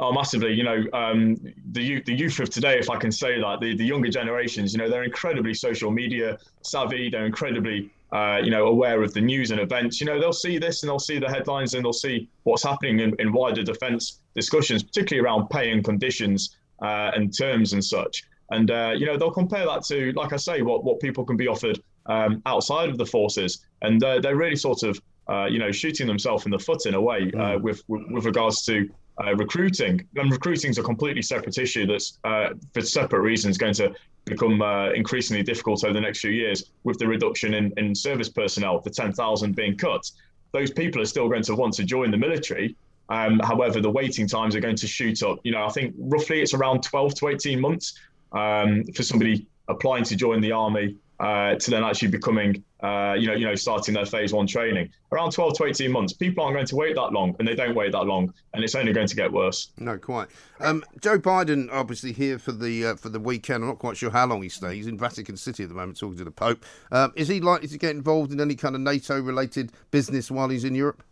Oh, 0.00 0.12
massively. 0.12 0.52
You 0.52 0.64
know, 0.64 0.84
um, 0.92 1.36
the 1.70 1.82
youth, 1.82 2.04
the 2.04 2.14
youth 2.14 2.40
of 2.40 2.50
today, 2.50 2.78
if 2.78 2.90
I 2.90 2.96
can 2.96 3.12
say 3.12 3.40
that, 3.40 3.60
the, 3.60 3.76
the 3.76 3.84
younger 3.84 4.08
generations, 4.08 4.72
you 4.72 4.78
know, 4.78 4.88
they're 4.88 5.04
incredibly 5.04 5.54
social 5.54 5.90
media 5.90 6.36
savvy. 6.62 7.10
They're 7.10 7.26
incredibly, 7.26 7.90
uh, 8.10 8.40
you 8.42 8.50
know, 8.50 8.66
aware 8.66 9.04
of 9.04 9.14
the 9.14 9.20
news 9.20 9.52
and 9.52 9.60
events. 9.60 10.00
You 10.00 10.06
know, 10.06 10.18
they'll 10.18 10.32
see 10.32 10.58
this 10.58 10.82
and 10.82 10.90
they'll 10.90 10.98
see 10.98 11.20
the 11.20 11.30
headlines 11.30 11.74
and 11.74 11.84
they'll 11.84 11.92
see 11.92 12.28
what's 12.42 12.64
happening 12.64 12.98
in, 13.00 13.14
in 13.20 13.32
wider 13.32 13.62
defence 13.62 14.18
discussions, 14.34 14.82
particularly 14.82 15.24
around 15.24 15.48
pay 15.48 15.70
and 15.70 15.84
conditions 15.84 16.56
uh, 16.82 17.12
and 17.14 17.36
terms 17.36 17.72
and 17.72 17.84
such. 17.84 18.24
And 18.50 18.70
uh, 18.70 18.92
you 18.96 19.06
know 19.06 19.16
they'll 19.16 19.30
compare 19.30 19.64
that 19.66 19.84
to, 19.86 20.12
like 20.12 20.32
I 20.32 20.36
say, 20.36 20.62
what 20.62 20.84
what 20.84 21.00
people 21.00 21.24
can 21.24 21.36
be 21.36 21.48
offered 21.48 21.80
um, 22.06 22.42
outside 22.46 22.88
of 22.88 22.98
the 22.98 23.06
forces, 23.06 23.66
and 23.82 24.02
uh, 24.02 24.20
they're 24.20 24.36
really 24.36 24.56
sort 24.56 24.82
of 24.82 25.00
uh, 25.28 25.46
you 25.46 25.58
know 25.58 25.72
shooting 25.72 26.06
themselves 26.06 26.44
in 26.44 26.50
the 26.50 26.58
foot 26.58 26.86
in 26.86 26.94
a 26.94 27.00
way 27.00 27.30
uh, 27.34 27.56
mm. 27.56 27.62
with, 27.62 27.82
with, 27.88 28.02
with 28.10 28.24
regards 28.24 28.64
to 28.66 28.88
uh, 29.24 29.34
recruiting. 29.36 30.06
And 30.16 30.30
recruiting 30.30 30.70
is 30.70 30.78
a 30.78 30.82
completely 30.82 31.22
separate 31.22 31.56
issue 31.58 31.86
that's 31.86 32.18
uh, 32.24 32.50
for 32.72 32.82
separate 32.82 33.20
reasons 33.20 33.56
going 33.56 33.74
to 33.74 33.94
become 34.26 34.62
increasingly 34.94 35.42
difficult 35.42 35.84
over 35.84 35.92
the 35.92 36.00
next 36.00 36.20
few 36.20 36.30
years 36.30 36.70
with 36.84 36.98
the 36.98 37.06
reduction 37.06 37.52
in, 37.52 37.70
in 37.76 37.94
service 37.94 38.30
personnel, 38.30 38.80
the 38.80 38.88
10,000 38.88 39.54
being 39.54 39.76
cut. 39.76 40.10
Those 40.52 40.70
people 40.70 41.02
are 41.02 41.06
still 41.06 41.28
going 41.28 41.42
to 41.42 41.54
want 41.54 41.74
to 41.74 41.84
join 41.84 42.10
the 42.10 42.16
military, 42.16 42.74
um, 43.08 43.38
however, 43.40 43.80
the 43.80 43.90
waiting 43.90 44.26
times 44.26 44.56
are 44.56 44.60
going 44.60 44.76
to 44.76 44.86
shoot 44.86 45.22
up. 45.22 45.38
You 45.44 45.52
know, 45.52 45.64
I 45.64 45.68
think 45.70 45.94
roughly 45.98 46.40
it's 46.40 46.54
around 46.54 46.82
12 46.82 47.14
to 47.16 47.28
18 47.28 47.60
months 47.60 47.98
um, 48.34 48.84
for 48.94 49.02
somebody 49.02 49.46
applying 49.68 50.04
to 50.04 50.16
join 50.16 50.40
the 50.40 50.52
army 50.52 50.96
uh, 51.20 51.54
to 51.54 51.70
then 51.70 51.84
actually 51.84 52.08
becoming, 52.08 52.62
uh, 52.82 53.14
you 53.16 53.26
know, 53.26 53.34
you 53.34 53.46
know, 53.46 53.54
starting 53.54 53.94
their 53.94 54.04
phase 54.04 54.32
one 54.32 54.46
training. 54.46 54.90
Around 55.12 55.30
12 55.30 55.58
to 55.58 55.64
18 55.66 55.92
months. 55.92 56.12
People 56.12 56.42
aren't 56.42 56.56
going 56.56 56.66
to 56.66 56.76
wait 56.76 56.96
that 56.96 57.12
long, 57.12 57.36
and 57.38 57.46
they 57.46 57.54
don't 57.54 57.74
wait 57.74 57.92
that 57.92 58.04
long, 58.04 58.32
and 58.52 58.64
it's 58.64 58.74
only 58.74 58.92
going 58.92 59.06
to 59.06 59.16
get 59.16 59.32
worse. 59.32 59.68
No, 59.78 59.96
quite. 59.96 60.28
Um, 60.60 60.84
Joe 61.00 61.18
Biden, 61.18 61.68
obviously 61.72 62.12
here 62.12 62.38
for 62.38 62.52
the 62.52 62.86
uh, 62.86 62.94
for 62.96 63.08
the 63.08 63.20
weekend. 63.20 63.62
I'm 63.62 63.68
not 63.68 63.78
quite 63.78 63.96
sure 63.96 64.10
how 64.10 64.26
long 64.26 64.42
he 64.42 64.48
stays. 64.48 64.74
He's 64.74 64.86
in 64.86 64.98
Vatican 64.98 65.36
City 65.36 65.62
at 65.62 65.68
the 65.68 65.74
moment, 65.74 65.98
talking 65.98 66.18
to 66.18 66.24
the 66.24 66.30
Pope. 66.30 66.64
Um, 66.90 67.12
is 67.16 67.28
he 67.28 67.40
likely 67.40 67.68
to 67.68 67.78
get 67.78 67.90
involved 67.90 68.32
in 68.32 68.40
any 68.40 68.56
kind 68.56 68.74
of 68.74 68.80
NATO-related 68.80 69.72
business 69.92 70.30
while 70.30 70.48
he's 70.48 70.64
in 70.64 70.74
Europe? 70.74 71.02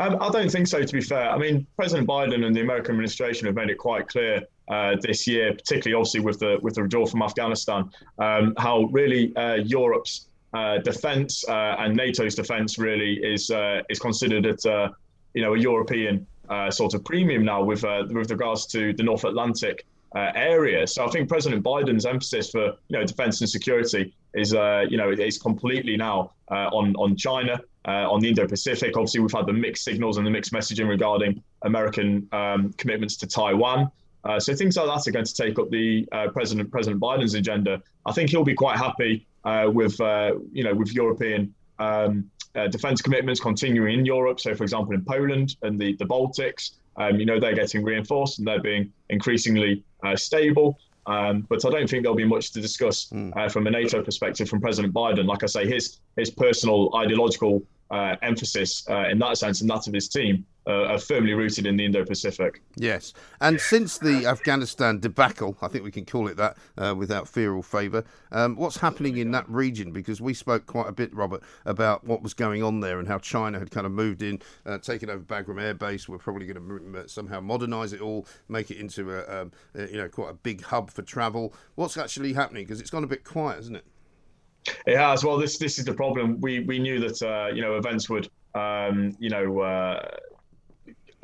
Um, 0.00 0.18
I 0.20 0.28
don't 0.30 0.50
think 0.50 0.66
so, 0.66 0.82
to 0.82 0.92
be 0.92 1.00
fair. 1.00 1.30
I 1.30 1.38
mean, 1.38 1.68
President 1.76 2.08
Biden 2.08 2.44
and 2.44 2.54
the 2.54 2.62
American 2.62 2.92
administration 2.92 3.46
have 3.46 3.54
made 3.54 3.70
it 3.70 3.78
quite 3.78 4.08
clear 4.08 4.42
uh, 4.68 4.96
this 5.02 5.26
year, 5.26 5.52
particularly 5.52 5.94
obviously 5.94 6.20
with 6.20 6.38
the 6.38 6.58
with 6.62 6.74
the 6.74 6.82
withdrawal 6.82 7.06
from 7.06 7.22
Afghanistan, 7.22 7.90
um, 8.18 8.54
how 8.58 8.84
really 8.92 9.34
uh, 9.36 9.54
Europe's 9.54 10.28
uh, 10.54 10.78
defence 10.78 11.44
uh, 11.48 11.74
and 11.80 11.96
NATO's 11.96 12.36
defence 12.36 12.78
really 12.78 13.14
is 13.14 13.50
uh, 13.50 13.82
is 13.90 13.98
considered 13.98 14.46
at 14.46 14.64
uh, 14.64 14.88
you 15.34 15.42
know 15.42 15.54
a 15.54 15.58
European 15.58 16.26
sort 16.70 16.94
of 16.94 17.04
premium 17.04 17.44
now 17.44 17.62
with 17.62 17.82
with 17.82 18.30
regards 18.30 18.66
to 18.66 18.92
the 18.92 19.02
North 19.02 19.24
Atlantic 19.24 19.84
area. 20.14 20.86
So 20.86 21.04
I 21.04 21.08
think 21.08 21.28
President 21.28 21.64
Biden's 21.64 22.06
emphasis 22.06 22.50
for 22.50 22.66
you 22.88 22.98
know 22.98 23.04
defence 23.04 23.40
and 23.40 23.50
security 23.50 24.14
is 24.34 24.52
you 24.52 24.96
know 24.96 25.10
is 25.10 25.38
completely 25.38 25.96
now 25.96 26.30
on 26.48 26.94
on 26.96 27.16
China. 27.16 27.60
on 27.86 28.20
the 28.20 28.28
Indo-Pacific, 28.28 28.96
obviously, 28.96 29.20
we've 29.20 29.32
had 29.32 29.46
the 29.46 29.52
mixed 29.52 29.84
signals 29.84 30.18
and 30.18 30.26
the 30.26 30.30
mixed 30.30 30.52
messaging 30.52 30.88
regarding 30.88 31.42
American 31.62 32.28
um, 32.32 32.72
commitments 32.74 33.16
to 33.16 33.26
Taiwan. 33.26 33.90
Uh, 34.24 34.40
so 34.40 34.54
things 34.54 34.76
like 34.76 34.86
that 34.86 35.08
are 35.08 35.12
going 35.12 35.24
to 35.24 35.34
take 35.34 35.58
up 35.58 35.70
the 35.70 36.08
uh, 36.12 36.28
President 36.28 36.70
President 36.70 37.00
Biden's 37.00 37.34
agenda. 37.34 37.82
I 38.06 38.12
think 38.12 38.30
he'll 38.30 38.44
be 38.44 38.54
quite 38.54 38.78
happy 38.78 39.26
uh, 39.44 39.70
with 39.72 40.00
uh, 40.00 40.34
you 40.52 40.64
know 40.64 40.74
with 40.74 40.92
European 40.94 41.54
um, 41.78 42.30
uh, 42.54 42.68
defence 42.68 43.02
commitments 43.02 43.40
continuing 43.40 43.98
in 43.98 44.06
Europe. 44.06 44.40
So, 44.40 44.54
for 44.54 44.62
example, 44.62 44.94
in 44.94 45.04
Poland 45.04 45.56
and 45.62 45.78
the 45.78 45.94
the 45.96 46.06
Baltics, 46.06 46.72
um, 46.96 47.20
you 47.20 47.26
know 47.26 47.38
they're 47.38 47.54
getting 47.54 47.84
reinforced 47.84 48.38
and 48.38 48.48
they're 48.48 48.62
being 48.62 48.92
increasingly 49.10 49.84
uh, 50.02 50.16
stable. 50.16 50.78
Um, 51.06 51.42
but 51.50 51.62
I 51.66 51.68
don't 51.68 51.88
think 51.88 52.02
there'll 52.02 52.16
be 52.16 52.24
much 52.24 52.52
to 52.52 52.62
discuss 52.62 53.10
mm. 53.10 53.52
from 53.52 53.66
a 53.66 53.70
NATO 53.70 54.02
perspective 54.02 54.48
from 54.48 54.62
President 54.62 54.94
Biden. 54.94 55.26
Like 55.26 55.42
I 55.42 55.46
say, 55.46 55.66
his 55.66 56.00
his 56.16 56.30
personal 56.30 56.96
ideological 56.96 57.62
emphasis 58.22 58.84
in 59.10 59.18
that 59.18 59.36
sense 59.36 59.60
and 59.60 59.70
that 59.70 59.86
of 59.86 59.92
his 59.92 60.08
team 60.08 60.46
uh, 60.66 60.84
are 60.84 60.98
firmly 60.98 61.34
rooted 61.34 61.66
in 61.66 61.76
the 61.76 61.84
Indo-Pacific. 61.84 62.62
Yes, 62.76 63.12
and 63.40 63.60
since 63.60 63.98
the 63.98 64.26
Afghanistan 64.26 65.00
debacle, 65.00 65.56
I 65.60 65.68
think 65.68 65.84
we 65.84 65.90
can 65.90 66.04
call 66.04 66.28
it 66.28 66.36
that 66.36 66.56
uh, 66.78 66.94
without 66.96 67.28
fear 67.28 67.52
or 67.52 67.62
favour. 67.62 68.04
Um, 68.32 68.56
what's 68.56 68.78
happening 68.78 69.18
in 69.18 69.30
that 69.32 69.48
region? 69.48 69.92
Because 69.92 70.20
we 70.20 70.34
spoke 70.34 70.66
quite 70.66 70.88
a 70.88 70.92
bit, 70.92 71.14
Robert, 71.14 71.42
about 71.64 72.04
what 72.04 72.22
was 72.22 72.34
going 72.34 72.62
on 72.62 72.80
there 72.80 72.98
and 72.98 73.08
how 73.08 73.18
China 73.18 73.58
had 73.58 73.70
kind 73.70 73.86
of 73.86 73.92
moved 73.92 74.22
in, 74.22 74.40
uh, 74.66 74.78
taken 74.78 75.10
over 75.10 75.22
Bagram 75.22 75.62
Air 75.62 75.74
Base. 75.74 76.08
We're 76.08 76.18
probably 76.18 76.46
going 76.46 76.92
to 76.92 77.08
somehow 77.08 77.40
modernise 77.40 77.92
it 77.92 78.00
all, 78.00 78.26
make 78.48 78.70
it 78.70 78.78
into 78.78 79.10
a, 79.12 79.42
um, 79.42 79.52
a, 79.74 79.90
you 79.90 79.96
know 79.96 80.08
quite 80.08 80.30
a 80.30 80.34
big 80.34 80.62
hub 80.62 80.90
for 80.90 81.02
travel. 81.02 81.54
What's 81.74 81.96
actually 81.96 82.32
happening? 82.32 82.64
Because 82.64 82.80
it's 82.80 82.90
gone 82.90 83.04
a 83.04 83.08
bit 83.08 83.24
quiet, 83.24 83.56
hasn't 83.56 83.76
it? 83.76 83.84
It 84.86 84.96
has. 84.96 85.24
Well, 85.24 85.38
this 85.38 85.58
this 85.58 85.78
is 85.78 85.84
the 85.84 85.94
problem. 85.94 86.40
We 86.40 86.60
we 86.60 86.78
knew 86.78 86.98
that 87.00 87.22
uh, 87.22 87.54
you 87.54 87.62
know 87.62 87.76
events 87.76 88.08
would 88.08 88.28
um, 88.54 89.14
you 89.18 89.30
know 89.30 89.60
uh, 89.60 90.08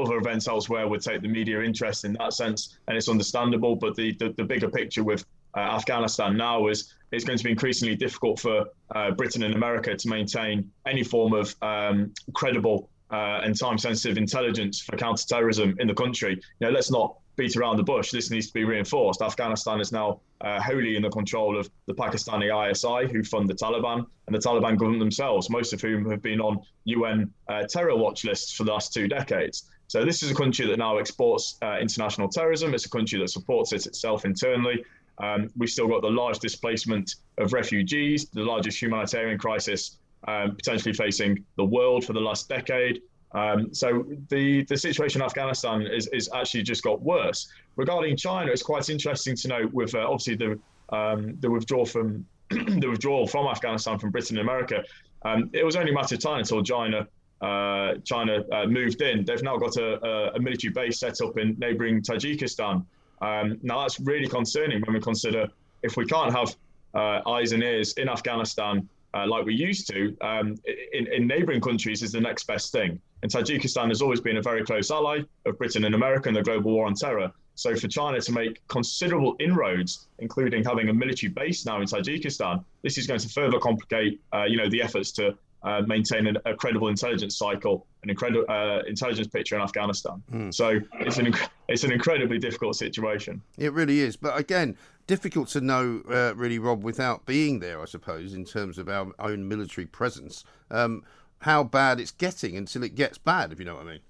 other 0.01 0.17
events 0.17 0.49
elsewhere 0.49 0.89
would 0.89 1.03
take 1.03 1.23
the 1.23 1.29
media 1.29 1.63
interest 1.63 2.05
in 2.05 2.15
that 2.15 2.33
sense, 2.33 2.79
and 2.89 2.97
it's 2.97 3.09
understandable. 3.09 3.77
But 3.77 3.95
the 3.97 4.13
the, 4.15 4.35
the 4.37 4.45
bigger 4.45 4.69
picture 4.69 5.05
with 5.05 5.25
uh, 5.57 5.61
Afghanistan 5.61 6.37
now 6.37 6.69
is 6.69 6.95
it's 7.13 7.25
going 7.25 7.39
to 7.39 7.45
be 7.45 7.51
increasingly 7.51 7.97
difficult 7.97 8.39
for 8.39 8.67
uh, 8.95 9.11
Britain 9.13 9.43
and 9.43 9.55
America 9.55 9.97
to 9.97 10.09
maintain 10.09 10.71
any 10.87 11.03
form 11.03 11.33
of 11.33 11.55
um, 11.63 12.13
credible 12.35 12.89
uh, 13.11 13.41
and 13.43 13.59
time-sensitive 13.59 14.17
intelligence 14.17 14.81
for 14.81 14.97
counter-terrorism 14.97 15.75
in 15.81 15.89
the 15.89 15.95
country. 15.95 16.35
You 16.61 16.67
know, 16.67 16.71
let's 16.71 16.91
not 16.91 17.17
beat 17.37 17.57
around 17.57 17.77
the 17.77 17.83
bush. 17.83 18.11
This 18.11 18.31
needs 18.31 18.49
to 18.49 18.53
be 18.53 18.65
reinforced. 18.65 19.23
Afghanistan 19.23 19.81
is 19.81 19.93
now 19.93 20.21
uh, 20.43 20.61
wholly 20.61 20.97
in 20.97 21.03
the 21.03 21.11
control 21.11 21.59
of 21.59 21.71
the 21.87 21.95
Pakistani 21.95 22.49
ISI, 22.51 23.13
who 23.13 23.25
fund 23.25 23.49
the 23.49 23.55
Taliban, 23.55 24.05
and 24.27 24.35
the 24.35 24.39
Taliban 24.39 24.77
government 24.77 25.01
themselves, 25.01 25.51
most 25.51 25.73
of 25.73 25.81
whom 25.81 26.09
have 26.11 26.23
been 26.23 26.41
on 26.41 26.61
UN 26.85 27.33
uh, 27.49 27.65
terror 27.69 27.97
watch 27.97 28.25
lists 28.25 28.53
for 28.53 28.65
the 28.65 28.73
last 28.73 28.93
two 28.93 29.09
decades. 29.09 29.71
So 29.91 30.05
this 30.05 30.23
is 30.23 30.31
a 30.31 30.35
country 30.35 30.69
that 30.69 30.79
now 30.79 30.99
exports 30.99 31.57
uh, 31.63 31.79
international 31.81 32.29
terrorism. 32.29 32.75
It's 32.75 32.87
a 32.87 32.91
country 32.91 33.19
that 33.19 33.29
supports 33.29 33.73
it 33.73 33.87
itself 33.87 34.25
internally. 34.25 34.85
Um, 35.19 35.51
we've 35.57 35.69
still 35.69 35.89
got 35.89 36.01
the 36.03 36.11
large 36.11 36.39
displacement 36.39 37.17
of 37.39 37.53
refugees, 37.53 38.27
the 38.27 38.45
largest 38.45 38.81
humanitarian 38.81 39.37
crisis 39.37 39.99
um, 40.29 40.55
potentially 40.55 40.95
facing 40.95 41.45
the 41.57 41.65
world 41.65 42.05
for 42.05 42.13
the 42.13 42.21
last 42.21 42.49
decade. 42.49 43.03
Um, 43.33 43.75
so 43.75 44.07
the, 44.29 44.63
the 44.67 44.77
situation 44.77 45.23
in 45.23 45.25
Afghanistan 45.25 45.83
is, 45.83 46.07
is 46.13 46.31
actually 46.33 46.63
just 46.63 46.85
got 46.85 47.03
worse. 47.03 47.49
Regarding 47.75 48.17
China, 48.17 48.53
it's 48.53 48.63
quite 48.63 48.89
interesting 48.91 49.35
to 49.39 49.49
note 49.49 49.75
with 49.75 49.97
uh, 49.97 50.09
obviously 50.09 50.37
the 50.37 50.97
um, 50.97 51.37
the 51.41 51.51
withdrawal 51.51 51.85
from 51.85 52.25
the 52.51 52.87
withdrawal 52.89 53.27
from 53.27 53.49
Afghanistan 53.49 53.99
from 53.99 54.11
Britain 54.11 54.39
and 54.39 54.49
America. 54.49 54.85
Um, 55.23 55.51
it 55.53 55.65
was 55.65 55.75
only 55.75 55.91
a 55.91 55.95
matter 55.95 56.15
of 56.15 56.21
time 56.21 56.39
until 56.39 56.63
China 56.63 57.09
uh, 57.41 57.95
China 58.05 58.45
uh, 58.53 58.67
moved 58.67 59.01
in. 59.03 59.25
They've 59.25 59.43
now 59.43 59.57
got 59.57 59.77
a, 59.77 60.35
a, 60.35 60.41
military 60.41 60.73
base 60.73 60.99
set 60.99 61.21
up 61.23 61.39
in 61.39 61.57
neighbouring 61.59 62.03
Tajikistan. 62.03 62.85
Um, 63.23 63.59
now 63.63 63.81
that's 63.81 63.99
really 64.01 64.29
concerning 64.29 64.83
when 64.83 64.95
we 64.95 65.01
consider 65.01 65.49
if 65.83 65.97
we 65.97 66.05
can't 66.05 66.35
have 66.35 66.55
uh, 66.95 67.29
eyes 67.29 67.53
and 67.53 67.63
ears 67.63 67.95
in 67.95 68.09
Afghanistan 68.09 68.89
uh, 69.15 69.27
like 69.27 69.45
we 69.45 69.55
used 69.55 69.89
to, 69.89 70.17
um, 70.21 70.57
in, 70.93 71.07
in 71.13 71.27
neighbouring 71.27 71.61
countries 71.61 72.03
is 72.03 72.13
the 72.13 72.21
next 72.21 72.47
best 72.47 72.73
thing. 72.73 73.01
And 73.23 73.31
Tajikistan 73.31 73.89
has 73.89 74.03
always 74.03 74.21
been 74.21 74.37
a 74.37 74.43
very 74.43 74.65
close 74.65 74.91
ally 74.91 75.23
of 75.47 75.59
Britain 75.59 75.85
and 75.85 75.95
America 75.95 76.29
in 76.29 76.35
the 76.35 76.43
global 76.43 76.73
war 76.73 76.87
on 76.87 76.95
terror. 76.95 77.33
So 77.55 77.75
for 77.77 77.89
China 77.89 78.21
to 78.21 78.33
make 78.33 78.67
considerable 78.69 79.37
inroads, 79.41 80.07
including 80.21 80.65
having 80.65 80.89
a 80.89 80.95
military 80.95 81.31
base 81.31 81.67
now 81.67 81.81
in 81.81 81.87
Tajikistan, 81.87 82.65
this 82.83 82.97
is 82.97 83.07
going 83.07 83.21
to 83.21 83.29
further 83.29 83.59
complicate, 83.59 84.21
uh, 84.33 84.45
you 84.45 84.57
know, 84.57 84.69
the 84.71 84.81
efforts 84.81 85.11
to 85.13 85.37
uh, 85.63 85.83
maintain 85.87 86.27
a, 86.27 86.51
a, 86.51 86.55
credible 86.55 86.89
intelligence 86.89 87.37
cycle, 87.37 87.87
an 88.03 88.11
incredible 88.11 88.45
uh, 88.49 88.81
intelligence 88.87 89.29
picture 89.29 89.57
in 89.57 89.63
Afghanistan. 89.63 90.23
Mm. 90.33 90.55
So 90.55 90.81
it's 91.01 91.19
an 91.19 91.27
inc- 91.27 91.49
it's 91.69 91.85
an 91.85 91.93
incredibly 91.93 92.39
difficult 92.39 92.77
situation. 92.77 93.43
It 93.59 93.73
really 93.73 94.01
is. 94.01 94.17
But 94.17 94.39
again, 94.39 94.77
difficult 95.07 95.49
to 95.49 95.61
know, 95.61 96.03
uh, 96.11 96.35
really, 96.35 96.59
Rob, 96.59 96.83
without 96.83 97.27
being 97.27 97.61
there. 97.61 97.81
I 97.81 97.85
suppose 97.85 98.33
in 98.35 98.45
terms 98.45 98.79
of 98.79 98.89
our 98.89 99.13
own 99.19 99.49
military 99.49 99.87
presence, 99.87 100.45
um, 100.71 101.05
how 101.41 101.65
bad 101.65 102.01
it's 102.01 102.13
getting 102.13 102.57
until 102.57 102.83
it 102.83 102.95
gets 102.95 103.19
bad. 103.19 103.53
If 103.53 103.59
you 103.59 103.65
know 103.65 103.75
what 103.75 103.87
I 103.87 103.91
mean. 103.91 104.01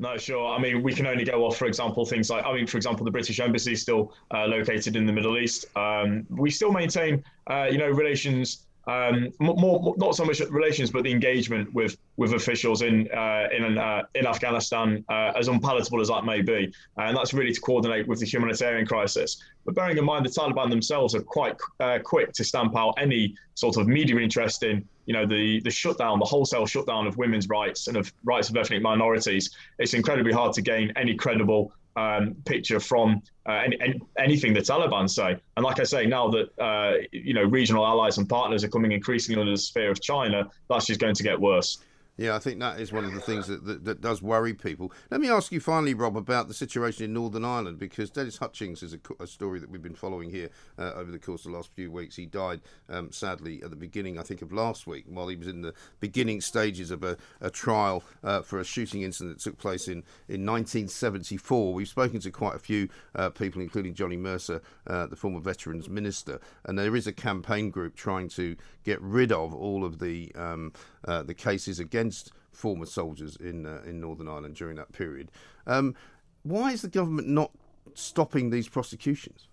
No, 0.00 0.16
sure. 0.16 0.54
I 0.54 0.60
mean, 0.60 0.82
we 0.84 0.94
can 0.94 1.08
only 1.08 1.24
go 1.24 1.44
off, 1.44 1.56
for 1.56 1.66
example, 1.66 2.06
things 2.06 2.30
like, 2.30 2.44
I 2.44 2.54
mean, 2.54 2.68
for 2.68 2.76
example, 2.76 3.04
the 3.04 3.10
British 3.10 3.40
Embassy 3.40 3.72
is 3.72 3.82
still 3.82 4.14
uh, 4.32 4.46
located 4.46 4.94
in 4.94 5.06
the 5.06 5.12
Middle 5.12 5.36
East. 5.36 5.66
Um, 5.76 6.24
we 6.30 6.50
still 6.50 6.70
maintain, 6.70 7.24
uh, 7.50 7.66
you 7.68 7.78
know, 7.78 7.88
relations 7.88 8.67
um, 8.88 9.30
more, 9.38 9.94
not 9.98 10.16
so 10.16 10.24
much 10.24 10.40
relations, 10.40 10.90
but 10.90 11.02
the 11.02 11.10
engagement 11.10 11.72
with 11.74 11.98
with 12.16 12.32
officials 12.32 12.80
in 12.80 13.06
uh, 13.12 13.46
in 13.54 13.76
uh, 13.76 14.02
in 14.14 14.26
Afghanistan, 14.26 15.04
uh, 15.10 15.32
as 15.36 15.48
unpalatable 15.48 16.00
as 16.00 16.08
that 16.08 16.24
may 16.24 16.40
be, 16.40 16.72
and 16.96 17.14
that's 17.14 17.34
really 17.34 17.52
to 17.52 17.60
coordinate 17.60 18.08
with 18.08 18.20
the 18.20 18.26
humanitarian 18.26 18.86
crisis. 18.86 19.42
But 19.66 19.74
bearing 19.74 19.98
in 19.98 20.04
mind, 20.04 20.24
the 20.24 20.30
Taliban 20.30 20.70
themselves 20.70 21.14
are 21.14 21.20
quite 21.20 21.56
uh, 21.80 21.98
quick 22.02 22.32
to 22.32 22.44
stamp 22.44 22.74
out 22.76 22.94
any 22.96 23.34
sort 23.54 23.76
of 23.76 23.86
media 23.86 24.16
interest 24.16 24.62
in, 24.62 24.88
you 25.04 25.12
know, 25.12 25.26
the 25.26 25.60
the 25.60 25.70
shutdown, 25.70 26.18
the 26.18 26.24
wholesale 26.24 26.64
shutdown 26.64 27.06
of 27.06 27.18
women's 27.18 27.46
rights 27.50 27.88
and 27.88 27.96
of 27.98 28.10
rights 28.24 28.48
of 28.48 28.56
ethnic 28.56 28.80
minorities. 28.80 29.54
It's 29.78 29.92
incredibly 29.92 30.32
hard 30.32 30.54
to 30.54 30.62
gain 30.62 30.94
any 30.96 31.14
credible 31.14 31.72
um, 31.98 32.34
picture 32.44 32.80
from 32.80 33.22
uh, 33.48 33.62
any, 33.64 33.80
any, 33.80 34.00
anything 34.18 34.54
the 34.54 34.60
Taliban 34.60 35.08
say. 35.08 35.36
And 35.56 35.64
like 35.64 35.80
I 35.80 35.84
say, 35.84 36.06
now 36.06 36.28
that 36.28 36.46
uh, 36.58 36.92
you 37.12 37.34
know 37.34 37.44
regional 37.44 37.86
allies 37.86 38.18
and 38.18 38.28
partners 38.28 38.62
are 38.64 38.68
coming 38.68 38.92
increasingly 38.92 39.40
under 39.40 39.52
the 39.52 39.58
sphere 39.58 39.90
of 39.90 40.00
China, 40.00 40.48
that's 40.68 40.86
just 40.86 41.00
going 41.00 41.14
to 41.14 41.22
get 41.22 41.40
worse. 41.40 41.78
Yeah, 42.18 42.34
I 42.34 42.40
think 42.40 42.58
that 42.58 42.80
is 42.80 42.92
one 42.92 43.04
of 43.04 43.14
the 43.14 43.20
things 43.20 43.46
that, 43.46 43.64
that, 43.64 43.84
that, 43.84 44.00
does 44.00 44.20
worry 44.20 44.52
people. 44.52 44.92
Let 45.08 45.20
me 45.20 45.30
ask 45.30 45.52
you 45.52 45.60
finally, 45.60 45.94
Rob, 45.94 46.16
about 46.16 46.48
the 46.48 46.54
situation 46.54 47.04
in 47.04 47.12
Northern 47.12 47.44
Ireland, 47.44 47.78
because 47.78 48.10
Dennis 48.10 48.38
Hutchings 48.38 48.82
is 48.82 48.92
a, 48.92 48.98
a 49.22 49.26
story 49.28 49.60
that 49.60 49.70
we've 49.70 49.80
been 49.82 49.94
following 49.94 50.28
here 50.28 50.50
uh, 50.80 50.94
over 50.96 51.12
the 51.12 51.20
course 51.20 51.44
of 51.44 51.52
the 51.52 51.56
last 51.56 51.70
few 51.74 51.92
weeks. 51.92 52.16
He 52.16 52.26
died, 52.26 52.60
um, 52.88 53.12
sadly, 53.12 53.62
at 53.62 53.70
the 53.70 53.76
beginning, 53.76 54.18
I 54.18 54.24
think, 54.24 54.42
of 54.42 54.52
last 54.52 54.84
week, 54.84 55.04
while 55.06 55.28
he 55.28 55.36
was 55.36 55.46
in 55.46 55.62
the 55.62 55.74
beginning 56.00 56.40
stages 56.40 56.90
of 56.90 57.04
a, 57.04 57.16
a 57.40 57.50
trial 57.50 58.02
uh, 58.24 58.42
for 58.42 58.58
a 58.58 58.64
shooting 58.64 59.02
incident 59.02 59.36
that 59.36 59.44
took 59.44 59.56
place 59.56 59.86
in, 59.86 60.02
in 60.26 60.44
1974. 60.44 61.72
We've 61.72 61.86
spoken 61.86 62.18
to 62.18 62.32
quite 62.32 62.56
a 62.56 62.58
few 62.58 62.88
uh, 63.14 63.30
people, 63.30 63.62
including 63.62 63.94
Johnny 63.94 64.16
Mercer, 64.16 64.60
uh, 64.88 65.06
the 65.06 65.14
former 65.14 65.38
Veterans 65.38 65.88
Minister, 65.88 66.40
and 66.64 66.76
there 66.76 66.96
is 66.96 67.06
a 67.06 67.12
campaign 67.12 67.70
group 67.70 67.94
trying 67.94 68.28
to 68.30 68.56
get 68.88 69.00
rid 69.02 69.32
of 69.32 69.54
all 69.54 69.84
of 69.84 69.98
the 69.98 70.32
um, 70.34 70.72
uh, 71.06 71.22
the 71.22 71.34
cases 71.34 71.78
against 71.78 72.32
former 72.52 72.86
soldiers 72.86 73.36
in 73.36 73.66
uh, 73.66 73.82
in 73.86 74.00
Northern 74.00 74.28
Ireland 74.28 74.56
during 74.56 74.76
that 74.76 74.90
period. 74.92 75.30
Um, 75.66 75.94
why 76.42 76.72
is 76.72 76.82
the 76.82 76.88
government 76.88 77.28
not 77.28 77.50
stopping 77.94 78.50
these 78.50 78.68
prosecutions? 78.68 79.48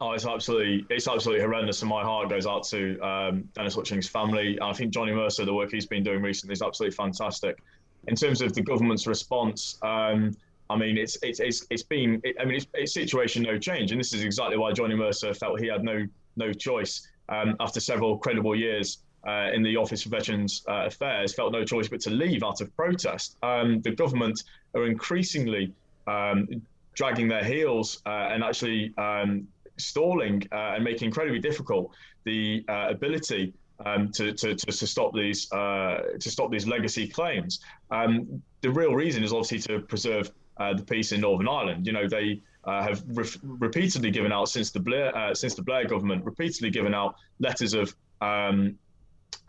Oh, 0.00 0.12
it's 0.12 0.26
absolutely 0.26 0.86
it's 0.90 1.06
absolutely 1.06 1.44
horrendous, 1.44 1.82
and 1.82 1.88
my 1.88 2.02
heart 2.02 2.28
goes 2.28 2.46
out 2.46 2.64
to 2.74 2.98
um, 3.00 3.48
Dennis 3.54 3.74
Hutchings' 3.76 4.08
family. 4.08 4.58
I 4.60 4.72
think 4.72 4.92
Johnny 4.92 5.12
Mercer, 5.12 5.44
the 5.44 5.54
work 5.54 5.70
he's 5.70 5.86
been 5.86 6.02
doing 6.02 6.22
recently, 6.22 6.54
is 6.54 6.62
absolutely 6.62 6.96
fantastic. 6.96 7.62
In 8.08 8.16
terms 8.16 8.40
of 8.42 8.52
the 8.52 8.62
government's 8.62 9.06
response, 9.06 9.78
um, 9.82 10.36
I 10.70 10.76
mean, 10.76 10.98
it's 10.98 11.16
it's 11.22 11.38
it's, 11.38 11.66
it's 11.70 11.84
been 11.84 12.20
it, 12.24 12.34
I 12.40 12.44
mean, 12.44 12.56
it's, 12.56 12.66
it's 12.74 12.94
situation 12.94 13.42
no 13.42 13.58
change, 13.58 13.92
and 13.92 14.00
this 14.00 14.12
is 14.12 14.24
exactly 14.24 14.56
why 14.56 14.72
Johnny 14.72 14.96
Mercer 14.96 15.32
felt 15.34 15.60
he 15.60 15.68
had 15.68 15.84
no 15.84 16.04
no 16.36 16.52
choice 16.52 17.06
um, 17.28 17.56
after 17.60 17.80
several 17.80 18.18
credible 18.18 18.54
years 18.54 18.98
uh, 19.26 19.50
in 19.52 19.62
the 19.62 19.76
Office 19.76 20.02
for 20.02 20.08
Veterans 20.08 20.62
uh, 20.68 20.86
Affairs 20.86 21.34
felt 21.34 21.52
no 21.52 21.64
choice 21.64 21.88
but 21.88 22.00
to 22.00 22.10
leave 22.10 22.42
out 22.42 22.60
of 22.60 22.74
protest. 22.76 23.36
Um, 23.42 23.80
the 23.82 23.92
government 23.92 24.42
are 24.74 24.86
increasingly 24.86 25.72
um, 26.06 26.48
dragging 26.94 27.28
their 27.28 27.44
heels 27.44 28.02
uh, 28.06 28.28
and 28.30 28.42
actually 28.42 28.92
um, 28.98 29.46
stalling 29.76 30.42
uh, 30.52 30.74
and 30.74 30.84
making 30.84 31.06
incredibly 31.06 31.38
difficult 31.38 31.92
the 32.24 32.64
uh, 32.68 32.88
ability 32.90 33.52
um, 33.84 34.10
to, 34.12 34.32
to, 34.32 34.54
to, 34.54 34.66
to, 34.66 34.86
stop 34.86 35.12
these 35.12 35.50
uh, 35.52 36.02
to 36.20 36.30
stop 36.30 36.50
these 36.50 36.66
legacy 36.66 37.08
claims. 37.08 37.60
Um, 37.90 38.42
the 38.60 38.70
real 38.70 38.94
reason 38.94 39.24
is 39.24 39.32
obviously 39.32 39.58
to 39.60 39.80
preserve 39.80 40.30
the 40.58 40.84
peace 40.88 41.10
in 41.10 41.20
Northern 41.20 41.48
Ireland. 41.48 41.86
You 41.86 41.92
know 41.92 42.08
they. 42.08 42.40
Have 42.66 43.02
re- 43.08 43.24
repeatedly 43.42 44.10
given 44.10 44.32
out 44.32 44.48
since 44.48 44.70
the 44.70 44.80
Blair 44.80 45.34
since 45.34 45.54
the 45.54 45.62
Blair 45.62 45.86
government 45.86 46.24
repeatedly 46.24 46.70
given 46.70 46.94
out 46.94 47.16
letters 47.40 47.74
of 47.74 47.94
um, 48.20 48.78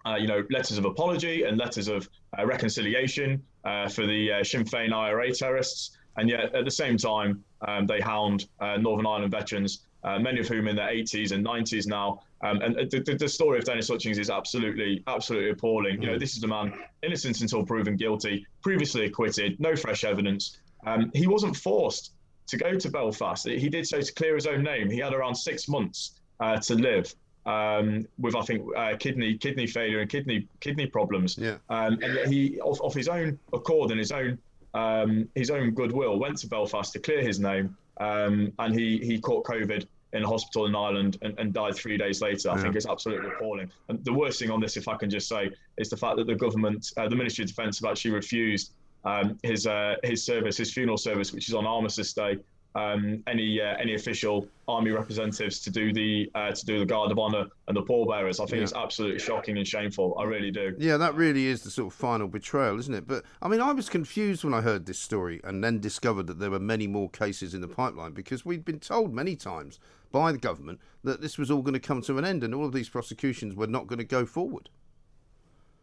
uh, 0.05 0.15
you 0.15 0.27
know, 0.27 0.43
letters 0.49 0.77
of 0.77 0.85
apology 0.85 1.43
and 1.43 1.57
letters 1.57 1.87
of 1.87 2.09
uh, 2.37 2.45
reconciliation 2.45 3.41
uh, 3.63 3.87
for 3.87 4.05
the 4.05 4.31
uh, 4.31 4.43
Sinn 4.43 4.65
Féin 4.65 4.93
IRA 4.93 5.33
terrorists. 5.33 5.97
And 6.17 6.29
yet, 6.29 6.53
at 6.53 6.65
the 6.65 6.71
same 6.71 6.97
time, 6.97 7.43
um, 7.67 7.87
they 7.87 7.99
hound 7.99 8.47
uh, 8.59 8.77
Northern 8.77 9.07
Ireland 9.07 9.31
veterans, 9.31 9.85
uh, 10.03 10.19
many 10.19 10.39
of 10.39 10.47
whom 10.47 10.67
in 10.67 10.75
their 10.75 10.89
80s 10.89 11.31
and 11.31 11.45
90s 11.45 11.87
now. 11.87 12.21
Um, 12.41 12.61
and 12.61 12.75
the, 12.91 13.15
the, 13.17 13.29
story 13.29 13.57
of 13.57 13.65
Dennis 13.65 13.87
Hutchings 13.87 14.19
is 14.19 14.29
absolutely, 14.29 15.01
absolutely 15.07 15.51
appalling. 15.51 16.01
You 16.01 16.11
know, 16.11 16.19
this 16.19 16.35
is 16.35 16.43
a 16.43 16.47
man 16.47 16.73
innocent 17.01 17.39
until 17.39 17.65
proven 17.65 17.95
guilty, 17.95 18.45
previously 18.61 19.05
acquitted, 19.05 19.59
no 19.61 19.77
fresh 19.77 20.03
evidence. 20.03 20.59
Um, 20.85 21.09
he 21.13 21.25
wasn't 21.25 21.55
forced 21.55 22.11
to 22.47 22.57
go 22.57 22.75
to 22.75 22.89
Belfast. 22.89 23.47
He 23.47 23.69
did 23.69 23.87
so 23.87 24.01
to 24.01 24.13
clear 24.13 24.35
his 24.35 24.47
own 24.47 24.63
name. 24.63 24.89
He 24.89 24.99
had 24.99 25.13
around 25.13 25.35
six 25.35 25.67
months 25.67 26.19
to 26.61 26.75
live 26.75 27.13
um, 27.45 28.07
with 28.17 28.35
I 28.35 28.41
think 28.41 28.65
uh, 28.75 28.95
kidney 28.97 29.37
kidney 29.37 29.67
failure 29.67 29.99
and 29.99 30.09
kidney 30.09 30.47
kidney 30.59 30.87
problems. 30.87 31.37
Yeah. 31.37 31.57
Um, 31.69 31.99
and 32.01 32.13
yet 32.15 32.27
he, 32.27 32.59
off, 32.61 32.79
off 32.81 32.93
his 32.93 33.07
own 33.07 33.39
accord 33.51 33.91
and 33.91 33.99
his 33.99 34.11
own 34.11 34.37
um, 34.73 35.29
his 35.35 35.51
own 35.51 35.71
goodwill, 35.71 36.17
went 36.17 36.37
to 36.39 36.47
Belfast 36.47 36.93
to 36.93 36.99
clear 36.99 37.21
his 37.21 37.39
name, 37.39 37.75
um, 37.99 38.51
and 38.59 38.77
he 38.77 38.99
he 38.99 39.19
caught 39.19 39.45
COVID 39.45 39.85
in 40.13 40.23
a 40.23 40.27
hospital 40.27 40.67
in 40.67 40.75
Ireland 40.75 41.17
and, 41.23 41.37
and 41.39 41.53
died 41.53 41.75
three 41.75 41.97
days 41.97 42.21
later. 42.21 42.51
I 42.51 42.55
yeah. 42.55 42.61
think 42.61 42.75
it's 42.75 42.85
absolutely 42.85 43.29
appalling. 43.29 43.71
And 43.89 44.03
the 44.05 44.13
worst 44.13 44.39
thing 44.39 44.51
on 44.51 44.61
this, 44.61 44.77
if 44.77 44.87
I 44.87 44.95
can 44.95 45.09
just 45.09 45.27
say, 45.27 45.49
is 45.77 45.89
the 45.89 45.97
fact 45.97 46.17
that 46.17 46.27
the 46.27 46.35
government, 46.35 46.91
uh, 46.97 47.09
the 47.09 47.15
Ministry 47.15 47.43
of 47.43 47.49
Defence, 47.49 47.79
have 47.79 47.89
actually 47.89 48.11
refused 48.11 48.73
um, 49.05 49.37
his 49.43 49.67
uh, 49.67 49.95
his 50.03 50.23
service, 50.23 50.57
his 50.57 50.71
funeral 50.71 50.97
service, 50.97 51.33
which 51.33 51.47
is 51.49 51.53
on 51.53 51.65
Armistice 51.65 52.13
Day, 52.13 52.37
um, 52.75 53.23
any 53.27 53.61
uh, 53.61 53.75
any 53.79 53.95
official 53.95 54.47
army 54.67 54.91
representatives 54.91 55.59
to 55.59 55.69
do 55.69 55.93
the 55.93 56.31
uh, 56.33 56.51
to 56.51 56.65
do 56.65 56.79
the 56.79 56.85
guard 56.85 57.11
of 57.11 57.19
honor 57.19 57.45
and 57.67 57.77
the 57.77 57.81
pallbearers. 57.81 58.39
I 58.39 58.45
think 58.45 58.57
yeah. 58.57 58.63
it's 58.63 58.73
absolutely 58.73 59.19
shocking 59.19 59.57
and 59.57 59.67
shameful. 59.67 60.15
I 60.17 60.23
really 60.23 60.51
do. 60.51 60.75
Yeah, 60.79 60.97
that 60.97 61.15
really 61.15 61.47
is 61.47 61.61
the 61.63 61.69
sort 61.69 61.93
of 61.93 61.99
final 61.99 62.27
betrayal, 62.27 62.79
isn't 62.79 62.93
it? 62.93 63.07
But 63.07 63.25
I 63.41 63.47
mean, 63.47 63.61
I 63.61 63.73
was 63.73 63.89
confused 63.89 64.43
when 64.43 64.53
I 64.53 64.61
heard 64.61 64.85
this 64.85 64.99
story 64.99 65.39
and 65.43 65.63
then 65.63 65.79
discovered 65.79 66.27
that 66.27 66.39
there 66.39 66.51
were 66.51 66.59
many 66.59 66.87
more 66.87 67.09
cases 67.09 67.53
in 67.53 67.61
the 67.61 67.67
pipeline 67.67 68.13
because 68.13 68.45
we'd 68.45 68.65
been 68.65 68.79
told 68.79 69.13
many 69.13 69.35
times 69.35 69.79
by 70.11 70.31
the 70.31 70.37
government 70.37 70.79
that 71.03 71.21
this 71.21 71.37
was 71.37 71.51
all 71.51 71.61
going 71.61 71.73
to 71.73 71.79
come 71.79 72.01
to 72.03 72.17
an 72.17 72.25
end 72.25 72.43
and 72.43 72.55
all 72.55 72.65
of 72.65 72.73
these 72.73 72.89
prosecutions 72.89 73.55
were 73.55 73.67
not 73.67 73.87
going 73.87 73.99
to 73.99 74.05
go 74.05 74.25
forward. 74.25 74.69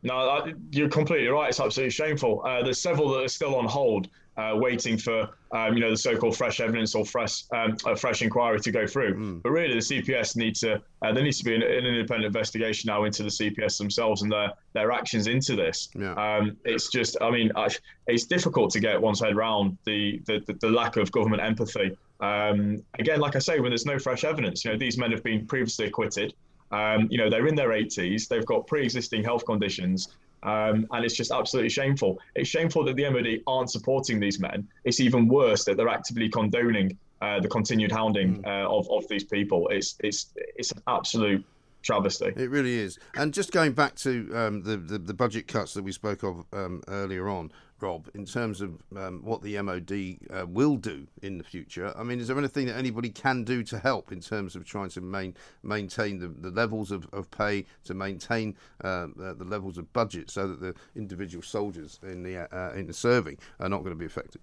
No, 0.02 0.46
you're 0.70 0.88
completely 0.88 1.28
right. 1.28 1.50
It's 1.50 1.60
absolutely 1.60 1.90
shameful. 1.90 2.42
Uh, 2.46 2.62
there's 2.62 2.80
several 2.80 3.10
that 3.10 3.24
are 3.24 3.28
still 3.28 3.54
on 3.54 3.66
hold, 3.66 4.08
uh, 4.36 4.52
waiting 4.54 4.96
for 4.96 5.28
um, 5.52 5.74
you 5.74 5.80
know 5.80 5.90
the 5.90 5.96
so-called 5.96 6.36
fresh 6.36 6.60
evidence 6.60 6.94
or 6.94 7.04
fresh 7.04 7.44
um, 7.52 7.76
a 7.86 7.96
fresh 7.96 8.22
inquiry 8.22 8.60
to 8.60 8.70
go 8.70 8.86
through. 8.86 9.14
Mm. 9.16 9.42
But 9.42 9.50
really, 9.50 9.74
the 9.74 9.80
CPS 9.80 10.36
need 10.36 10.54
to 10.56 10.80
uh, 11.02 11.12
there 11.12 11.22
needs 11.22 11.38
to 11.38 11.44
be 11.44 11.54
an, 11.54 11.62
an, 11.62 11.84
independent 11.84 12.24
investigation 12.24 12.88
now 12.88 13.04
into 13.04 13.22
the 13.22 13.28
CPS 13.28 13.76
themselves 13.76 14.22
and 14.22 14.32
their 14.32 14.52
their 14.72 14.92
actions 14.92 15.26
into 15.26 15.56
this. 15.56 15.88
Yeah. 15.94 16.12
Um, 16.14 16.56
it's 16.64 16.88
just, 16.90 17.16
I 17.20 17.30
mean, 17.30 17.50
I, 17.56 17.68
it's 18.06 18.24
difficult 18.24 18.70
to 18.72 18.80
get 18.80 19.00
one's 19.00 19.20
head 19.20 19.34
around 19.34 19.76
the 19.84 20.22
the, 20.26 20.42
the, 20.46 20.54
the 20.54 20.70
lack 20.70 20.96
of 20.96 21.10
government 21.12 21.42
empathy. 21.42 21.96
Um, 22.20 22.82
again, 22.98 23.20
like 23.20 23.36
I 23.36 23.40
say, 23.40 23.60
when 23.60 23.70
there's 23.70 23.86
no 23.86 23.98
fresh 23.98 24.24
evidence, 24.24 24.64
you 24.64 24.70
know, 24.70 24.78
these 24.78 24.96
men 24.96 25.10
have 25.10 25.22
been 25.22 25.46
previously 25.46 25.86
acquitted. 25.86 26.34
Um, 26.70 27.08
you 27.10 27.18
know, 27.18 27.28
they're 27.28 27.46
in 27.46 27.54
their 27.56 27.70
80s, 27.70 28.28
they've 28.28 28.46
got 28.46 28.66
pre 28.66 28.84
existing 28.84 29.24
health 29.24 29.44
conditions, 29.44 30.08
um, 30.42 30.86
and 30.92 31.04
it's 31.04 31.14
just 31.14 31.30
absolutely 31.30 31.70
shameful. 31.70 32.18
It's 32.34 32.48
shameful 32.48 32.84
that 32.84 32.96
the 32.96 33.08
MOD 33.10 33.40
aren't 33.46 33.70
supporting 33.70 34.20
these 34.20 34.40
men. 34.40 34.68
It's 34.84 35.00
even 35.00 35.28
worse 35.28 35.64
that 35.64 35.76
they're 35.76 35.88
actively 35.88 36.28
condoning 36.28 36.96
uh, 37.20 37.40
the 37.40 37.48
continued 37.48 37.92
hounding 37.92 38.42
mm. 38.42 38.46
uh, 38.46 38.68
of, 38.68 38.90
of 38.90 39.06
these 39.08 39.24
people. 39.24 39.68
It's, 39.68 39.96
it's, 40.00 40.32
it's 40.56 40.72
an 40.72 40.82
absolute 40.86 41.44
travesty. 41.82 42.32
It 42.36 42.50
really 42.50 42.78
is. 42.78 42.98
And 43.14 43.34
just 43.34 43.52
going 43.52 43.72
back 43.72 43.96
to 43.96 44.30
um, 44.34 44.62
the, 44.62 44.76
the, 44.76 44.98
the 44.98 45.14
budget 45.14 45.46
cuts 45.46 45.74
that 45.74 45.82
we 45.82 45.92
spoke 45.92 46.22
of 46.22 46.44
um, 46.52 46.82
earlier 46.88 47.28
on, 47.28 47.52
Rob, 47.82 48.08
in 48.14 48.24
terms 48.24 48.60
of 48.60 48.82
um, 48.96 49.20
what 49.24 49.42
the 49.42 49.60
MOD 49.60 49.92
uh, 50.30 50.46
will 50.46 50.76
do 50.76 51.06
in 51.22 51.38
the 51.38 51.44
future. 51.44 51.92
I 51.96 52.02
mean, 52.02 52.20
is 52.20 52.28
there 52.28 52.38
anything 52.38 52.66
that 52.66 52.76
anybody 52.76 53.10
can 53.10 53.44
do 53.44 53.62
to 53.64 53.78
help 53.78 54.12
in 54.12 54.20
terms 54.20 54.56
of 54.56 54.64
trying 54.64 54.90
to 54.90 55.00
main, 55.00 55.34
maintain 55.62 56.18
the, 56.18 56.28
the 56.28 56.50
levels 56.50 56.90
of, 56.90 57.06
of 57.12 57.30
pay, 57.30 57.64
to 57.84 57.94
maintain 57.94 58.56
uh, 58.82 59.08
the 59.16 59.44
levels 59.44 59.78
of 59.78 59.92
budget, 59.92 60.30
so 60.30 60.48
that 60.48 60.60
the 60.60 60.74
individual 60.96 61.42
soldiers 61.42 61.98
in 62.02 62.22
the 62.22 62.38
uh, 62.54 62.72
in 62.74 62.86
the 62.86 62.92
serving 62.92 63.38
are 63.58 63.68
not 63.68 63.78
going 63.78 63.92
to 63.92 63.98
be 63.98 64.06
affected? 64.06 64.40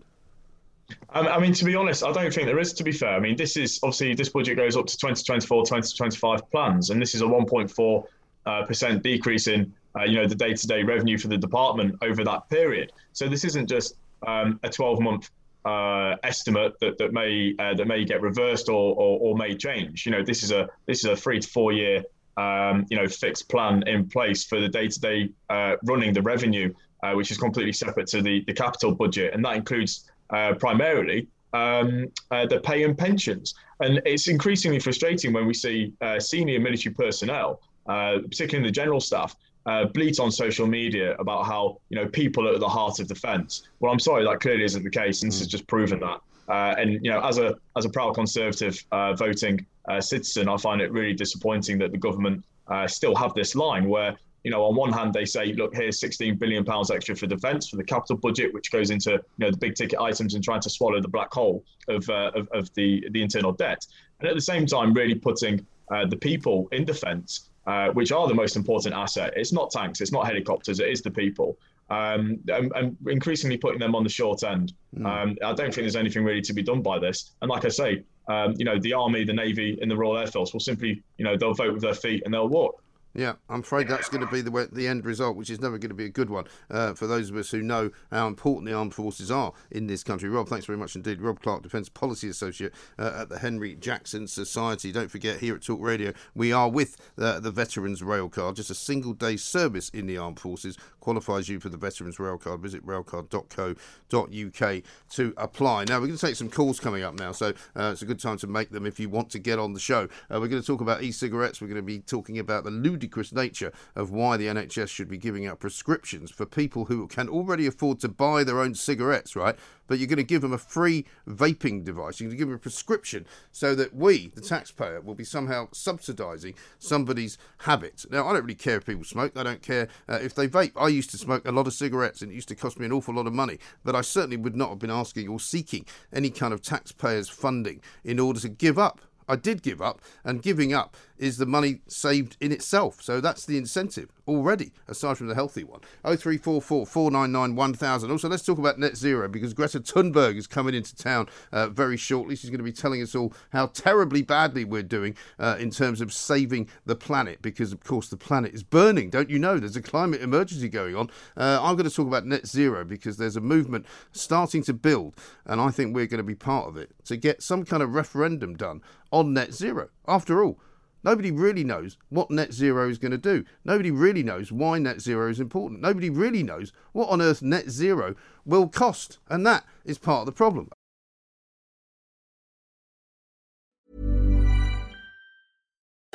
I 1.09 1.39
mean, 1.39 1.53
to 1.53 1.65
be 1.65 1.75
honest, 1.75 2.03
I 2.03 2.13
don't 2.13 2.33
think 2.33 2.47
there 2.47 2.59
is. 2.59 2.71
To 2.73 2.83
be 2.83 2.93
fair, 2.93 3.15
I 3.15 3.19
mean, 3.19 3.35
this 3.35 3.57
is 3.57 3.79
obviously 3.83 4.13
this 4.13 4.29
budget 4.29 4.55
goes 4.55 4.77
up 4.77 4.87
to 4.87 4.97
2024, 4.97 5.63
2025 5.63 6.49
plans, 6.49 6.89
and 6.89 7.01
this 7.01 7.13
is 7.13 7.21
a 7.21 7.25
1.4 7.25 8.05
uh, 8.45 8.65
percent 8.65 9.03
decrease 9.03 9.47
in 9.47 9.73
uh, 9.99 10.03
you 10.03 10.15
know 10.15 10.27
the 10.27 10.35
day-to-day 10.35 10.83
revenue 10.83 11.17
for 11.17 11.27
the 11.27 11.37
department 11.37 11.95
over 12.01 12.23
that 12.23 12.49
period. 12.49 12.91
So 13.13 13.27
this 13.27 13.43
isn't 13.43 13.67
just 13.67 13.95
um, 14.25 14.59
a 14.63 14.69
12-month 14.69 15.29
uh, 15.65 16.15
estimate 16.23 16.79
that 16.79 16.97
that 16.97 17.11
may 17.13 17.53
uh, 17.59 17.73
that 17.73 17.87
may 17.87 18.05
get 18.05 18.21
reversed 18.21 18.69
or, 18.69 18.95
or, 18.95 19.19
or 19.19 19.37
may 19.37 19.55
change. 19.55 20.05
You 20.05 20.11
know, 20.13 20.23
this 20.23 20.43
is 20.43 20.51
a 20.51 20.69
this 20.85 20.99
is 20.99 21.05
a 21.05 21.15
three 21.15 21.39
to 21.39 21.47
four 21.47 21.73
year 21.73 22.03
um, 22.37 22.85
you 22.89 22.97
know 22.97 23.07
fixed 23.07 23.49
plan 23.49 23.83
in 23.87 24.07
place 24.07 24.45
for 24.45 24.61
the 24.61 24.69
day-to-day 24.69 25.29
uh, 25.49 25.75
running 25.83 26.13
the 26.13 26.21
revenue, 26.21 26.73
uh, 27.03 27.13
which 27.13 27.31
is 27.31 27.37
completely 27.37 27.73
separate 27.73 28.07
to 28.07 28.21
the 28.21 28.43
the 28.47 28.53
capital 28.53 28.93
budget, 28.93 29.33
and 29.33 29.43
that 29.43 29.55
includes 29.55 30.09
uh, 30.29 30.53
primarily 30.53 31.27
um, 31.53 32.07
uh, 32.31 32.45
the 32.45 32.59
pay 32.61 32.83
and 32.83 32.97
pensions. 32.97 33.53
And 33.79 34.01
it's 34.05 34.27
increasingly 34.27 34.79
frustrating 34.79 35.33
when 35.33 35.45
we 35.45 35.53
see 35.53 35.93
uh, 36.01 36.19
senior 36.19 36.59
military 36.59 36.93
personnel, 36.95 37.61
particularly 37.85 38.57
in 38.57 38.63
the 38.63 38.71
general 38.71 38.99
staff, 38.99 39.35
uh, 39.67 39.85
bleat 39.85 40.19
on 40.19 40.31
social 40.31 40.65
media 40.65 41.15
about 41.19 41.45
how 41.45 41.79
you 41.89 41.97
know 41.97 42.07
people 42.07 42.47
are 42.47 42.53
at 42.53 42.59
the 42.59 42.67
heart 42.67 42.99
of 42.99 43.07
defence. 43.07 43.63
Well, 43.79 43.91
I'm 43.91 43.99
sorry, 43.99 44.23
that 44.23 44.39
clearly 44.39 44.63
isn't 44.63 44.83
the 44.83 44.89
case, 44.89 45.21
and 45.21 45.31
this 45.31 45.39
has 45.39 45.47
mm. 45.47 45.51
just 45.51 45.67
proven 45.67 45.99
that. 45.99 46.21
Uh, 46.47 46.75
and 46.77 46.93
you 47.03 47.11
know, 47.11 47.21
as 47.21 47.37
a 47.37 47.55
as 47.75 47.85
a 47.85 47.89
proud 47.89 48.15
Conservative 48.15 48.81
uh, 48.91 49.13
voting 49.13 49.65
uh, 49.89 49.99
citizen, 49.99 50.47
I 50.47 50.57
find 50.57 50.81
it 50.81 50.91
really 50.91 51.13
disappointing 51.13 51.77
that 51.79 51.91
the 51.91 51.97
government 51.97 52.45
uh, 52.67 52.87
still 52.87 53.15
have 53.15 53.33
this 53.33 53.55
line 53.55 53.87
where 53.89 54.17
you 54.43 54.51
know, 54.51 54.63
on 54.63 54.75
one 54.75 54.93
hand 54.93 55.13
they 55.13 55.25
say, 55.25 55.51
look, 55.53 55.75
here's 55.75 55.99
16 55.99 56.37
billion 56.37 56.63
pounds 56.63 56.89
extra 56.89 57.13
for 57.17 57.27
defence 57.27 57.67
for 57.67 57.75
the 57.75 57.83
capital 57.83 58.15
budget, 58.15 58.53
which 58.53 58.71
goes 58.71 58.91
into 58.91 59.11
you 59.11 59.19
know 59.39 59.51
the 59.51 59.57
big 59.57 59.75
ticket 59.75 59.99
items 59.99 60.35
and 60.35 60.43
trying 60.43 60.61
to 60.61 60.69
swallow 60.69 61.01
the 61.01 61.09
black 61.09 61.33
hole 61.33 61.65
of 61.89 62.09
uh, 62.09 62.31
of, 62.33 62.47
of, 62.53 62.73
the 62.75 63.05
the 63.11 63.21
internal 63.21 63.51
debt, 63.51 63.85
and 64.21 64.29
at 64.29 64.35
the 64.35 64.41
same 64.41 64.65
time 64.65 64.93
really 64.93 65.15
putting 65.15 65.65
the 66.09 66.17
people 66.17 66.67
in 66.71 66.85
defence 66.85 67.49
uh, 67.67 67.89
which 67.89 68.11
are 68.11 68.27
the 68.27 68.33
most 68.33 68.55
important 68.55 68.95
asset. 68.95 69.33
It's 69.35 69.51
not 69.51 69.69
tanks, 69.71 70.01
it's 70.01 70.11
not 70.11 70.25
helicopters, 70.25 70.79
it 70.79 70.89
is 70.89 71.01
the 71.01 71.11
people. 71.11 71.57
Um, 71.89 72.39
and, 72.47 72.71
and, 72.75 72.97
increasingly 73.07 73.57
putting 73.57 73.79
them 73.79 73.95
on 73.95 74.03
the 74.03 74.09
short 74.09 74.43
end. 74.43 74.73
Mm. 74.97 75.05
Um, 75.05 75.37
I 75.43 75.53
don't 75.53 75.73
think 75.73 75.75
there's 75.75 75.95
anything 75.95 76.23
really 76.23 76.41
to 76.41 76.53
be 76.53 76.63
done 76.63 76.81
by 76.81 76.99
this. 76.99 77.31
And 77.41 77.49
like 77.49 77.63
I 77.63 77.69
say, 77.69 78.03
um, 78.27 78.55
you 78.57 78.65
know, 78.65 78.77
the 78.79 78.93
army, 78.93 79.23
the 79.23 79.33
navy, 79.33 79.77
and 79.81 79.89
the 79.89 79.95
Royal 79.95 80.17
Air 80.17 80.27
Force 80.27 80.51
will 80.51 80.59
simply, 80.59 81.01
you 81.17 81.23
know, 81.23 81.37
they'll 81.37 81.53
vote 81.53 81.73
with 81.73 81.81
their 81.81 81.93
feet 81.93 82.23
and 82.25 82.33
they'll 82.33 82.49
walk. 82.49 82.83
Yeah, 83.17 83.33
I'm 83.49 83.61
afraid 83.61 83.87
that's 83.87 84.09
going 84.09 84.23
to 84.23 84.31
be 84.31 84.41
the 84.41 84.69
the 84.71 84.87
end 84.87 85.03
result, 85.03 85.37
which 85.37 85.49
is 85.49 85.59
never 85.59 85.79
going 85.79 85.89
to 85.89 85.95
be 85.95 86.05
a 86.05 86.09
good 86.09 86.29
one 86.29 86.45
uh, 86.69 86.93
for 86.93 87.07
those 87.07 87.31
of 87.31 87.35
us 87.35 87.49
who 87.49 87.63
know 87.63 87.89
how 88.11 88.27
important 88.27 88.67
the 88.67 88.75
armed 88.75 88.93
forces 88.93 89.31
are 89.31 89.53
in 89.71 89.87
this 89.87 90.03
country. 90.03 90.29
Rob, 90.29 90.47
thanks 90.47 90.67
very 90.67 90.77
much 90.77 90.95
indeed. 90.95 91.19
Rob 91.19 91.41
Clark, 91.41 91.63
Defence 91.63 91.89
Policy 91.89 92.29
Associate 92.29 92.71
uh, 92.99 93.21
at 93.21 93.29
the 93.29 93.39
Henry 93.39 93.73
Jackson 93.73 94.27
Society. 94.27 94.91
Don't 94.91 95.09
forget, 95.09 95.39
here 95.39 95.55
at 95.55 95.63
Talk 95.63 95.79
Radio, 95.81 96.13
we 96.35 96.53
are 96.53 96.69
with 96.69 96.95
uh, 97.17 97.39
the 97.39 97.49
Veterans 97.49 98.03
Rail 98.03 98.29
Card. 98.29 98.55
Just 98.55 98.69
a 98.69 98.75
single 98.75 99.13
day 99.13 99.35
service 99.35 99.89
in 99.89 100.05
the 100.05 100.19
armed 100.19 100.39
forces 100.39 100.77
qualifies 101.07 101.47
you 101.47 101.57
for 101.57 101.69
the 101.69 101.77
Veterans 101.77 102.19
Rail 102.19 102.37
Card. 102.37 102.59
Visit 102.59 102.85
railcard.co.uk 102.85 104.83
to 105.11 105.33
apply. 105.37 105.85
Now, 105.85 106.01
we're 106.01 106.07
going 106.07 106.17
to 106.17 106.25
take 106.25 106.35
some 106.35 106.49
calls 106.49 106.81
coming 106.81 107.01
up 107.01 107.17
now, 107.17 107.31
so 107.31 107.53
uh, 107.77 107.91
it's 107.93 108.01
a 108.01 108.05
good 108.05 108.19
time 108.19 108.37
to 108.39 108.47
make 108.47 108.71
them 108.71 108.85
if 108.85 108.99
you 108.99 109.07
want 109.07 109.29
to 109.29 109.39
get 109.39 109.57
on 109.57 109.71
the 109.71 109.79
show. 109.79 110.09
Uh, 110.29 110.41
we're 110.41 110.49
going 110.49 110.61
to 110.61 110.67
talk 110.67 110.81
about 110.81 111.03
e 111.03 111.13
cigarettes. 111.13 111.61
We're 111.61 111.69
going 111.69 111.77
to 111.77 111.81
be 111.81 111.99
talking 111.99 112.39
about 112.39 112.65
the 112.65 112.71
ludicrous 112.71 113.31
nature 113.31 113.71
of 113.95 114.11
why 114.11 114.35
the 114.35 114.47
NHS 114.47 114.89
should 114.89 115.07
be 115.07 115.17
giving 115.17 115.47
out 115.47 115.61
prescriptions 115.61 116.29
for 116.29 116.45
people 116.45 116.83
who 116.83 117.07
can 117.07 117.29
already 117.29 117.67
afford 117.67 118.01
to 118.01 118.09
buy 118.09 118.43
their 118.43 118.59
own 118.59 118.75
cigarettes, 118.75 119.33
right? 119.33 119.55
But 119.87 119.99
you're 119.99 120.07
going 120.07 120.17
to 120.17 120.23
give 120.23 120.41
them 120.41 120.53
a 120.53 120.57
free 120.57 121.05
vaping 121.27 121.83
device. 121.83 122.19
You're 122.19 122.29
going 122.29 122.37
to 122.37 122.41
give 122.41 122.47
them 122.49 122.55
a 122.55 122.59
prescription 122.59 123.25
so 123.51 123.75
that 123.75 123.95
we, 123.95 124.27
the 124.35 124.41
taxpayer, 124.41 125.01
will 125.01 125.15
be 125.15 125.23
somehow 125.23 125.67
subsidising 125.67 126.55
somebody's 126.79 127.37
habits. 127.59 128.05
Now, 128.09 128.27
I 128.27 128.33
don't 128.33 128.43
really 128.43 128.55
care 128.55 128.77
if 128.77 128.85
people 128.85 129.03
smoke. 129.03 129.35
I 129.35 129.43
don't 129.43 129.61
care 129.61 129.87
uh, 130.07 130.19
if 130.21 130.35
they 130.35 130.47
vape. 130.47 130.73
I 130.75 130.89
used 130.89 131.11
to 131.11 131.17
smoke 131.17 131.47
a 131.47 131.51
lot 131.51 131.67
of 131.67 131.73
cigarettes 131.73 132.21
and 132.21 132.31
it 132.31 132.35
used 132.35 132.49
to 132.49 132.55
cost 132.55 132.79
me 132.79 132.85
an 132.85 132.91
awful 132.91 133.13
lot 133.13 133.27
of 133.27 133.33
money. 133.33 133.59
But 133.83 133.95
I 133.95 134.01
certainly 134.01 134.37
would 134.37 134.55
not 134.55 134.69
have 134.69 134.79
been 134.79 134.91
asking 134.91 135.27
or 135.27 135.39
seeking 135.39 135.85
any 136.13 136.29
kind 136.29 136.53
of 136.53 136.61
taxpayers' 136.61 137.29
funding 137.29 137.81
in 138.03 138.19
order 138.19 138.39
to 138.41 138.49
give 138.49 138.77
up 138.77 139.01
I 139.27 139.35
did 139.35 139.61
give 139.61 139.81
up, 139.81 140.01
and 140.23 140.41
giving 140.41 140.73
up 140.73 140.95
is 141.19 141.37
the 141.37 141.45
money 141.45 141.81
saved 141.87 142.37
in 142.39 142.51
itself. 142.51 143.01
So 143.01 143.21
that's 143.21 143.45
the 143.45 143.57
incentive 143.57 144.09
already, 144.27 144.71
aside 144.87 145.17
from 145.17 145.27
the 145.27 145.35
healthy 145.35 145.63
one. 145.63 145.79
0344 146.03 146.85
499 146.85 147.55
1000. 147.55 148.11
Also, 148.11 148.29
let's 148.29 148.43
talk 148.43 148.57
about 148.57 148.77
net 148.77 148.97
zero 148.97 149.27
because 149.27 149.53
Greta 149.53 149.79
Thunberg 149.79 150.37
is 150.37 150.47
coming 150.47 150.75
into 150.75 150.95
town 150.95 151.27
uh, 151.51 151.69
very 151.69 151.97
shortly. 151.97 152.35
She's 152.35 152.49
going 152.49 152.59
to 152.59 152.63
be 152.63 152.71
telling 152.71 153.01
us 153.01 153.15
all 153.15 153.33
how 153.51 153.67
terribly 153.67 154.21
badly 154.21 154.65
we're 154.65 154.83
doing 154.83 155.15
uh, 155.39 155.57
in 155.59 155.71
terms 155.71 156.01
of 156.01 156.11
saving 156.13 156.69
the 156.85 156.95
planet 156.95 157.41
because, 157.41 157.71
of 157.71 157.83
course, 157.83 158.09
the 158.09 158.17
planet 158.17 158.53
is 158.53 158.63
burning. 158.63 159.09
Don't 159.09 159.29
you 159.29 159.39
know? 159.39 159.57
There's 159.59 159.75
a 159.75 159.81
climate 159.81 160.21
emergency 160.21 160.69
going 160.69 160.95
on. 160.95 161.09
Uh, 161.35 161.59
I'm 161.61 161.75
going 161.75 161.89
to 161.89 161.95
talk 161.95 162.07
about 162.07 162.25
net 162.25 162.45
zero 162.45 162.83
because 162.83 163.17
there's 163.17 163.35
a 163.35 163.41
movement 163.41 163.85
starting 164.11 164.63
to 164.63 164.73
build, 164.73 165.15
and 165.45 165.61
I 165.61 165.69
think 165.69 165.95
we're 165.95 166.07
going 166.07 166.17
to 166.17 166.23
be 166.23 166.35
part 166.35 166.67
of 166.67 166.77
it 166.77 166.91
to 167.05 167.17
get 167.17 167.41
some 167.41 167.65
kind 167.65 167.81
of 167.81 167.93
referendum 167.93 168.55
done 168.55 168.81
on 169.11 169.33
net 169.33 169.53
zero. 169.53 169.89
After 170.07 170.43
all, 170.43 170.59
Nobody 171.07 171.31
really 171.31 171.63
knows 171.63 171.95
what 172.09 172.29
net 172.29 172.51
zero 172.51 172.89
is 172.89 172.97
going 172.97 173.13
to 173.13 173.17
do. 173.17 173.45
Nobody 173.63 173.91
really 173.91 174.23
knows 174.23 174.51
why 174.51 174.77
net 174.77 174.99
zero 174.99 175.29
is 175.29 175.39
important. 175.39 175.79
Nobody 175.79 176.09
really 176.09 176.43
knows 176.43 176.73
what 176.91 177.07
on 177.07 177.21
earth 177.21 177.41
net 177.41 177.69
zero 177.69 178.15
will 178.45 178.67
cost. 178.67 179.17
And 179.29 179.47
that 179.47 179.63
is 179.85 179.97
part 179.97 180.19
of 180.19 180.25
the 180.25 180.33
problem. 180.33 180.69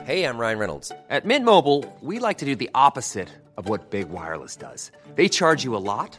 Hey, 0.05 0.25
I'm 0.25 0.37
Ryan 0.37 0.59
Reynolds. 0.59 0.93
At 1.09 1.25
Mint 1.25 1.47
Mobile, 1.47 1.91
we 2.03 2.19
like 2.19 2.37
to 2.39 2.45
do 2.45 2.55
the 2.55 2.69
opposite 2.75 3.31
of 3.57 3.71
what 3.71 3.89
Big 3.89 4.11
Wireless 4.11 4.57
does. 4.57 4.93
They 5.15 5.31
charge 5.31 5.65
you 5.65 5.75
a 5.75 5.79
lot 5.79 6.19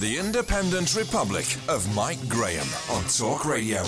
The 0.00 0.16
Independent 0.16 0.94
Republic 0.94 1.44
of 1.68 1.92
Mike 1.92 2.20
Graham 2.28 2.68
on 2.88 3.02
Talk 3.06 3.44
Radio. 3.44 3.82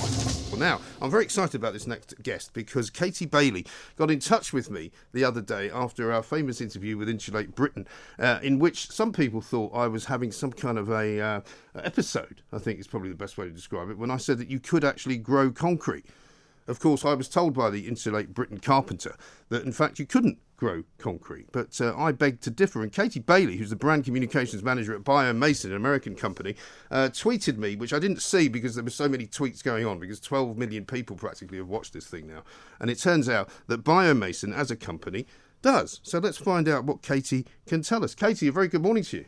Well, 0.51 0.59
now, 0.59 0.81
I'm 1.01 1.09
very 1.09 1.23
excited 1.23 1.55
about 1.55 1.73
this 1.73 1.87
next 1.87 2.21
guest 2.21 2.53
because 2.53 2.91
Katie 2.91 3.27
Bailey 3.27 3.65
got 3.95 4.11
in 4.11 4.19
touch 4.19 4.53
with 4.53 4.73
me 4.73 4.91
the 5.13 5.23
other 5.23 5.41
day 5.41 5.71
after 5.71 6.13
our 6.13 6.25
famous 6.25 6.61
interview 6.61 6.97
with 6.97 7.09
Insulate 7.09 7.55
Britain, 7.55 7.87
uh, 8.19 8.41
in 8.43 8.59
which 8.59 8.91
some 8.91 9.13
people 9.13 9.41
thought 9.41 9.73
I 9.73 9.87
was 9.87 10.07
having 10.07 10.33
some 10.33 10.51
kind 10.51 10.79
of 10.79 10.91
a 10.91 11.21
uh, 11.21 11.41
episode, 11.77 12.43
I 12.53 12.59
think 12.59 12.81
is 12.81 12.89
probably 12.89 13.11
the 13.11 13.15
best 13.15 13.39
way 13.39 13.45
to 13.45 13.53
describe 13.53 13.89
it, 13.89 13.97
when 13.97 14.11
I 14.11 14.17
said 14.17 14.39
that 14.39 14.51
you 14.51 14.59
could 14.59 14.85
actually 14.85 15.17
grow 15.17 15.53
concrete. 15.53 16.07
Of 16.67 16.81
course, 16.81 17.05
I 17.05 17.15
was 17.15 17.29
told 17.29 17.55
by 17.55 17.71
the 17.71 17.87
Insulate 17.87 18.35
Britain 18.35 18.59
carpenter 18.59 19.15
that 19.49 19.65
in 19.65 19.71
fact 19.71 20.01
you 20.01 20.07
couldn't 20.07 20.39
grow 20.61 20.85
concrete, 20.99 21.47
but 21.53 21.81
uh, 21.81 21.97
I 21.97 22.13
beg 22.13 22.43
to 22.43 22.51
differ. 22.51 22.83
And 22.83 22.93
Katie 22.93 23.19
Bailey, 23.19 23.57
who's 23.57 23.71
the 23.71 23.77
brand 23.77 24.05
communications 24.05 24.63
manager 24.63 24.95
at 24.95 25.03
Biomason, 25.03 25.65
an 25.67 25.75
American 25.75 26.15
company, 26.15 26.55
uh, 26.91 27.09
tweeted 27.09 27.57
me, 27.57 27.77
which 27.77 27.95
I 27.95 27.99
didn't 27.99 28.21
see 28.21 28.47
because 28.47 28.75
there 28.75 28.85
were 28.85 28.91
so 28.91 29.09
many 29.09 29.27
tweets 29.27 29.65
going 29.65 29.87
on, 29.87 29.99
because 29.99 30.21
12 30.21 30.59
million 30.59 30.85
people 30.85 31.17
practically 31.17 31.57
have 31.57 31.69
watched 31.69 31.95
this 31.95 32.07
thing 32.07 32.27
now. 32.27 32.43
And 32.79 32.91
it 32.91 32.99
turns 32.99 33.27
out 33.27 33.49
that 33.69 33.85
Biomason, 33.85 34.55
as 34.55 34.71
a 34.71 34.77
company, 34.77 35.27
does. 35.63 36.01
So 36.03 36.19
let's 36.19 36.39
find 36.39 36.69
out 36.69 36.85
what 36.85 37.01
Katie 37.01 37.47
can 37.67 37.81
tell 37.81 38.05
us. 38.05 38.15
Katie, 38.15 38.49
a 38.49 38.53
very 38.53 38.69
good 38.69 38.83
morning 38.83 39.05
to 39.05 39.17
you. 39.17 39.25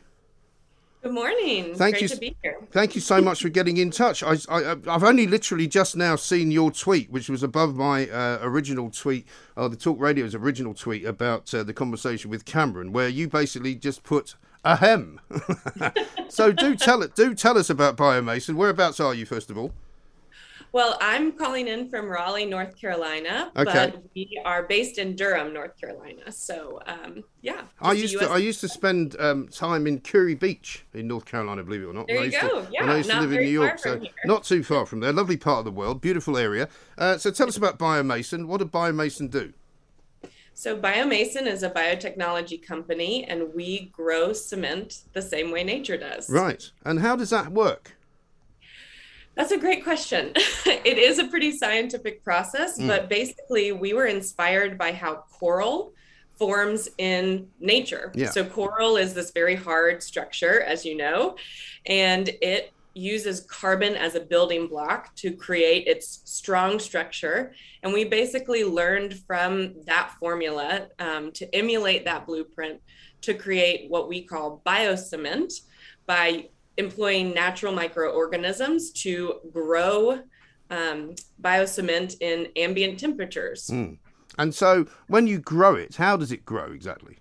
Good 1.03 1.11
morning. 1.11 1.75
Thank 1.75 1.95
Great 1.95 2.01
you. 2.03 2.07
to 2.07 2.15
be 2.15 2.37
here. 2.41 2.57
Thank 2.71 2.95
you 2.95 3.01
so 3.01 3.21
much 3.21 3.41
for 3.41 3.49
getting 3.49 3.75
in 3.75 3.91
touch. 3.91 4.23
I, 4.23 4.37
I, 4.47 4.77
I've 4.87 5.03
only 5.03 5.27
literally 5.27 5.67
just 5.67 5.97
now 5.97 6.15
seen 6.15 6.49
your 6.49 6.71
tweet, 6.71 7.11
which 7.11 7.27
was 7.27 7.43
above 7.43 7.75
my 7.75 8.07
uh, 8.07 8.39
original 8.41 8.89
tweet, 8.89 9.27
uh, 9.57 9.67
the 9.67 9.75
Talk 9.75 9.99
Radio's 9.99 10.33
original 10.33 10.73
tweet 10.73 11.03
about 11.03 11.53
uh, 11.53 11.61
the 11.61 11.73
conversation 11.73 12.31
with 12.31 12.45
Cameron, 12.45 12.93
where 12.93 13.09
you 13.09 13.27
basically 13.27 13.75
just 13.75 14.03
put 14.03 14.35
ahem. 14.63 15.19
so 16.29 16.53
do 16.53 16.73
tell 16.73 17.01
it. 17.01 17.15
Do 17.15 17.35
tell 17.35 17.57
us 17.57 17.69
about 17.69 17.97
Biomason. 17.97 18.55
Whereabouts 18.55 19.01
are 19.01 19.13
you, 19.13 19.25
first 19.25 19.49
of 19.49 19.57
all? 19.57 19.73
Well, 20.73 20.97
I'm 21.01 21.33
calling 21.33 21.67
in 21.67 21.87
from 21.87 22.07
Raleigh, 22.09 22.47
North 22.47 22.75
Carolina, 22.75 23.51
Okay. 23.55 23.91
but 23.93 24.03
we 24.15 24.41
are 24.43 24.63
based 24.63 24.97
in 24.97 25.15
Durham, 25.15 25.53
North 25.53 25.79
Carolina. 25.79 26.31
So, 26.31 26.79
um, 26.87 27.23
yeah. 27.41 27.61
I 27.79 27.93
used 27.93 28.17
to 28.17 28.27
I 28.27 28.37
used 28.37 28.59
to 28.61 28.67
spend 28.67 29.15
um, 29.19 29.47
time 29.49 29.85
in 29.85 29.99
Kure 29.99 30.35
Beach 30.35 30.83
in 30.95 31.07
North 31.07 31.25
Carolina, 31.25 31.63
believe 31.63 31.83
it 31.83 31.85
or 31.85 31.93
not. 31.93 32.07
There 32.07 32.15
you 32.15 32.21
I 32.23 32.25
used 32.25 32.41
go. 32.41 32.65
To, 32.65 32.71
Yeah, 32.71 32.91
I 32.91 32.97
used 32.97 33.09
to 33.09 33.15
not 33.15 33.21
live 33.21 33.33
in 33.33 33.43
New 33.45 33.51
York, 33.51 33.77
so 33.77 33.99
here. 33.99 34.09
not 34.25 34.45
too 34.45 34.63
far 34.63 34.87
from 34.87 34.99
there. 34.99 35.13
Lovely 35.13 35.37
part 35.37 35.59
of 35.59 35.65
the 35.65 35.71
world, 35.71 36.01
beautiful 36.01 36.37
area. 36.37 36.67
Uh, 36.97 37.19
so 37.19 37.29
tell 37.29 37.47
us 37.47 37.55
about 37.55 37.77
Biomason. 37.77 38.47
What 38.47 38.57
did 38.57 38.71
Biomason 38.71 39.29
do? 39.29 39.53
So, 40.55 40.77
Biomason 40.79 41.47
is 41.47 41.63
a 41.63 41.69
biotechnology 41.69 42.65
company, 42.65 43.25
and 43.25 43.53
we 43.55 43.91
grow 43.91 44.33
cement 44.33 45.01
the 45.13 45.21
same 45.21 45.51
way 45.51 45.63
nature 45.63 45.97
does. 45.97 46.29
Right. 46.29 46.63
And 46.85 46.99
how 46.99 47.15
does 47.15 47.31
that 47.31 47.51
work? 47.51 47.95
That's 49.35 49.51
a 49.51 49.57
great 49.57 49.83
question. 49.83 50.31
it 50.35 50.97
is 50.97 51.19
a 51.19 51.25
pretty 51.25 51.51
scientific 51.57 52.23
process, 52.23 52.79
Mm. 52.79 52.87
but 52.87 53.09
basically, 53.09 53.71
we 53.71 53.93
were 53.93 54.05
inspired 54.05 54.77
by 54.77 54.91
how 54.91 55.23
coral 55.31 55.93
forms 56.37 56.89
in 56.97 57.47
nature. 57.59 58.11
Yeah. 58.15 58.29
So, 58.29 58.43
coral 58.43 58.97
is 58.97 59.13
this 59.13 59.31
very 59.31 59.55
hard 59.55 60.03
structure, 60.03 60.61
as 60.61 60.85
you 60.85 60.95
know, 60.97 61.35
and 61.85 62.29
it 62.41 62.71
uses 62.95 63.41
carbon 63.41 63.95
as 63.95 64.13
a 64.13 64.19
building 64.19 64.67
block 64.67 65.15
to 65.15 65.31
create 65.31 65.87
its 65.87 66.21
strong 66.25 66.79
structure. 66.79 67.53
And 67.81 67.91
we 67.91 68.03
basically 68.03 68.63
learned 68.63 69.15
from 69.25 69.81
that 69.85 70.13
formula 70.19 70.89
um, 70.99 71.31
to 71.33 71.55
emulate 71.55 72.05
that 72.05 72.27
blueprint 72.27 72.81
to 73.21 73.33
create 73.33 73.89
what 73.89 74.07
we 74.07 74.21
call 74.23 74.61
biocement 74.65 75.51
by 76.05 76.49
employing 76.77 77.33
natural 77.33 77.73
microorganisms 77.73 78.91
to 78.91 79.39
grow 79.51 80.21
um, 80.69 81.15
biocement 81.41 82.15
in 82.21 82.47
ambient 82.55 82.99
temperatures. 82.99 83.67
Mm. 83.67 83.97
And 84.37 84.53
so 84.53 84.85
when 85.07 85.27
you 85.27 85.39
grow 85.39 85.75
it, 85.75 85.95
how 85.95 86.17
does 86.17 86.31
it 86.31 86.45
grow 86.45 86.71
exactly? 86.71 87.17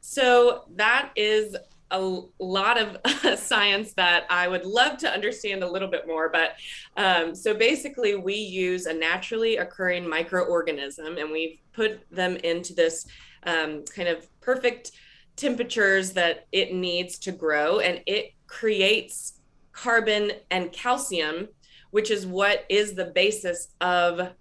So 0.00 0.64
that 0.76 1.10
is 1.16 1.56
a 1.90 2.20
lot 2.38 2.78
of 2.78 3.38
science 3.38 3.92
that 3.94 4.26
I 4.30 4.48
would 4.48 4.64
love 4.64 4.98
to 4.98 5.10
understand 5.10 5.62
a 5.62 5.70
little 5.70 5.88
bit 5.88 6.06
more. 6.06 6.28
But 6.28 6.52
um, 6.96 7.34
so 7.34 7.54
basically, 7.54 8.14
we 8.14 8.34
use 8.34 8.86
a 8.86 8.94
naturally 8.94 9.56
occurring 9.56 10.04
microorganism 10.04 11.20
and 11.20 11.30
we've 11.30 11.58
put 11.72 12.00
them 12.10 12.36
into 12.36 12.74
this 12.74 13.06
um, 13.44 13.84
kind 13.94 14.08
of 14.08 14.28
perfect 14.40 14.92
temperatures 15.36 16.12
that 16.12 16.46
it 16.52 16.74
needs 16.74 17.18
to 17.18 17.32
grow, 17.32 17.80
and 17.80 18.02
it 18.06 18.34
creates 18.50 19.34
carbon 19.72 20.32
and 20.50 20.72
calcium, 20.72 21.48
which 21.92 22.10
is 22.10 22.26
what 22.26 22.64
is 22.68 22.94
the 22.94 23.06
basis 23.06 23.68
of 23.80 24.32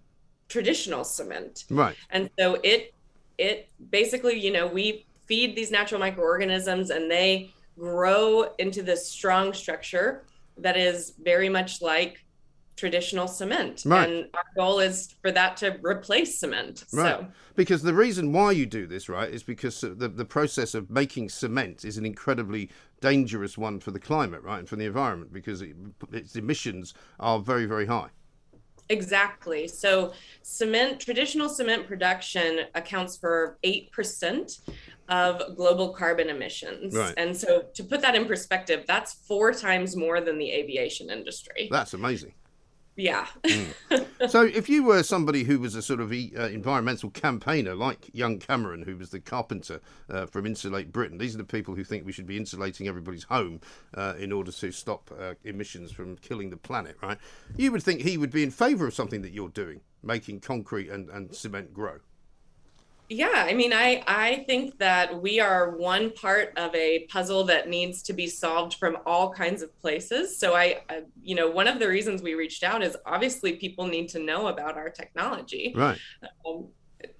traditional 0.49 1.03
cement. 1.03 1.65
Right. 1.69 1.95
And 2.09 2.29
so 2.37 2.57
it 2.63 2.93
it 3.37 3.69
basically, 3.91 4.37
you 4.37 4.51
know, 4.51 4.67
we 4.67 5.05
feed 5.27 5.55
these 5.55 5.71
natural 5.71 5.99
microorganisms 6.01 6.89
and 6.89 7.09
they 7.09 7.53
grow 7.77 8.53
into 8.57 8.81
this 8.81 9.07
strong 9.07 9.53
structure 9.53 10.25
that 10.57 10.75
is 10.75 11.13
very 11.23 11.47
much 11.47 11.81
like 11.81 12.25
traditional 12.75 13.27
cement. 13.27 13.83
Right. 13.85 14.09
And 14.09 14.29
our 14.33 14.43
goal 14.55 14.79
is 14.79 15.13
for 15.21 15.31
that 15.31 15.55
to 15.57 15.77
replace 15.83 16.39
cement. 16.39 16.85
Right. 16.91 17.19
So 17.19 17.27
Because 17.55 17.83
the 17.83 17.93
reason 17.93 18.33
why 18.33 18.51
you 18.53 18.65
do 18.65 18.87
this, 18.87 19.07
right, 19.07 19.29
is 19.29 19.43
because 19.43 19.81
the, 19.81 20.07
the 20.07 20.25
process 20.25 20.73
of 20.73 20.89
making 20.89 21.29
cement 21.29 21.85
is 21.85 21.97
an 21.97 22.05
incredibly 22.05 22.69
dangerous 23.01 23.57
one 23.57 23.79
for 23.79 23.91
the 23.91 23.99
climate, 23.99 24.43
right, 24.43 24.59
and 24.59 24.69
for 24.69 24.75
the 24.75 24.85
environment 24.85 25.33
because 25.33 25.61
it, 25.61 25.75
its 26.11 26.35
emissions 26.35 26.93
are 27.19 27.39
very, 27.39 27.65
very 27.65 27.85
high. 27.85 28.09
Exactly. 28.89 29.67
So, 29.67 30.13
cement, 30.41 30.99
traditional 30.99 31.47
cement 31.47 31.87
production 31.87 32.61
accounts 32.73 33.17
for 33.17 33.59
8% 33.63 34.59
of 35.09 35.55
global 35.55 35.89
carbon 35.89 36.29
emissions. 36.29 36.95
Right. 36.95 37.13
And 37.15 37.37
so, 37.37 37.65
to 37.73 37.83
put 37.83 38.01
that 38.01 38.15
in 38.15 38.25
perspective, 38.25 38.85
that's 38.87 39.13
four 39.13 39.53
times 39.53 39.95
more 39.95 40.21
than 40.21 40.39
the 40.39 40.51
aviation 40.51 41.11
industry. 41.11 41.67
That's 41.71 41.93
amazing. 41.93 42.33
Yeah. 42.99 43.27
so, 44.27 44.43
if 44.43 44.67
you 44.69 44.83
were 44.83 45.03
somebody 45.03 45.43
who 45.43 45.59
was 45.59 45.75
a 45.75 45.81
sort 45.81 45.99
of 45.99 46.11
uh, 46.11 46.47
environmental 46.47 47.09
campaigner 47.09 47.75
like 47.75 48.09
young 48.13 48.39
Cameron, 48.39 48.83
who 48.83 48.97
was 48.97 49.09
the 49.09 49.19
carpenter 49.19 49.79
uh, 50.09 50.25
from 50.25 50.45
Insulate 50.45 50.91
Britain, 50.91 51.17
these 51.17 51.33
are 51.33 51.39
the 51.39 51.43
people 51.43 51.75
who 51.75 51.83
think 51.83 52.05
we 52.05 52.11
should 52.11 52.27
be 52.27 52.37
insulating 52.37 52.87
everybody's 52.87 53.23
home 53.23 53.61
uh, 53.95 54.15
in 54.19 54.31
order 54.31 54.51
to 54.51 54.71
stop 54.71 55.11
uh, 55.17 55.33
emissions 55.43 55.91
from 55.91 56.17
killing 56.17 56.49
the 56.49 56.57
planet, 56.57 56.97
right? 57.01 57.17
You 57.55 57.71
would 57.71 57.83
think 57.83 58.01
he 58.01 58.17
would 58.17 58.31
be 58.31 58.43
in 58.43 58.51
favour 58.51 58.87
of 58.87 58.93
something 58.93 59.21
that 59.21 59.31
you're 59.31 59.49
doing, 59.49 59.81
making 60.03 60.41
concrete 60.41 60.89
and, 60.89 61.09
and 61.09 61.33
cement 61.33 61.73
grow. 61.73 61.99
Yeah, 63.09 63.45
I 63.47 63.53
mean, 63.53 63.73
I 63.73 64.03
I 64.07 64.43
think 64.47 64.77
that 64.77 65.19
we 65.19 65.39
are 65.39 65.71
one 65.71 66.11
part 66.11 66.53
of 66.57 66.73
a 66.75 67.07
puzzle 67.07 67.43
that 67.45 67.67
needs 67.67 68.03
to 68.03 68.13
be 68.13 68.27
solved 68.27 68.75
from 68.75 68.97
all 69.05 69.33
kinds 69.33 69.63
of 69.63 69.77
places. 69.81 70.37
So 70.37 70.55
I, 70.55 70.81
I 70.89 71.01
you 71.21 71.33
know, 71.33 71.49
one 71.49 71.67
of 71.67 71.79
the 71.79 71.87
reasons 71.87 72.21
we 72.21 72.35
reached 72.35 72.63
out 72.63 72.83
is 72.83 72.95
obviously 73.07 73.53
people 73.53 73.87
need 73.87 74.09
to 74.09 74.19
know 74.19 74.47
about 74.47 74.77
our 74.77 74.89
technology. 74.89 75.73
Right. 75.75 75.97
Um, 76.45 76.67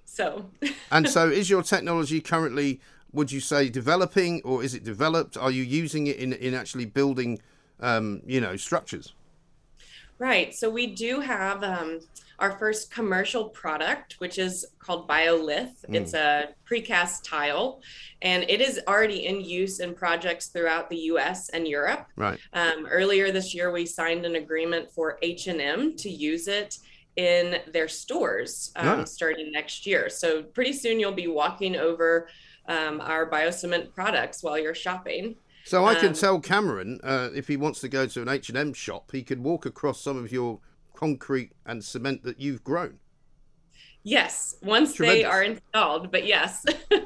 so 0.04 0.50
And 0.92 1.08
so, 1.08 1.28
is 1.28 1.50
your 1.50 1.62
technology 1.62 2.20
currently, 2.20 2.80
would 3.12 3.32
you 3.32 3.40
say, 3.40 3.68
developing 3.68 4.42
or 4.44 4.62
is 4.62 4.74
it 4.74 4.84
developed? 4.84 5.36
Are 5.36 5.50
you 5.50 5.62
using 5.62 6.06
it 6.06 6.16
in, 6.16 6.32
in 6.34 6.54
actually 6.54 6.86
building, 6.86 7.40
um, 7.80 8.22
you 8.26 8.40
know, 8.40 8.56
structures? 8.56 9.12
Right. 10.20 10.54
So 10.54 10.68
we 10.68 10.86
do 10.86 11.20
have 11.20 11.64
um, 11.64 12.00
our 12.38 12.58
first 12.58 12.90
commercial 12.92 13.48
product, 13.48 14.16
which 14.18 14.38
is 14.38 14.66
called 14.78 15.08
BioLith. 15.08 15.72
It's 15.88 16.12
a 16.12 16.50
precast 16.70 17.24
tile, 17.24 17.80
and 18.20 18.44
it 18.48 18.60
is 18.60 18.78
already 18.86 19.24
in 19.24 19.40
use 19.40 19.80
in 19.80 19.94
projects 19.94 20.48
throughout 20.48 20.90
the 20.90 20.98
U.S. 21.12 21.48
and 21.48 21.66
Europe. 21.66 22.06
Right. 22.16 22.38
Um, 22.52 22.86
earlier 22.86 23.32
this 23.32 23.54
year, 23.54 23.72
we 23.72 23.86
signed 23.86 24.26
an 24.26 24.36
agreement 24.36 24.90
for 24.90 25.18
H&M 25.22 25.96
to 25.96 26.10
use 26.10 26.48
it 26.48 26.78
in 27.16 27.56
their 27.72 27.88
stores 27.88 28.72
um, 28.76 29.00
Ah. 29.00 29.04
starting 29.04 29.50
next 29.50 29.86
year. 29.86 30.10
So 30.10 30.42
pretty 30.42 30.74
soon 30.74 31.00
you'll 31.00 31.12
be 31.12 31.28
walking 31.28 31.76
over 31.76 32.28
um, 32.68 33.00
our 33.00 33.28
biocement 33.28 33.94
products 33.94 34.42
while 34.42 34.58
you're 34.58 34.74
shopping. 34.74 35.36
So 35.64 35.84
I 35.84 35.94
can 35.94 36.08
Um, 36.08 36.14
tell 36.14 36.40
Cameron 36.40 37.00
uh, 37.02 37.30
if 37.34 37.48
he 37.48 37.56
wants 37.56 37.80
to 37.80 37.88
go 37.88 38.06
to 38.06 38.22
an 38.22 38.28
H 38.28 38.48
and 38.48 38.58
M 38.58 38.72
shop, 38.72 39.12
he 39.12 39.22
could 39.22 39.40
walk 39.42 39.66
across 39.66 40.00
some 40.00 40.16
of 40.16 40.32
your 40.32 40.60
concrete 40.94 41.52
and 41.64 41.84
cement 41.84 42.22
that 42.24 42.40
you've 42.40 42.64
grown. 42.64 42.98
Yes, 44.02 44.56
once 44.62 44.96
they 44.96 45.24
are 45.24 45.42
installed, 45.42 46.10
but 46.10 46.26
yes. 46.26 46.64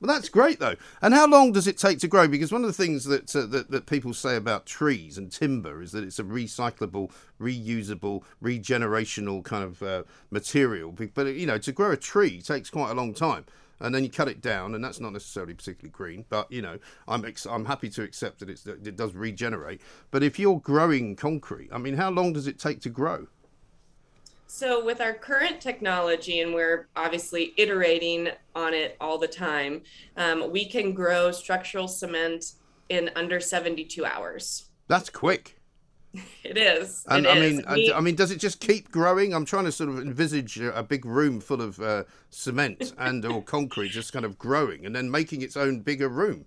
Well, 0.00 0.14
that's 0.14 0.28
great 0.28 0.58
though. 0.58 0.74
And 1.00 1.14
how 1.14 1.28
long 1.28 1.52
does 1.52 1.66
it 1.68 1.78
take 1.78 2.00
to 2.00 2.08
grow? 2.08 2.26
Because 2.26 2.50
one 2.52 2.62
of 2.62 2.66
the 2.66 2.72
things 2.72 3.04
that 3.04 3.34
uh, 3.36 3.46
that, 3.46 3.70
that 3.70 3.86
people 3.86 4.12
say 4.12 4.34
about 4.36 4.66
trees 4.66 5.16
and 5.16 5.30
timber 5.30 5.80
is 5.80 5.92
that 5.92 6.02
it's 6.02 6.18
a 6.18 6.24
recyclable, 6.24 7.12
reusable, 7.40 8.22
regenerational 8.42 9.44
kind 9.44 9.62
of 9.64 9.82
uh, 9.82 10.02
material. 10.30 10.92
But 10.92 11.26
you 11.28 11.46
know, 11.46 11.58
to 11.58 11.72
grow 11.72 11.92
a 11.92 11.96
tree 11.96 12.42
takes 12.42 12.68
quite 12.68 12.90
a 12.90 12.94
long 12.94 13.14
time. 13.14 13.46
And 13.80 13.94
then 13.94 14.02
you 14.04 14.10
cut 14.10 14.28
it 14.28 14.40
down, 14.40 14.74
and 14.74 14.82
that's 14.82 15.00
not 15.00 15.12
necessarily 15.12 15.54
particularly 15.54 15.90
green. 15.90 16.24
But 16.28 16.50
you 16.50 16.62
know, 16.62 16.78
I'm 17.06 17.24
ex- 17.24 17.46
I'm 17.46 17.64
happy 17.64 17.88
to 17.90 18.02
accept 18.02 18.40
that 18.40 18.50
it's 18.50 18.62
that 18.62 18.86
it 18.86 18.96
does 18.96 19.14
regenerate. 19.14 19.80
But 20.10 20.22
if 20.22 20.38
you're 20.38 20.60
growing 20.60 21.16
concrete, 21.16 21.70
I 21.72 21.78
mean, 21.78 21.94
how 21.94 22.10
long 22.10 22.32
does 22.32 22.46
it 22.46 22.58
take 22.58 22.80
to 22.82 22.90
grow? 22.90 23.26
So, 24.48 24.84
with 24.84 25.00
our 25.00 25.12
current 25.12 25.60
technology, 25.60 26.40
and 26.40 26.54
we're 26.54 26.86
obviously 26.94 27.52
iterating 27.56 28.28
on 28.54 28.74
it 28.74 28.96
all 29.00 29.18
the 29.18 29.28
time, 29.28 29.82
um, 30.16 30.50
we 30.50 30.64
can 30.66 30.94
grow 30.94 31.32
structural 31.32 31.88
cement 31.88 32.52
in 32.88 33.10
under 33.16 33.40
72 33.40 34.04
hours. 34.04 34.66
That's 34.88 35.10
quick. 35.10 35.55
It 36.44 36.56
is. 36.58 37.04
And 37.08 37.26
it 37.26 37.28
I 37.28 37.36
is. 37.38 37.56
mean, 37.56 37.64
We- 37.74 37.92
I, 37.92 37.98
I 37.98 38.00
mean, 38.00 38.14
does 38.14 38.30
it 38.30 38.38
just 38.38 38.60
keep 38.60 38.90
growing? 38.92 39.34
I'm 39.34 39.44
trying 39.44 39.64
to 39.64 39.72
sort 39.72 39.88
of 39.90 39.98
envisage 39.98 40.58
a, 40.60 40.76
a 40.78 40.82
big 40.82 41.04
room 41.04 41.40
full 41.40 41.60
of 41.60 41.80
uh, 41.80 42.04
cement 42.30 42.92
and 42.98 43.24
or 43.24 43.42
concrete, 43.56 43.88
just 43.90 44.12
kind 44.12 44.24
of 44.24 44.38
growing 44.38 44.86
and 44.86 44.94
then 44.94 45.10
making 45.10 45.42
its 45.42 45.56
own 45.56 45.80
bigger 45.80 46.08
room. 46.08 46.44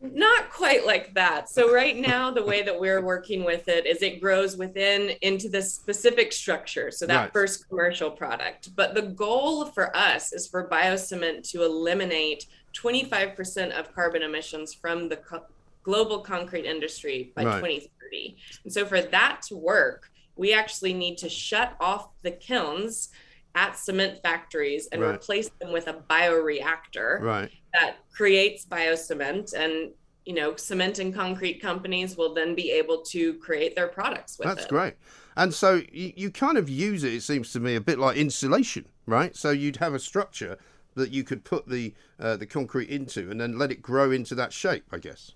Not 0.00 0.50
quite 0.50 0.84
like 0.84 1.14
that. 1.14 1.48
So 1.48 1.72
right 1.72 1.96
now, 1.96 2.30
the 2.30 2.44
way 2.44 2.62
that 2.62 2.78
we're 2.78 3.00
working 3.00 3.44
with 3.44 3.66
it 3.66 3.86
is 3.86 4.02
it 4.02 4.20
grows 4.20 4.56
within 4.56 5.12
into 5.22 5.48
the 5.48 5.62
specific 5.62 6.32
structure. 6.32 6.90
So 6.90 7.06
that 7.06 7.16
Right. 7.16 7.32
first 7.32 7.66
commercial 7.68 8.10
product. 8.10 8.76
But 8.76 8.94
the 8.94 9.02
goal 9.02 9.64
for 9.66 9.96
us 9.96 10.32
is 10.34 10.46
for 10.46 10.68
biocement 10.68 11.48
to 11.52 11.62
eliminate 11.64 12.44
25% 12.74 13.70
of 13.70 13.94
carbon 13.94 14.22
emissions 14.22 14.74
from 14.74 15.08
the 15.08 15.16
co- 15.16 15.46
global 15.86 16.18
concrete 16.18 16.66
industry 16.66 17.32
by 17.36 17.44
Right. 17.44 17.60
2030. 17.60 18.36
And 18.64 18.72
so 18.72 18.84
for 18.84 19.00
that 19.00 19.40
to 19.48 19.56
work, 19.56 20.10
we 20.34 20.52
actually 20.52 20.92
need 20.92 21.16
to 21.18 21.28
shut 21.28 21.76
off 21.80 22.08
the 22.22 22.32
kilns 22.32 23.08
at 23.54 23.78
cement 23.78 24.18
factories 24.20 24.88
and 24.92 25.00
Right. 25.00 25.14
replace 25.14 25.48
them 25.60 25.72
with 25.72 25.86
a 25.86 25.94
bioreactor 25.94 27.20
Right. 27.22 27.50
that 27.72 27.98
creates 28.14 28.66
biocement 28.66 29.54
and 29.54 29.92
you 30.24 30.34
know 30.34 30.56
cement 30.56 30.98
and 30.98 31.14
concrete 31.14 31.62
companies 31.62 32.16
will 32.16 32.34
then 32.34 32.54
be 32.56 32.72
able 32.72 33.02
to 33.14 33.34
create 33.34 33.76
their 33.76 33.86
products 33.88 34.38
with 34.38 34.46
it. 34.46 34.50
That's 34.50 34.64
it 34.66 34.70
great. 34.70 34.94
And 35.36 35.54
so 35.54 35.82
you, 35.92 36.12
you 36.16 36.30
kind 36.32 36.58
of 36.58 36.68
use 36.68 37.04
it, 37.04 37.14
it 37.14 37.22
seems 37.22 37.52
to 37.52 37.60
me, 37.60 37.76
a 37.76 37.80
bit 37.80 37.98
like 37.98 38.16
insulation, 38.16 38.86
right? 39.06 39.36
So 39.36 39.50
you'd 39.50 39.76
have 39.76 39.94
a 39.94 40.00
structure 40.00 40.58
that 40.96 41.10
you 41.10 41.22
could 41.24 41.44
put 41.44 41.68
the 41.68 41.94
uh, 42.18 42.36
the 42.36 42.46
concrete 42.46 42.88
into 42.90 43.30
and 43.30 43.40
then 43.40 43.56
let 43.56 43.70
it 43.70 43.80
grow 43.80 44.10
into 44.10 44.34
that 44.34 44.52
shape, 44.52 44.84
I 44.92 44.98
guess. 44.98 45.32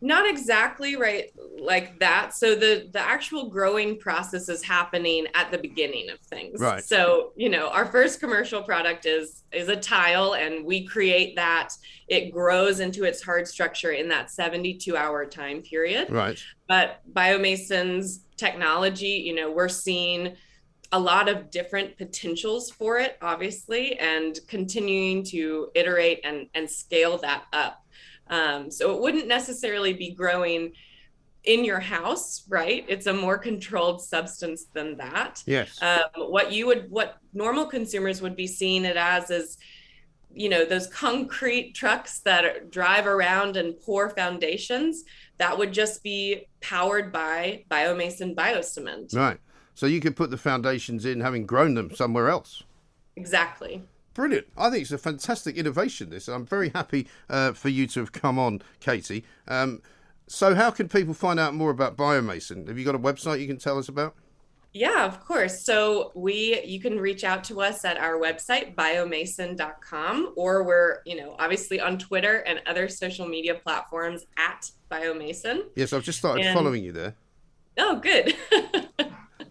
Not 0.00 0.28
exactly 0.28 0.96
right 0.96 1.32
like 1.60 1.98
that. 1.98 2.34
So 2.34 2.54
the 2.54 2.88
the 2.92 3.00
actual 3.00 3.48
growing 3.48 3.98
process 3.98 4.48
is 4.48 4.62
happening 4.62 5.26
at 5.34 5.50
the 5.50 5.58
beginning 5.58 6.08
of 6.10 6.20
things. 6.20 6.60
Right. 6.60 6.84
so 6.84 7.32
you 7.36 7.48
know 7.48 7.68
our 7.70 7.86
first 7.86 8.20
commercial 8.20 8.62
product 8.62 9.06
is 9.06 9.42
is 9.52 9.68
a 9.68 9.76
tile 9.76 10.34
and 10.34 10.64
we 10.64 10.86
create 10.86 11.34
that. 11.36 11.70
It 12.06 12.30
grows 12.30 12.80
into 12.80 13.04
its 13.04 13.22
hard 13.22 13.48
structure 13.48 13.90
in 13.90 14.08
that 14.08 14.30
72 14.30 14.96
hour 14.96 15.26
time 15.26 15.62
period. 15.62 16.10
Right. 16.10 16.38
but 16.68 17.00
biomason's 17.12 18.24
technology 18.36 19.22
you 19.26 19.34
know 19.34 19.50
we're 19.50 19.68
seeing 19.68 20.36
a 20.92 20.98
lot 20.98 21.28
of 21.28 21.50
different 21.50 21.96
potentials 21.98 22.70
for 22.70 22.98
it 22.98 23.18
obviously 23.20 23.98
and 23.98 24.38
continuing 24.46 25.24
to 25.24 25.70
iterate 25.74 26.20
and 26.24 26.46
and 26.54 26.70
scale 26.70 27.18
that 27.18 27.44
up 27.52 27.84
um, 28.30 28.70
so 28.70 28.94
it 28.94 29.00
wouldn't 29.00 29.26
necessarily 29.28 29.92
be 29.92 30.10
growing 30.12 30.72
in 31.44 31.64
your 31.64 31.80
house 31.80 32.44
right 32.48 32.84
it's 32.88 33.06
a 33.06 33.12
more 33.12 33.38
controlled 33.38 34.02
substance 34.02 34.66
than 34.74 34.96
that 34.98 35.42
Yes. 35.46 35.80
um, 35.82 36.00
what 36.30 36.52
you 36.52 36.66
would 36.66 36.90
what 36.90 37.16
normal 37.32 37.66
consumers 37.66 38.20
would 38.20 38.36
be 38.36 38.46
seeing 38.46 38.84
it 38.84 38.96
as 38.96 39.30
is 39.30 39.56
you 40.34 40.48
know 40.48 40.64
those 40.64 40.86
concrete 40.88 41.74
trucks 41.74 42.20
that 42.20 42.70
drive 42.70 43.06
around 43.06 43.56
and 43.56 43.78
pour 43.80 44.10
foundations 44.10 45.04
that 45.38 45.56
would 45.56 45.72
just 45.72 46.02
be 46.02 46.46
powered 46.60 47.12
by 47.12 47.64
biomason 47.70 48.34
biocement 48.34 49.14
Right. 49.16 49.38
So 49.74 49.86
you 49.86 50.00
could 50.00 50.16
put 50.16 50.30
the 50.30 50.36
foundations 50.36 51.04
in 51.04 51.20
having 51.20 51.46
grown 51.46 51.74
them 51.74 51.94
somewhere 51.94 52.28
else. 52.28 52.64
exactly 53.16 53.82
Brilliant. 54.18 54.48
I 54.56 54.68
think 54.68 54.82
it's 54.82 54.90
a 54.90 54.98
fantastic 54.98 55.56
innovation, 55.56 56.10
this. 56.10 56.26
I'm 56.26 56.44
very 56.44 56.70
happy 56.70 57.06
uh, 57.30 57.52
for 57.52 57.68
you 57.68 57.86
to 57.86 58.00
have 58.00 58.10
come 58.10 58.36
on, 58.36 58.62
Katie. 58.80 59.22
Um, 59.46 59.80
so, 60.26 60.56
how 60.56 60.72
can 60.72 60.88
people 60.88 61.14
find 61.14 61.38
out 61.38 61.54
more 61.54 61.70
about 61.70 61.96
Biomason? 61.96 62.66
Have 62.66 62.76
you 62.76 62.84
got 62.84 62.96
a 62.96 62.98
website 62.98 63.38
you 63.38 63.46
can 63.46 63.58
tell 63.58 63.78
us 63.78 63.88
about? 63.88 64.16
Yeah, 64.72 65.04
of 65.04 65.24
course. 65.24 65.64
So 65.64 66.10
we 66.16 66.60
you 66.64 66.80
can 66.80 66.98
reach 66.98 67.22
out 67.22 67.44
to 67.44 67.60
us 67.60 67.84
at 67.84 67.96
our 67.96 68.14
website 68.14 68.74
biomason.com 68.74 70.32
or 70.36 70.64
we're, 70.64 70.98
you 71.06 71.14
know, 71.14 71.36
obviously 71.38 71.80
on 71.80 71.96
Twitter 71.96 72.38
and 72.38 72.60
other 72.66 72.88
social 72.88 73.28
media 73.28 73.54
platforms 73.54 74.26
at 74.36 74.68
biomason. 74.90 75.66
Yes, 75.76 75.92
I've 75.92 76.02
just 76.02 76.18
started 76.18 76.44
And- 76.44 76.56
following 76.58 76.82
you 76.82 76.90
there. 76.90 77.14
Oh, 77.78 78.00
good. 78.00 78.34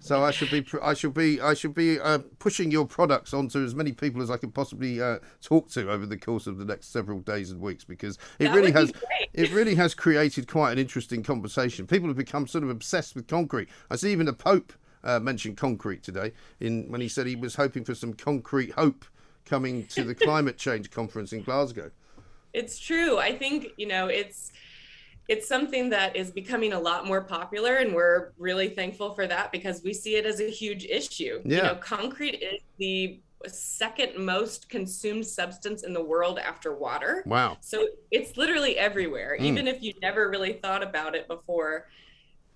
So 0.07 0.23
I 0.23 0.31
should 0.31 0.49
be, 0.49 0.65
I 0.81 0.93
should 0.93 1.13
be, 1.13 1.41
I 1.41 1.53
should 1.53 1.73
be 1.73 1.99
uh, 1.99 2.19
pushing 2.39 2.71
your 2.71 2.85
products 2.85 3.33
onto 3.33 3.63
as 3.63 3.75
many 3.75 3.91
people 3.91 4.21
as 4.21 4.31
I 4.31 4.37
can 4.37 4.51
possibly 4.51 5.01
uh, 5.01 5.19
talk 5.41 5.69
to 5.71 5.91
over 5.91 6.05
the 6.05 6.17
course 6.17 6.47
of 6.47 6.57
the 6.57 6.65
next 6.65 6.93
several 6.93 7.19
days 7.19 7.51
and 7.51 7.59
weeks, 7.59 7.83
because 7.83 8.17
it 8.39 8.45
That 8.45 8.55
really 8.55 8.71
has, 8.71 8.93
it 9.33 9.51
really 9.51 9.75
has 9.75 9.93
created 9.93 10.47
quite 10.47 10.71
an 10.71 10.79
interesting 10.79 11.23
conversation. 11.23 11.87
People 11.87 12.07
have 12.07 12.15
become 12.15 12.47
sort 12.47 12.63
of 12.63 12.69
obsessed 12.69 13.15
with 13.15 13.27
concrete. 13.27 13.67
I 13.89 13.97
see 13.97 14.11
even 14.13 14.27
the 14.27 14.33
Pope 14.33 14.71
uh, 15.03 15.19
mentioned 15.19 15.57
concrete 15.57 16.03
today 16.03 16.31
in 16.61 16.89
when 16.89 17.01
he 17.01 17.09
said 17.09 17.27
he 17.27 17.35
was 17.35 17.55
hoping 17.55 17.83
for 17.83 17.93
some 17.93 18.13
concrete 18.13 18.71
hope 18.71 19.03
coming 19.45 19.85
to 19.87 20.05
the 20.05 20.15
climate 20.25 20.57
change 20.57 20.89
conference 20.89 21.33
in 21.33 21.43
Glasgow. 21.43 21.91
It's 22.53 22.79
true. 22.79 23.17
I 23.17 23.37
think, 23.37 23.67
you 23.75 23.87
know, 23.87 24.07
it's 24.07 24.53
it's 25.27 25.47
something 25.47 25.89
that 25.89 26.15
is 26.15 26.31
becoming 26.31 26.73
a 26.73 26.79
lot 26.79 27.05
more 27.05 27.21
popular 27.21 27.75
and 27.77 27.93
we're 27.93 28.31
really 28.37 28.69
thankful 28.69 29.13
for 29.13 29.27
that 29.27 29.51
because 29.51 29.83
we 29.83 29.93
see 29.93 30.15
it 30.15 30.25
as 30.25 30.39
a 30.39 30.49
huge 30.49 30.85
issue. 30.85 31.41
You 31.43 31.57
Yeah. 31.57 31.63
know, 31.63 31.75
concrete 31.75 32.35
is 32.35 32.61
the 32.77 33.19
second 33.45 34.17
most 34.23 34.69
consumed 34.69 35.25
substance 35.25 35.83
in 35.83 35.93
the 35.93 36.03
world 36.03 36.39
after 36.39 36.75
water. 36.75 37.23
Wow. 37.25 37.57
So 37.59 37.87
it's 38.09 38.37
literally 38.37 38.77
everywhere. 38.77 39.37
Mm. 39.39 39.43
Even 39.45 39.67
if 39.67 39.83
you 39.83 39.93
never 40.01 40.29
really 40.29 40.53
thought 40.53 40.81
about 40.81 41.13
it 41.13 41.27
before, 41.27 41.89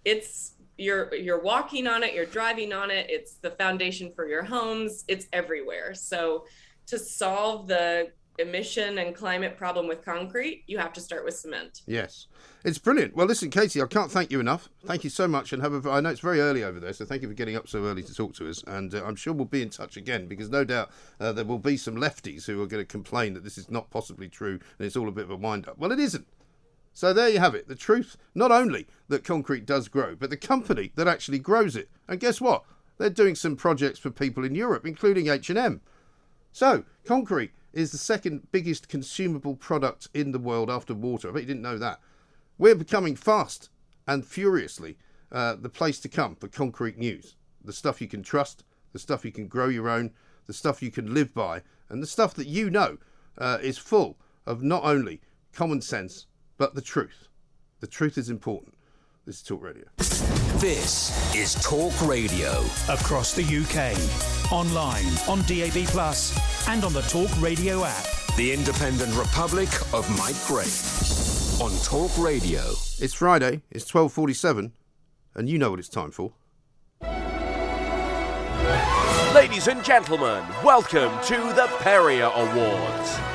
it's 0.05 0.53
you're 0.77 1.13
you're 1.13 1.41
walking 1.41 1.87
on 1.87 2.03
it, 2.03 2.13
you're 2.15 2.25
driving 2.25 2.73
on 2.73 2.89
it, 2.89 3.05
it's 3.09 3.35
the 3.35 3.51
foundation 3.51 4.11
for 4.15 4.27
your 4.27 4.43
homes, 4.43 5.03
it's 5.07 5.27
everywhere. 5.31 5.93
So 5.93 6.45
to 6.87 6.97
solve 6.97 7.67
the 7.67 8.11
emission 8.39 8.97
and 8.97 9.15
climate 9.15 9.57
problem 9.57 9.87
with 9.87 10.03
concrete, 10.03 10.63
you 10.67 10.77
have 10.77 10.93
to 10.93 11.01
start 11.01 11.23
with 11.25 11.35
cement. 11.35 11.81
Yes, 11.85 12.27
it's 12.63 12.77
brilliant. 12.77 13.15
Well, 13.15 13.27
listen, 13.27 13.49
Katie, 13.49 13.81
I 13.81 13.85
can't 13.85 14.11
thank 14.11 14.31
you 14.31 14.39
enough. 14.39 14.69
Thank 14.85 15.03
you 15.03 15.09
so 15.09 15.27
much, 15.27 15.53
and 15.53 15.61
have 15.61 15.85
a. 15.85 15.89
I 15.89 15.99
know 15.99 16.09
it's 16.09 16.19
very 16.19 16.41
early 16.41 16.63
over 16.63 16.79
there, 16.79 16.93
so 16.93 17.05
thank 17.05 17.21
you 17.21 17.27
for 17.27 17.33
getting 17.33 17.55
up 17.55 17.67
so 17.67 17.85
early 17.85 18.03
to 18.03 18.13
talk 18.13 18.33
to 18.35 18.49
us. 18.49 18.63
And 18.67 18.93
uh, 18.93 19.03
I'm 19.05 19.15
sure 19.15 19.33
we'll 19.33 19.45
be 19.45 19.61
in 19.61 19.69
touch 19.69 19.97
again 19.97 20.27
because 20.27 20.49
no 20.49 20.63
doubt 20.63 20.91
uh, 21.19 21.31
there 21.31 21.45
will 21.45 21.59
be 21.59 21.77
some 21.77 21.95
lefties 21.95 22.45
who 22.45 22.61
are 22.61 22.67
going 22.67 22.83
to 22.83 22.87
complain 22.87 23.33
that 23.33 23.43
this 23.43 23.57
is 23.57 23.69
not 23.69 23.89
possibly 23.89 24.29
true 24.29 24.59
and 24.77 24.85
it's 24.85 24.95
all 24.95 25.07
a 25.07 25.11
bit 25.11 25.25
of 25.25 25.31
a 25.31 25.35
wind 25.35 25.67
up. 25.67 25.77
Well, 25.77 25.91
it 25.91 25.99
isn't. 25.99 26.27
So 26.93 27.13
there 27.13 27.29
you 27.29 27.39
have 27.39 27.55
it. 27.55 27.67
The 27.67 27.75
truth, 27.75 28.17
not 28.35 28.51
only 28.51 28.87
that 29.07 29.23
concrete 29.23 29.65
does 29.65 29.87
grow, 29.87 30.15
but 30.15 30.29
the 30.29 30.37
company 30.37 30.91
that 30.95 31.07
actually 31.07 31.39
grows 31.39 31.75
it. 31.75 31.89
And 32.07 32.19
guess 32.19 32.41
what? 32.41 32.63
They're 32.97 33.09
doing 33.09 33.35
some 33.35 33.55
projects 33.55 33.97
for 33.97 34.11
people 34.11 34.43
in 34.43 34.55
Europe, 34.55 34.85
including 34.85 35.27
H&M. 35.27 35.81
So, 36.51 36.83
concrete 37.05 37.51
is 37.73 37.91
the 37.91 37.97
second 37.97 38.47
biggest 38.51 38.89
consumable 38.89 39.55
product 39.55 40.07
in 40.13 40.31
the 40.31 40.39
world 40.39 40.69
after 40.69 40.93
water. 40.93 41.29
I 41.29 41.31
bet 41.31 41.41
you 41.43 41.47
didn't 41.47 41.61
know 41.61 41.77
that. 41.77 41.99
We're 42.57 42.75
becoming 42.75 43.15
fast 43.15 43.69
and 44.07 44.25
furiously 44.25 44.97
uh, 45.31 45.55
the 45.55 45.69
place 45.69 45.99
to 46.01 46.09
come 46.09 46.35
for 46.35 46.47
concrete 46.47 46.97
news. 46.97 47.35
The 47.63 47.73
stuff 47.73 48.01
you 48.01 48.07
can 48.07 48.23
trust, 48.23 48.63
the 48.91 48.99
stuff 48.99 49.23
you 49.23 49.31
can 49.31 49.47
grow 49.47 49.67
your 49.67 49.89
own, 49.89 50.11
the 50.47 50.53
stuff 50.53 50.81
you 50.81 50.91
can 50.91 51.13
live 51.13 51.33
by, 51.33 51.61
and 51.89 52.01
the 52.01 52.07
stuff 52.07 52.33
that 52.35 52.47
you 52.47 52.69
know 52.69 52.97
uh, 53.37 53.59
is 53.61 53.77
full 53.77 54.17
of 54.45 54.63
not 54.63 54.83
only 54.83 55.21
common 55.53 55.81
sense, 55.81 56.25
but 56.57 56.75
the 56.75 56.81
truth. 56.81 57.27
The 57.79 57.87
truth 57.87 58.17
is 58.17 58.29
important. 58.29 58.75
This 59.25 59.37
is 59.37 59.43
Talk 59.43 59.61
Radio. 59.61 60.50
This 60.61 61.09
is 61.35 61.55
Talk 61.55 61.99
Radio. 62.07 62.63
Across 62.87 63.33
the 63.33 63.41
UK. 63.41 63.97
Online, 64.51 65.07
on 65.27 65.41
DAB, 65.47 65.87
Plus, 65.87 66.37
and 66.67 66.83
on 66.83 66.93
the 66.93 67.01
Talk 67.01 67.31
Radio 67.41 67.83
app. 67.83 68.05
The 68.37 68.53
Independent 68.53 69.11
Republic 69.15 69.69
of 69.91 70.07
Mike 70.19 70.35
Gray. 70.45 70.69
On 71.65 71.75
Talk 71.83 72.15
Radio. 72.23 72.61
It's 72.99 73.15
Friday, 73.15 73.63
it's 73.71 73.91
12.47, 73.91 74.71
and 75.33 75.49
you 75.49 75.57
know 75.57 75.71
what 75.71 75.79
it's 75.79 75.89
time 75.89 76.11
for. 76.11 76.33
Ladies 79.33 79.67
and 79.67 79.83
gentlemen, 79.83 80.43
welcome 80.63 81.11
to 81.23 81.37
the 81.55 81.65
Perrior 81.79 82.31
Awards. 82.35 83.30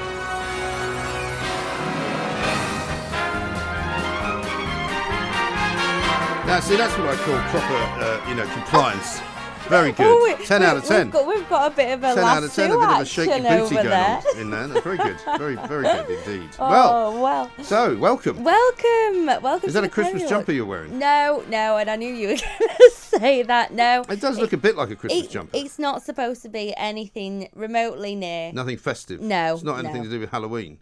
Now, 6.47 6.61
see, 6.61 6.77
that's 6.77 6.97
what 6.97 7.09
I 7.09 7.17
call 7.17 7.39
proper, 7.51 7.75
uh, 8.05 8.29
you 8.29 8.37
know, 8.37 8.47
compliance. 8.55 9.21
Very 9.69 9.91
good. 9.91 10.07
Oh, 10.07 10.23
we- 10.39 10.45
10 10.47 10.61
we- 10.61 10.67
out 10.67 10.77
of 10.77 10.85
10. 10.85 11.07
We've 11.07 11.13
got, 11.13 11.27
we've 11.27 11.49
got 11.49 11.73
a 11.73 11.75
bit 11.75 11.93
of 11.93 12.05
a 12.05 12.15
10 12.15 12.19
out 12.25 12.45
of 12.45 12.55
10, 12.55 12.71
a 12.71 12.79
bit 12.79 12.89
of 12.89 13.01
a 13.01 13.05
shaky 13.05 13.31
booty 13.41 13.75
going 13.75 13.89
there. 13.89 14.23
on 14.35 14.39
in 14.41 14.51
there. 14.51 14.69
That's 14.69 14.85
very 14.85 14.97
good. 14.97 15.17
Very, 15.39 15.57
very 15.57 15.83
good 15.83 16.09
indeed. 16.09 16.51
Oh, 16.61 17.21
well, 17.21 17.21
well. 17.21 17.51
so 17.65 17.97
welcome. 17.97 18.45
Welcome, 18.45 19.27
welcome. 19.43 19.67
Is 19.69 19.75
that 19.75 19.83
a 19.83 19.89
Christmas 19.89 20.29
jumper 20.29 20.53
you're 20.53 20.67
wearing? 20.67 20.97
No, 21.01 21.43
no, 21.49 21.79
and 21.79 21.91
I 21.91 21.97
knew 21.97 22.15
you 22.15 22.29
were 22.29 22.35
going 22.61 22.69
to 22.79 22.91
say 22.95 23.43
that. 23.43 23.73
No, 23.75 24.05
It 24.09 24.21
does 24.21 24.39
look 24.39 24.53
a 24.53 24.57
bit 24.57 24.77
like 24.77 24.91
a 24.91 24.95
Christmas 24.97 25.25
it- 25.25 25.31
jumper. 25.33 25.51
It's 25.53 25.81
not 25.81 26.05
supposed 26.05 26.43
to 26.43 26.49
be 26.49 26.73
anything 26.77 27.49
remotely 27.57 28.15
near. 28.15 28.53
Nothing 28.53 28.77
festive. 28.77 29.21
No, 29.21 29.55
It's 29.55 29.65
not 29.65 29.81
anything 29.81 30.03
no. 30.03 30.05
to 30.05 30.11
do 30.11 30.21
with 30.21 30.31
Halloween. 30.31 30.79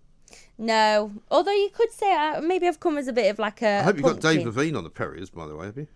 No, 0.57 1.13
although 1.31 1.51
you 1.53 1.71
could 1.75 1.91
say 1.91 2.13
uh, 2.15 2.41
maybe 2.41 2.69
I've 2.69 2.79
come 2.81 2.97
as 2.97 3.09
a 3.09 3.13
bit 3.13 3.31
of 3.31 3.39
like 3.39 3.61
a. 3.63 3.79
I 3.81 3.83
hope 3.83 3.97
you've 3.97 4.05
got 4.05 4.21
Dave 4.21 4.47
Levine 4.47 4.77
on 4.77 4.85
the 4.85 4.91
Perriers, 4.91 5.31
by 5.31 5.47
the 5.47 5.57
way, 5.57 5.67
have 5.67 5.77
you? 5.77 5.89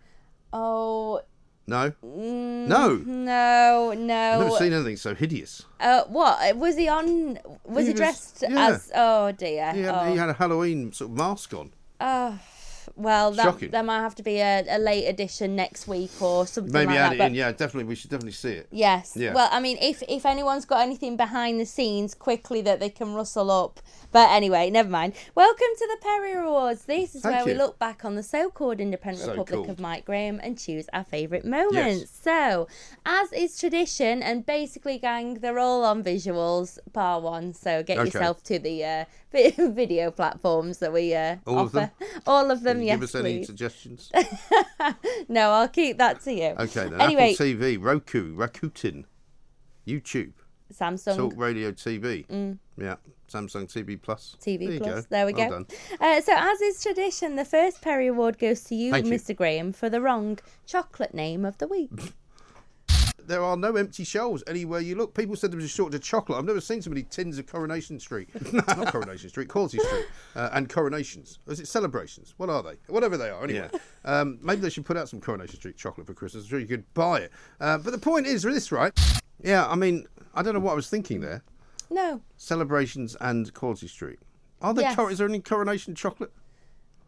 Oh 0.52 1.20
No? 1.66 1.92
mm, 2.04 2.66
No. 2.66 2.96
no, 2.96 3.92
no. 3.96 4.32
I've 4.32 4.38
never 4.40 4.56
seen 4.56 4.72
anything 4.72 4.96
so 4.96 5.14
hideous. 5.14 5.64
Uh, 5.78 6.02
what 6.04 6.56
was 6.56 6.76
he 6.76 6.88
on? 6.88 7.38
Was 7.64 7.84
He 7.86 7.88
he, 7.88 7.90
was- 7.92 7.94
dressed 7.94 8.42
yeah. 8.48 8.68
as? 8.70 8.90
Oh 8.94 9.30
dear. 9.32 9.72
He 9.74 9.82
had, 9.82 9.94
oh. 9.94 10.10
he 10.10 10.16
had 10.16 10.28
a 10.30 10.32
Halloween 10.34 10.92
sort 10.92 11.10
of 11.12 11.16
mask 11.16 11.54
on. 11.54 11.72
Oh, 12.00 12.38
well, 12.96 13.32
that, 13.32 13.42
Shocking. 13.44 13.70
that 13.72 13.84
might 13.84 14.00
have 14.00 14.14
to 14.16 14.22
be 14.22 14.38
a, 14.40 14.64
a 14.68 14.78
late 14.78 15.04
edition 15.06 15.54
next 15.54 15.86
week 15.86 16.10
or 16.22 16.46
something 16.46 16.72
Maybe 16.72 16.86
like 16.92 16.98
add 16.98 17.10
that. 17.10 17.14
it 17.14 17.18
but- 17.18 17.26
in. 17.26 17.34
Yeah, 17.34 17.52
definitely. 17.52 17.84
We 17.84 17.94
should 17.94 18.10
definitely 18.10 18.32
see 18.32 18.52
it. 18.52 18.68
Yes. 18.72 19.12
Yeah. 19.16 19.34
Well, 19.34 19.48
I 19.52 19.60
mean, 19.60 19.78
if 19.82 20.02
if 20.08 20.24
anyone's 20.24 20.64
got 20.64 20.80
anything 20.80 21.16
behind 21.16 21.60
the 21.60 21.66
scenes 21.66 22.14
quickly 22.14 22.60
that 22.62 22.80
they 22.80 22.88
can 22.90 23.14
rustle 23.14 23.50
up. 23.50 23.80
But 24.10 24.30
anyway, 24.30 24.70
never 24.70 24.88
mind. 24.88 25.12
Welcome 25.34 25.66
to 25.76 25.86
the 26.00 26.06
Perrior 26.06 26.46
Awards. 26.46 26.86
This 26.86 27.14
is 27.14 27.20
Thank 27.20 27.34
where 27.36 27.44
we 27.44 27.52
look 27.52 27.78
back 27.78 28.06
on 28.06 28.14
the 28.14 28.22
so-called 28.22 28.80
Independent 28.80 29.26
So 29.26 29.32
Republic 29.32 29.64
cool. 29.66 29.70
of 29.70 29.78
Mike 29.78 30.06
Graham 30.06 30.40
and 30.42 30.58
choose 30.58 30.86
our 30.94 31.04
favourite 31.04 31.44
moments. 31.44 32.18
So, 32.22 32.68
as 33.04 33.30
is 33.34 33.58
tradition, 33.60 34.22
and 34.22 34.46
basically, 34.46 34.96
gang, 34.98 35.34
they're 35.34 35.58
all 35.58 35.84
on 35.84 36.02
visuals, 36.02 36.78
par 36.94 37.20
one. 37.20 37.52
So 37.52 37.82
get 37.82 37.98
Okay. 37.98 38.06
yourself 38.06 38.42
to 38.44 38.58
the 38.58 38.82
uh, 38.82 39.04
video 39.72 40.10
platforms 40.10 40.78
that 40.78 40.90
we 40.90 41.14
uh, 41.14 41.36
All 41.46 41.58
of 41.58 41.66
offer. 41.76 41.92
them? 42.00 42.08
All 42.26 42.50
of 42.50 42.62
them, 42.62 42.78
you 42.80 42.86
yes, 42.86 42.96
give 42.96 43.02
us 43.02 43.14
any 43.14 43.38
please. 43.40 43.46
suggestions? 43.46 44.10
no, 45.28 45.50
I'll 45.50 45.68
keep 45.68 45.98
that 45.98 46.22
to 46.22 46.32
you. 46.32 46.54
Okay, 46.58 46.88
then. 46.88 46.98
Anyway, 46.98 47.34
Apple 47.34 47.44
TV, 47.46 47.76
Roku, 47.78 48.34
Rakuten, 48.34 49.04
YouTube, 49.86 50.32
Samsung. 50.72 51.14
Talk 51.16 51.34
Radio 51.36 51.72
TV. 51.72 52.56
Yeah, 52.78 52.96
Samsung 53.28 53.66
TV 53.70 54.00
Plus. 54.00 54.36
TV 54.40 54.68
there 54.68 54.78
Plus. 54.78 55.02
Go. 55.02 55.06
There 55.10 55.26
we 55.26 55.32
Well 55.32 55.48
go. 55.48 55.54
done. 55.56 55.66
Uh, 56.00 56.20
so, 56.20 56.32
as 56.36 56.60
is 56.60 56.82
tradition, 56.82 57.36
the 57.36 57.44
first 57.44 57.82
Perrior 57.82 58.10
Award 58.10 58.38
goes 58.38 58.62
to 58.64 58.74
you, 58.74 58.90
Thank 58.90 59.06
you. 59.06 59.12
Mr. 59.12 59.34
Graham, 59.36 59.72
for 59.72 59.88
the 59.90 60.00
wrong 60.00 60.38
chocolate 60.66 61.14
name 61.14 61.44
of 61.44 61.58
the 61.58 61.68
week. 61.68 61.90
There 63.28 63.44
are 63.44 63.58
no 63.58 63.76
empty 63.76 64.04
shelves 64.04 64.42
anywhere 64.46 64.80
you 64.80 64.94
look. 64.94 65.12
People 65.12 65.36
said 65.36 65.50
there 65.52 65.56
was 65.58 65.66
a 65.66 65.68
shortage 65.68 65.96
of 65.96 66.02
chocolate. 66.02 66.38
I've 66.38 66.46
never 66.46 66.62
seen 66.62 66.80
so 66.80 66.88
many 66.88 67.02
tins 67.02 67.38
of 67.38 67.46
Coronation 67.46 68.00
Street. 68.00 68.30
Not 68.54 68.90
Coronation 68.90 69.28
Street, 69.28 69.48
Quality 69.48 69.78
Street. 69.80 70.06
Uh, 70.34 70.48
and 70.54 70.66
Coronations. 70.66 71.38
Or 71.46 71.52
is 71.52 71.60
it 71.60 71.68
Celebrations? 71.68 72.32
What 72.38 72.48
are 72.48 72.62
they? 72.62 72.76
Whatever 72.86 73.18
they 73.18 73.28
are, 73.28 73.44
anyway. 73.44 73.68
Um, 74.06 74.38
maybe 74.40 74.62
they 74.62 74.70
should 74.70 74.86
put 74.86 74.96
out 74.96 75.10
some 75.10 75.20
Coronation 75.20 75.56
Street 75.56 75.76
chocolate 75.76 76.06
for 76.06 76.14
Christmas. 76.14 76.44
I'm 76.44 76.48
sure 76.48 76.58
you 76.58 76.66
could 76.66 76.94
buy 76.94 77.18
it. 77.20 77.32
Uh, 77.60 77.76
but 77.76 77.90
the 77.90 77.98
point 77.98 78.26
is 78.26 78.44
this, 78.44 78.72
right? 78.72 78.98
Yeah, 79.42 79.68
I 79.68 79.74
mean, 79.74 80.06
I 80.34 80.42
don't 80.42 80.54
know 80.54 80.60
what 80.60 80.72
I 80.72 80.76
was 80.76 80.88
thinking 80.88 81.20
there. 81.20 81.42
No. 81.90 82.20
Celebrations 82.36 83.16
and 83.20 83.52
Quality 83.54 83.88
Street. 83.88 84.18
Are 84.60 84.74
there 84.74 84.84
Yes. 84.84 84.96
cor- 84.96 85.10
is 85.10 85.18
there 85.18 85.28
any 85.28 85.40
Coronation 85.40 85.94
chocolate? 85.94 86.32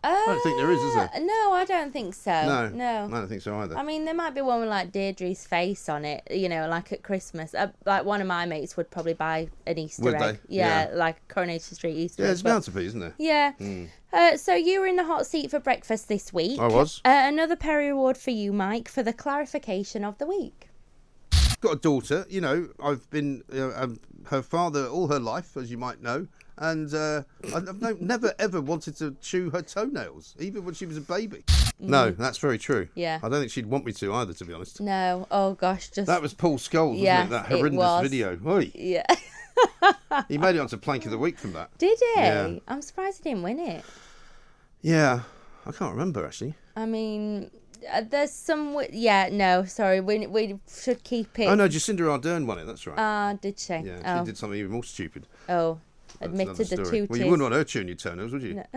I 0.02 0.24
don't 0.24 0.42
think 0.42 0.56
there 0.56 0.70
is, 0.70 0.80
is 0.80 0.94
there? 0.94 1.10
No, 1.20 1.52
I 1.52 1.66
don't 1.66 1.92
think 1.92 2.14
so. 2.14 2.30
no. 2.46 2.68
No. 2.70 3.04
I 3.14 3.20
don't 3.20 3.28
think 3.28 3.42
so 3.42 3.54
either. 3.58 3.76
I 3.76 3.82
mean, 3.82 4.06
there 4.06 4.14
might 4.14 4.34
be 4.34 4.40
one 4.40 4.60
with 4.60 4.70
like 4.70 4.92
Deirdre's 4.92 5.46
face 5.46 5.90
on 5.90 6.06
it, 6.06 6.26
you 6.30 6.48
know, 6.48 6.68
like 6.68 6.90
at 6.92 7.02
Christmas. 7.02 7.52
Uh, 7.54 7.68
like 7.84 8.06
one 8.06 8.22
of 8.22 8.26
my 8.26 8.46
mates 8.46 8.78
would 8.78 8.90
probably 8.90 9.12
buy 9.12 9.48
an 9.66 9.76
Easter 9.76 10.02
Would 10.04 10.14
egg. 10.14 10.20
they? 10.48 10.56
Yeah, 10.56 10.88
Yeah. 10.88 10.96
like 10.96 11.28
Coronation 11.28 11.74
Street 11.74 11.96
Easter 11.96 12.22
yeah, 12.22 12.28
egg. 12.28 12.30
there's 12.30 12.42
bound 12.42 12.64
to 12.64 12.70
be, 12.70 12.86
isn't 12.86 13.00
there? 13.00 13.14
Yeah. 13.18 13.52
Mm. 13.60 13.88
Uh, 14.10 14.38
so 14.38 14.54
you 14.54 14.80
were 14.80 14.86
in 14.86 14.96
the 14.96 15.04
hot 15.04 15.26
seat 15.26 15.50
for 15.50 15.60
breakfast 15.60 16.08
this 16.08 16.32
week. 16.32 16.58
I 16.58 16.68
was. 16.68 17.02
Uh, 17.04 17.10
another 17.26 17.54
Perrior 17.56 17.92
Award 17.92 18.16
for 18.16 18.30
you, 18.30 18.54
Mike, 18.54 18.88
for 18.88 19.02
the 19.02 19.12
clarification 19.12 20.02
of 20.02 20.16
the 20.16 20.24
week. 20.26 20.69
Got 21.60 21.72
a 21.72 21.76
daughter. 21.76 22.26
You 22.28 22.40
know, 22.40 22.68
I've 22.82 23.08
been 23.10 23.42
uh, 23.54 23.72
um, 23.74 24.00
her 24.26 24.42
father 24.42 24.86
all 24.86 25.08
her 25.08 25.18
life, 25.20 25.56
as 25.56 25.70
you 25.70 25.78
might 25.78 26.02
know, 26.02 26.26
and 26.58 26.92
uh, 26.94 27.22
I've 27.54 27.80
no, 27.80 27.96
never 28.00 28.34
ever 28.38 28.60
wanted 28.60 28.96
to 28.96 29.16
chew 29.20 29.50
her 29.50 29.62
toenails, 29.62 30.34
even 30.38 30.64
when 30.64 30.74
she 30.74 30.86
was 30.86 30.96
a 30.96 31.00
baby. 31.02 31.44
No, 31.78 32.10
that's 32.10 32.36
very 32.38 32.58
true. 32.58 32.84
Mm-hmm. 32.86 32.98
Yeah. 33.00 33.18
I 33.22 33.28
don't 33.28 33.40
think 33.40 33.50
she'd 33.50 33.66
want 33.66 33.86
me 33.86 33.92
to 33.92 34.12
either, 34.14 34.34
to 34.34 34.44
be 34.44 34.52
honest. 34.52 34.80
No. 34.80 35.26
Oh 35.30 35.54
gosh, 35.54 35.88
just 35.88 36.06
That 36.08 36.20
was 36.20 36.34
Paul 36.34 36.58
Scholes, 36.58 36.88
wasn't 36.90 37.00
Yes, 37.00 37.26
it? 37.26 37.30
That 37.30 37.50
it 37.50 37.56
horrendous 37.56 37.78
was. 37.78 38.02
video. 38.02 38.38
Oi. 38.46 38.70
Yeah. 38.74 39.06
He 40.28 40.38
made 40.38 40.56
it 40.56 40.58
onto 40.58 40.76
Plank 40.78 41.04
of 41.04 41.10
the 41.10 41.18
Week 41.18 41.38
from 41.38 41.52
that. 41.52 41.76
Did 41.76 41.98
he? 42.14 42.20
Yeah. 42.20 42.58
I'm 42.66 42.80
surprised 42.82 43.18
he 43.22 43.30
didn't 43.30 43.42
win 43.42 43.58
it. 43.58 43.84
Yeah, 44.80 45.20
I 45.66 45.72
can't 45.72 45.92
remember 45.92 46.24
actually. 46.24 46.54
I 46.74 46.86
mean, 46.86 47.50
uh, 47.92 48.02
there's 48.08 48.32
some. 48.32 48.72
w- 48.72 48.88
Yeah, 48.92 49.28
no, 49.30 49.64
sorry. 49.64 50.00
We 50.00 50.26
we 50.26 50.58
should 50.68 51.04
keep 51.04 51.38
it. 51.38 51.46
Oh 51.46 51.54
no, 51.54 51.68
Jacinda 51.68 52.00
Ardern 52.00 52.46
won 52.46 52.58
it. 52.58 52.66
That's 52.66 52.86
right. 52.86 52.98
Ah, 52.98 53.34
did 53.40 53.58
she? 53.58 53.74
yeah, 53.74 54.00
oh. 54.04 54.20
she 54.20 54.26
did 54.26 54.38
something 54.38 54.58
even 54.58 54.72
more 54.72 54.84
stupid. 54.84 55.26
Oh, 55.48 55.78
That's 56.18 56.30
admitted 56.32 56.56
the 56.68 56.76
two 56.76 57.06
Well, 57.08 57.18
you 57.18 57.26
wouldn't 57.26 57.42
want 57.42 57.54
her 57.54 57.64
chewing 57.64 57.88
your 57.88 57.96
toenails, 57.96 58.32
would 58.32 58.42
you? 58.42 58.62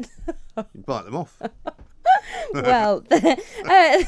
You'd 0.58 0.86
bite 0.86 1.06
them 1.06 1.16
off. 1.16 1.42
well, 2.54 3.04
uh, 3.12 4.04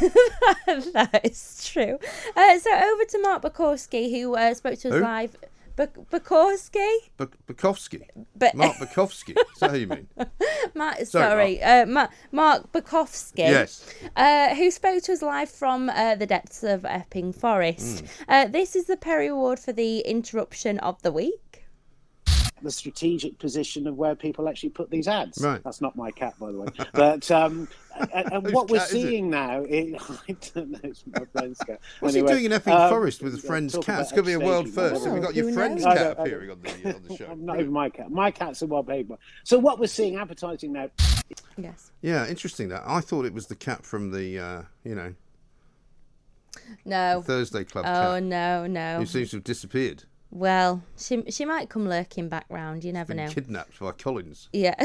that 0.93 1.21
is 1.23 1.69
true. 1.71 1.97
Uh, 2.35 2.59
so 2.59 2.71
over 2.71 3.05
to 3.05 3.19
Mark 3.21 3.41
Bukowski, 3.41 4.11
who 4.11 4.35
uh, 4.35 4.53
spoke 4.53 4.79
to 4.79 4.89
us 4.89 4.95
Who? 4.95 5.01
live. 5.01 5.35
Buk- 5.76 6.09
Bukowski? 6.09 6.88
Buk- 7.17 7.38
Bukowski. 7.47 8.01
But- 8.36 8.53
Mark 8.55 8.78
Bukowski. 8.78 9.32
Is 9.38 9.59
that 9.59 9.71
who 9.71 9.78
you 9.78 9.88
mean? 9.88 10.07
Mark, 10.76 10.97
Sorry, 11.05 11.57
sorry, 11.59 11.63
uh, 11.63 11.86
Ma- 11.86 12.07
Mark 12.32 12.71
Bukowski. 12.71 13.39
Yes. 13.39 13.86
Uh, 14.15 14.55
who 14.55 14.71
spoke 14.71 15.03
to 15.03 15.13
us 15.13 15.21
live 15.21 15.49
from 15.49 15.89
uh, 15.89 16.15
the 16.15 16.26
depths 16.26 16.63
of 16.63 16.86
Epping 16.86 17.34
Forest. 17.34 18.03
Uh, 18.28 18.47
this 18.47 18.76
is 18.76 18.86
the 18.86 18.97
Perrior 18.97 19.32
Award 19.32 19.59
for 19.59 19.73
the 19.73 19.99
interruption 19.99 20.80
of 20.80 21.01
the 21.01 21.11
week. 21.11 21.34
The 22.61 22.71
strategic 22.71 23.37
position 23.37 23.85
of 23.85 23.95
where 23.97 24.15
people 24.15 24.47
actually 24.47 24.69
put 24.69 24.89
these 24.89 25.07
ads. 25.07 25.39
Right. 25.43 25.61
That's 25.63 25.81
not 25.81 25.95
my 25.95 26.11
cat, 26.11 26.35
by 26.39 26.51
the 26.51 26.59
way. 26.59 26.67
But 26.93 27.29
um, 27.29 27.67
and, 28.13 28.31
and 28.31 28.51
what 28.53 28.69
we're 28.69 28.79
cat 28.79 28.87
is 28.87 28.93
it? 28.93 29.01
seeing 29.07 29.29
now, 29.29 29.61
is, 29.61 29.95
I 30.29 30.35
don't 30.53 30.71
know, 30.71 30.79
it's 30.83 31.03
my 31.07 31.25
friend's 31.33 31.59
cat. 31.59 31.79
What's 31.99 32.15
Anyway, 32.15 32.29
he 32.29 32.33
doing 32.35 32.45
in 32.45 32.53
Epping 32.53 32.73
um, 32.73 32.89
Forest 32.89 33.21
with 33.21 33.35
a 33.35 33.37
friend's 33.37 33.77
cat? 33.77 34.01
It's 34.01 34.11
going 34.11 34.23
to 34.23 34.27
be 34.27 34.33
a 34.33 34.39
world 34.39 34.67
upstaging, 34.67 34.73
first. 34.73 35.03
Have 35.05 35.13
we 35.13 35.19
whatever. 35.19 35.25
got 35.27 35.35
your 35.35 35.53
friend's 35.53 35.83
knows? 35.83 35.93
Cat 35.97 36.17
don't- 36.17 36.25
appearing 36.27 36.49
on 36.51 36.61
the, 36.61 36.95
on 36.95 37.03
the 37.07 37.15
show? 37.17 37.33
Not 37.37 37.59
even 37.59 37.71
my 37.73 37.89
cat. 37.89 38.09
My 38.09 38.31
cat's 38.31 38.61
a 38.61 38.67
well 38.67 38.83
behaved 38.83 39.09
one. 39.09 39.19
So 39.43 39.59
what 39.59 39.79
we're 39.79 39.87
seeing 39.87 40.15
advertising 40.15 40.71
now. 40.73 40.89
Yes. 41.57 41.91
Yeah, 42.01 42.27
interesting 42.27 42.69
that. 42.69 42.83
I 42.85 43.01
thought 43.01 43.25
it 43.25 43.33
was 43.33 43.47
the 43.47 43.55
cat 43.55 43.85
from 43.85 44.11
the, 44.11 44.39
uh, 44.39 44.61
you 44.83 44.95
know, 44.95 45.13
No. 46.85 47.21
Thursday 47.25 47.63
Club 47.65 47.85
Oh 47.87 48.13
cat 48.15 48.23
no, 48.23 48.67
no. 48.67 48.99
who 48.99 49.05
seems 49.05 49.31
to 49.31 49.37
have 49.37 49.43
disappeared. 49.43 50.03
Well, 50.36 50.83
she 50.97 51.23
she 51.31 51.45
might 51.45 51.69
come 51.69 51.88
lurking 51.88 52.27
back 52.27 52.45
round. 52.49 52.83
You 52.83 52.91
never 52.91 53.13
know. 53.13 53.29
kidnapped 53.29 53.79
by 53.79 53.93
Collins 53.93 54.49
Yeah. 54.51 54.75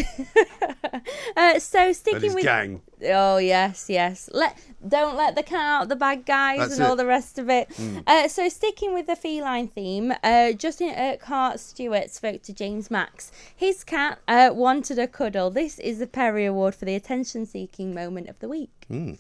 uh, 1.37 1.59
so 1.59 1.93
sticking 1.93 2.35
with 2.35 2.45
gang. 2.45 2.83
oh 3.07 3.39
yes, 3.39 3.91
yes. 3.91 4.31
Let 4.33 4.57
don't 4.87 5.17
let 5.17 5.35
the 5.35 5.43
cat 5.43 5.83
out 5.83 5.89
the 5.89 5.97
bad 5.97 6.25
guys 6.25 6.61
That's 6.61 6.75
and 6.75 6.85
all 6.85 6.95
the 6.95 7.05
rest 7.05 7.37
of 7.37 7.51
it. 7.51 7.69
Mm. 7.71 8.05
Uh, 8.07 8.29
so 8.29 8.49
sticking 8.49 8.95
with 8.95 9.09
the 9.09 9.17
feline 9.17 9.67
theme, 9.67 10.15
uh, 10.23 10.53
Justin 10.53 10.95
Urquhart 10.97 11.59
Stewart 11.59 12.11
spoke 12.13 12.43
to 12.45 12.53
James 12.53 12.89
Max. 12.89 13.33
His 13.57 13.83
cat 13.83 14.21
uh, 14.29 14.51
wanted 14.53 15.01
a 15.01 15.09
cuddle. 15.09 15.51
This 15.51 15.81
is 15.81 15.99
the 15.99 16.07
Perrior 16.07 16.51
Award 16.51 16.77
for 16.77 16.85
the 16.85 16.95
attention-seeking 16.95 17.93
moment 17.93 18.29
of 18.29 18.39
the 18.39 18.49
week. 18.49 18.87
Mm. 18.89 19.19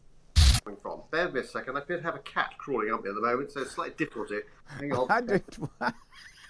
Coming 0.65 0.79
from. 0.83 1.01
Bear 1.11 1.27
with 1.27 1.35
me 1.35 1.41
a 1.41 1.45
second. 1.45 1.77
I 1.77 1.81
appear 1.81 1.99
to 1.99 2.03
have 2.03 2.15
a 2.17 2.21
cat 2.21 2.51
crawling 2.59 2.93
up 2.93 3.03
me 3.03 3.11
at 3.11 3.15
the 3.15 3.21
moment, 3.21 3.53
so 3.53 3.61
it's 3.63 3.73
slightly 3.73 3.95
difficulty. 3.97 4.41
Hang 4.67 4.93
on. 4.93 5.09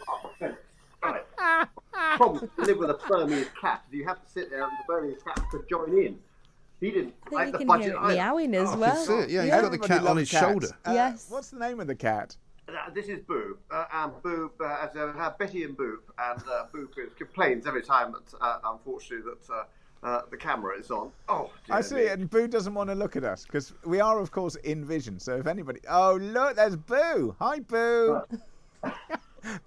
Oh, 0.08 0.30
okay. 0.42 0.54
Right. 1.02 1.22
Problem 2.16 2.50
live 2.58 2.76
with 2.78 2.90
a 2.90 2.98
Burmese 3.08 3.46
cat 3.58 3.84
you 3.90 4.04
have 4.06 4.22
to 4.22 4.30
sit 4.30 4.50
there 4.50 4.62
and 4.62 4.72
the 4.72 4.84
Burmese 4.92 5.22
cat 5.22 5.40
could 5.50 5.66
join 5.68 5.90
in. 5.96 6.18
He 6.80 6.90
didn't. 6.90 7.14
I 7.30 7.34
like 7.34 7.52
the 7.52 7.58
can 7.58 7.66
budget 7.66 7.86
hear 7.86 7.94
it 7.94 8.00
either. 8.00 8.14
meowing 8.16 8.54
as 8.54 8.68
Oh, 8.72 8.78
well. 8.78 8.94
That's 8.94 9.08
it. 9.08 9.30
Yeah, 9.30 9.42
he's 9.42 9.48
Yeah. 9.48 9.60
got 9.62 9.70
the 9.70 9.78
cat 9.78 10.06
on 10.06 10.16
his 10.18 10.28
shoulder. 10.28 10.68
yes. 10.86 11.26
What's 11.30 11.50
the 11.50 11.58
name 11.58 11.80
of 11.80 11.86
the 11.86 11.94
cat? 11.94 12.36
Uh, 12.68 12.90
this 12.94 13.06
is 13.06 13.20
Boo, 13.20 13.56
uh, 13.70 13.84
and 13.92 14.22
Boo, 14.22 14.50
uh, 14.60 14.86
as 14.88 14.94
uh, 14.96 15.12
have 15.14 15.38
Betty 15.38 15.64
and 15.64 15.76
Boop, 15.76 15.98
and 16.18 16.42
uh, 16.48 16.66
Boop 16.74 16.88
complains 17.16 17.66
every 17.66 17.82
time 17.82 18.12
that, 18.12 18.34
uh, 18.40 18.58
unfortunately, 18.64 19.30
that 19.30 19.66
uh, 20.02 20.06
uh, 20.06 20.22
the 20.30 20.36
camera 20.36 20.78
is 20.78 20.90
on. 20.90 21.10
Oh, 21.28 21.50
dear 21.66 21.76
I 21.76 21.80
see, 21.80 21.94
me. 21.96 22.06
and 22.06 22.28
Boo 22.30 22.48
doesn't 22.48 22.74
want 22.74 22.88
to 22.90 22.94
look 22.94 23.16
at 23.16 23.24
us 23.24 23.44
because 23.44 23.72
we 23.84 24.00
are, 24.00 24.18
of 24.18 24.30
course, 24.30 24.54
in 24.56 24.84
vision. 24.84 25.18
So 25.18 25.36
if 25.36 25.46
anybody, 25.46 25.80
oh 25.88 26.16
look, 26.20 26.56
there's 26.56 26.76
Boo. 26.76 27.34
Hi, 27.38 27.60
Boo. 27.60 28.20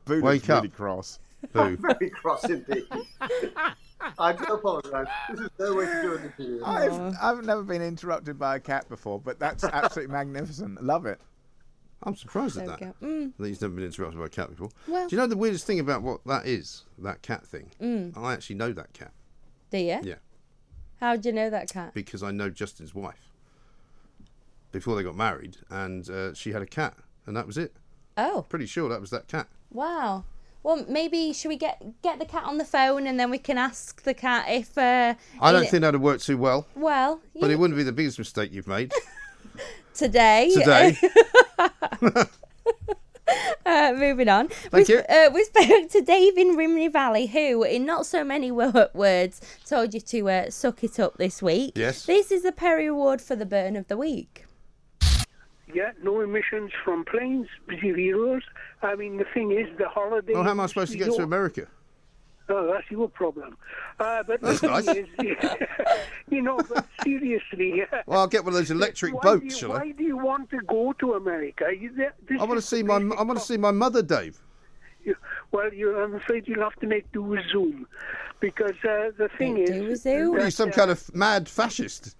Boo 0.05 0.21
Wake 0.21 0.47
looks 0.47 0.49
really 0.49 0.69
cross. 0.69 1.19
Boo. 1.51 1.77
Very 1.81 2.09
cross 2.09 2.43
indeed. 2.45 2.85
I 4.19 4.33
do 4.33 4.43
apologise. 4.45 5.07
This 5.31 5.39
is 5.41 5.49
no 5.59 5.75
way 5.75 5.85
to 5.85 6.01
do 6.01 6.13
an 6.15 6.23
interview. 6.23 6.61
I've, 6.65 7.15
I've 7.21 7.43
never 7.45 7.63
been 7.63 7.81
interrupted 7.81 8.37
by 8.37 8.57
a 8.57 8.59
cat 8.59 8.87
before, 8.89 9.19
but 9.19 9.39
that's 9.39 9.63
absolutely 9.63 10.13
magnificent. 10.13 10.83
Love 10.83 11.05
it. 11.05 11.19
I'm 12.05 12.15
surprised 12.15 12.57
at 12.57 12.65
that. 12.65 12.79
we 12.79 12.85
go. 12.87 12.93
Mm. 13.01 13.31
That 13.39 13.47
he's 13.47 13.61
never 13.61 13.73
been 13.75 13.85
interrupted 13.85 14.19
by 14.19 14.25
a 14.25 14.29
cat 14.29 14.49
before. 14.49 14.69
Well- 14.87 15.07
Do 15.07 15.15
you 15.15 15.21
know 15.21 15.27
the 15.27 15.37
weirdest 15.37 15.65
thing 15.65 15.79
about 15.79 16.01
what 16.01 16.19
that 16.25 16.45
is? 16.45 16.83
That 16.99 17.21
cat 17.21 17.45
thing. 17.47 17.71
Mm. 17.81 18.17
I 18.17 18.33
actually 18.33 18.57
know 18.57 18.73
that 18.73 18.91
cat. 18.93 19.11
Do 19.73 19.79
you? 19.79 19.99
Yeah, 20.03 20.15
How 20.99 21.15
do 21.15 21.29
you 21.29 21.33
know 21.33 21.49
that 21.49 21.67
cat? 21.67 21.95
because 21.95 22.21
I 22.21 22.29
know 22.29 22.51
Justin's 22.51 22.93
wife. 22.93 23.31
Before 24.71 24.95
they 24.95 25.01
got 25.01 25.15
married, 25.15 25.57
and 25.71 26.07
uh, 26.07 26.35
she 26.35 26.51
had 26.51 26.61
a 26.61 26.67
cat, 26.67 26.95
and 27.25 27.35
that 27.35 27.47
was 27.47 27.57
it. 27.57 27.75
Oh, 28.15 28.45
Pretty 28.47 28.67
sure 28.67 28.87
that 28.89 29.01
was 29.01 29.09
that 29.09 29.27
cat. 29.27 29.47
wow. 29.71 30.25
Well, 30.61 30.85
maybe 30.87 31.33
should 31.33 31.49
we 31.49 31.57
get 31.57 32.01
get 32.03 32.19
the 32.19 32.25
cat 32.25 32.43
on 32.45 32.57
the 32.59 32.63
phone 32.65 33.05
and 33.07 33.19
then 33.19 33.29
we 33.31 33.37
can 33.39 33.57
ask 33.57 34.03
the 34.03 34.13
cat 34.13 34.45
if. 34.47 34.77
Uh, 34.77 35.15
I 35.41 35.51
don't 35.51 35.63
in- 35.63 35.69
think 35.69 35.81
that'd 35.81 35.99
work 35.99 36.21
too 36.21 36.37
well, 36.37 36.67
Well, 36.75 37.19
but 37.33 37.47
you- 37.47 37.53
it 37.53 37.59
wouldn't 37.59 37.75
be 37.77 37.83
the 37.83 37.91
biggest 37.91 38.17
mistake 38.19 38.53
you've 38.53 38.67
made 38.67 38.93
today. 39.95 40.51
today. 40.53 40.95
Uh, 43.65 43.93
moving 43.95 44.27
on. 44.27 44.49
Thank 44.49 44.89
we, 44.89 44.95
you. 44.95 44.99
Uh, 45.07 45.29
we 45.33 45.43
spoke 45.45 45.89
to 45.91 46.01
Dave 46.01 46.37
in 46.37 46.57
Rhymney 46.57 46.89
Valley, 46.89 47.27
who, 47.27 47.63
in 47.63 47.85
not 47.85 48.05
so 48.05 48.21
many 48.23 48.51
words, 48.51 49.41
told 49.65 49.93
you 49.93 50.01
to 50.01 50.29
uh, 50.29 50.49
suck 50.49 50.83
it 50.83 50.99
up 50.99 51.15
this 51.17 51.41
week. 51.41 51.71
Yes. 51.75 52.05
This 52.05 52.29
is 52.29 52.43
the 52.43 52.51
Perrior 52.51 52.91
Award 52.91 53.21
for 53.21 53.37
the 53.37 53.45
burn 53.45 53.77
of 53.77 53.87
the 53.87 53.95
week. 53.95 54.45
Yeah, 55.73 55.91
no 56.03 56.19
emissions 56.19 56.71
from 56.83 57.05
planes, 57.05 57.47
zeros. 57.79 58.43
I 58.81 58.95
mean, 58.95 59.17
the 59.17 59.25
thing 59.33 59.51
is, 59.51 59.67
the 59.77 59.87
holiday. 59.87 60.33
well, 60.33 60.43
how 60.43 60.51
am 60.51 60.59
I 60.59 60.65
supposed 60.65 60.91
to 60.91 60.97
get 60.97 61.13
to 61.13 61.23
America? 61.23 61.67
Oh, 62.49 62.67
that's 62.67 62.89
your 62.91 63.07
problem. 63.09 63.57
Uh, 63.99 64.21
but 64.23 64.41
That's 64.41 64.59
the 64.59 64.67
nice. 64.67 64.85
thing 64.85 64.97
is, 64.97 65.07
you 66.29 66.41
know, 66.41 66.57
but 66.67 66.85
seriously. 67.03 67.83
uh, 67.83 67.97
Well, 68.05 68.19
I'll 68.19 68.27
get 68.27 68.43
one 68.43 68.53
of 68.53 68.59
those 68.59 68.71
electric 68.79 69.13
why 69.13 69.21
boats, 69.21 69.45
you, 69.45 69.49
shall 69.51 69.69
Why 69.69 69.79
I? 69.79 69.91
do 69.91 70.03
you 70.03 70.17
want 70.17 70.49
to 70.49 70.59
go 70.67 70.93
to 70.93 71.13
America? 71.13 71.65
You, 71.77 71.91
this 71.95 72.09
I 72.39 72.43
want 72.43 72.59
to 72.59 72.65
see 72.65 72.83
my 72.83 72.95
I 72.95 73.23
want 73.23 73.39
to 73.39 73.45
see 73.45 73.57
my 73.57 73.71
mother, 73.71 74.01
Dave. 74.01 74.39
You, 75.03 75.15
well, 75.51 75.73
you, 75.73 75.97
I'm 75.99 76.15
afraid 76.15 76.47
you'll 76.47 76.63
have 76.63 76.75
to 76.79 76.87
make 76.87 77.11
do 77.11 77.21
with 77.21 77.41
Zoom, 77.51 77.87
because 78.39 78.75
uh, 78.83 79.11
the 79.17 79.29
thing 79.37 79.57
is, 79.57 80.03
What 80.05 80.13
are 80.13 80.19
you, 80.19 80.37
that, 80.39 80.51
some 80.53 80.69
uh, 80.69 80.73
kind 80.73 80.91
of 80.91 81.13
mad 81.15 81.47
fascist? 81.49 82.15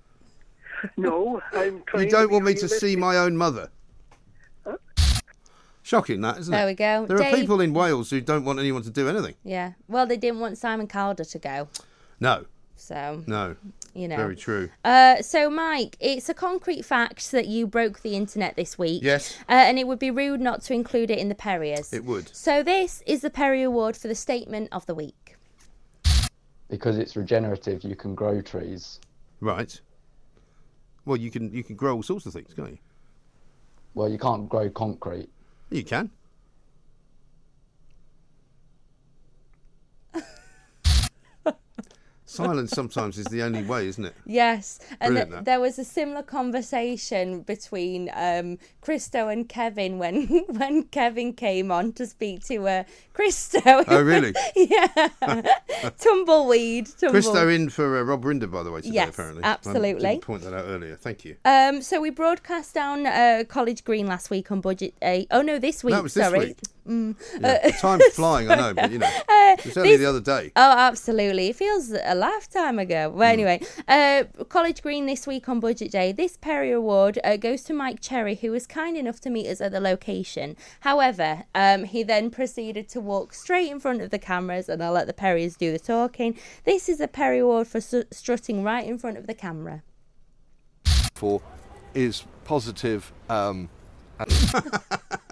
no, 0.98 1.42
I'm 1.54 1.84
trying. 1.88 2.06
You 2.06 2.12
don't 2.12 2.28
to 2.28 2.34
want 2.34 2.46
me 2.46 2.54
to 2.56 2.68
see 2.70 2.96
my 2.96 3.18
own 3.18 3.38
mother. 3.38 3.70
Shocking, 5.84 6.22
that 6.22 6.38
isn't 6.40 6.54
it? 6.54 6.58
There 6.58 6.66
we 6.66 6.74
go. 6.74 7.06
There 7.06 7.22
are 7.22 7.36
people 7.36 7.60
in 7.62 7.74
Wales 7.74 8.10
who 8.10 8.22
don't 8.22 8.46
want 8.46 8.58
anyone 8.60 8.84
to 8.84 8.90
do 8.90 9.08
anything. 9.10 9.36
Yeah. 9.44 9.74
Well, 9.88 10.06
they 10.06 10.18
didn't 10.18 10.40
want 10.40 10.58
Simon 10.58 10.88
Calder 10.88 11.26
to 11.26 11.40
go. 11.40 11.68
No, 12.22 12.46
So, 12.78 13.22
no. 13.28 13.58
you 13.94 14.08
know. 14.08 14.16
Very 14.16 14.38
true. 14.38 14.70
Uh, 14.86 15.22
so, 15.22 15.50
Mike, 15.50 15.98
it's 16.00 16.30
a 16.30 16.34
concrete 16.34 16.84
fact 16.86 17.32
that 17.32 17.48
you 17.48 17.68
broke 17.68 18.02
the 18.02 18.16
internet 18.16 18.56
this 18.56 18.78
week. 18.78 19.04
Yes. 19.04 19.38
Uh, 19.50 19.54
and 19.54 19.78
it 19.78 19.86
would 19.86 20.00
be 20.00 20.10
rude 20.10 20.40
not 20.40 20.62
to 20.64 20.74
include 20.74 21.12
it 21.12 21.20
in 21.20 21.28
the 21.28 21.36
Perriors. 21.36 21.94
It 21.94 22.06
would. 22.06 22.34
So, 22.34 22.64
this 22.64 23.04
is 23.06 23.20
the 23.22 23.30
Perrior 23.30 23.66
Award 23.68 23.98
for 23.98 24.08
the 24.08 24.16
statement 24.16 24.70
of 24.72 24.86
the 24.86 24.96
week. 24.96 25.36
because 26.70 26.98
it's 26.98 27.16
regenerative, 27.18 27.84
you 27.84 27.96
can 27.96 28.16
grow 28.16 28.42
trees. 28.42 29.00
Right. 29.42 29.80
Well, 31.06 31.18
you 31.18 31.30
can 31.30 31.52
you 31.54 31.64
can 31.64 31.76
grow 31.76 31.96
all 31.96 32.04
sorts 32.04 32.26
of 32.26 32.32
things, 32.34 32.54
can't 32.56 32.70
you? 32.72 32.78
Well, 33.94 34.10
you 34.10 34.18
can't 34.18 34.48
grow 34.48 34.70
concrete. 34.70 35.30
You 35.74 35.84
can. 35.84 36.12
Silence 42.34 42.72
sometimes 42.72 43.18
is 43.18 43.26
the 43.28 43.44
only 43.44 43.64
way, 43.64 43.88
isn't 43.88 44.06
it? 44.06 44.16
Yes, 44.26 44.80
and 45.00 45.16
th- 45.16 45.44
there 45.44 45.60
was 45.60 45.78
a 45.78 45.84
similar 45.84 46.24
conversation 46.24 47.42
between 47.42 48.10
um, 48.14 48.58
Christo 48.82 49.28
and 49.28 49.48
Kevin 49.48 50.00
when 50.00 50.28
when 50.50 50.84
Kevin 50.84 51.34
came 51.34 51.72
on 51.72 51.94
to 51.94 52.06
speak 52.08 52.44
to 52.46 52.68
uh, 52.68 52.84
Christo. 53.14 53.62
Oh, 53.66 54.02
really? 54.02 54.34
yeah, 54.56 55.10
tumbleweed. 56.00 56.88
Tumble. 56.98 57.12
Christo 57.12 57.48
in 57.48 57.70
for 57.70 57.98
uh, 57.98 58.04
Rob 58.04 58.24
Rinder, 58.24 58.52
by 58.52 58.64
the 58.64 58.72
way, 58.72 58.82
today, 58.82 58.96
Yes, 58.96 59.10
apparently. 59.10 59.44
Absolutely. 59.44 60.10
didn't 60.10 60.22
point 60.22 60.44
that 60.44 60.54
out 60.54 60.66
earlier. 60.66 60.96
Thank 60.96 61.26
you. 61.26 61.38
Um, 61.46 61.82
so 61.82 62.02
we 62.02 62.10
broadcast 62.10 62.74
down 62.74 63.06
uh, 63.06 63.44
College 63.48 63.84
Green 63.84 64.08
last 64.08 64.30
week 64.30 64.52
on 64.52 64.62
Budget 64.62 65.00
Day. 65.00 65.28
Oh 65.32 65.42
no, 65.42 65.60
this 65.60 65.84
week. 65.84 65.94
That 65.94 66.04
was 66.04 66.14
this 66.14 66.26
sorry. 66.26 66.40
week. 66.40 66.60
Mm. 66.88 67.16
Yeah, 67.40 67.60
Uh, 67.64 67.72
time's 67.80 68.04
flying, 68.14 68.52
I 68.52 68.56
know, 68.56 68.74
but 68.74 68.92
you 68.92 69.00
know, 69.00 69.06
Uh, 69.08 69.56
it's 69.64 69.78
only 69.78 69.92
this- 69.92 70.02
the 70.02 70.06
other 70.10 70.20
day. 70.20 70.52
Oh, 70.56 70.72
absolutely. 70.78 71.48
It 71.48 71.56
feels 71.56 71.92
a 72.04 72.14
lifetime 72.14 72.78
ago. 72.78 73.10
Well, 73.10 73.32
anyway, 73.32 73.62
uh, 73.88 74.24
College 74.50 74.82
Green 74.82 75.06
this 75.06 75.26
week 75.26 75.48
on 75.48 75.60
Budget 75.62 75.92
Day. 75.92 76.12
This 76.12 76.36
Perrior 76.38 76.76
Award 76.78 77.20
uh, 77.24 77.38
goes 77.38 77.64
to 77.64 77.74
Mike 77.74 78.02
Cherry, 78.02 78.36
who 78.36 78.52
was 78.52 78.68
kind 78.68 78.98
enough 78.98 79.22
to 79.22 79.30
meet 79.30 79.48
us 79.48 79.62
at 79.62 79.72
the 79.72 79.80
location. 79.80 80.58
However, 80.82 81.44
um, 81.56 81.86
he 81.86 82.04
then 82.04 82.30
proceeded 82.30 82.90
to 82.90 83.00
walk 83.00 83.34
straight 83.34 83.72
in 83.72 83.80
front 83.80 84.02
of 84.02 84.10
the 84.10 84.20
cameras, 84.20 84.68
and 84.68 84.84
I'll 84.84 84.92
let 84.92 85.08
the 85.08 85.14
Perriors 85.14 85.58
do 85.58 85.72
the 85.72 85.80
talking. 85.80 86.38
This 86.66 86.90
is 86.90 87.00
a 87.00 87.08
Perry 87.08 87.40
Award 87.40 87.68
for 87.68 87.80
strutting 87.80 88.62
right 88.64 88.86
in 88.86 88.98
front 88.98 89.18
of 89.18 89.28
the 89.28 89.34
camera. 89.34 89.84
for 91.16 91.42
is 91.94 92.24
positive. 92.44 93.14
Um, 93.30 93.70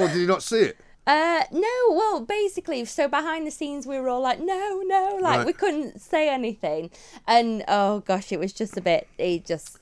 Well, 0.00 0.08
did 0.08 0.20
you 0.20 0.26
not 0.26 0.42
see 0.42 0.60
it? 0.60 0.76
Uh, 1.06 1.42
no, 1.50 1.68
well, 1.90 2.20
basically, 2.20 2.84
so 2.84 3.08
behind 3.08 3.46
the 3.46 3.50
scenes, 3.50 3.86
we 3.86 3.98
were 3.98 4.08
all 4.08 4.20
like, 4.20 4.38
no, 4.38 4.80
no, 4.84 5.18
like 5.20 5.38
Right. 5.38 5.46
we 5.46 5.52
couldn't 5.52 6.00
say 6.00 6.28
anything, 6.28 6.90
and 7.26 7.64
oh 7.66 8.00
gosh, 8.00 8.30
it 8.30 8.38
was 8.38 8.52
just 8.52 8.76
a 8.76 8.80
bit. 8.80 9.08
He 9.18 9.40
just. 9.40 9.78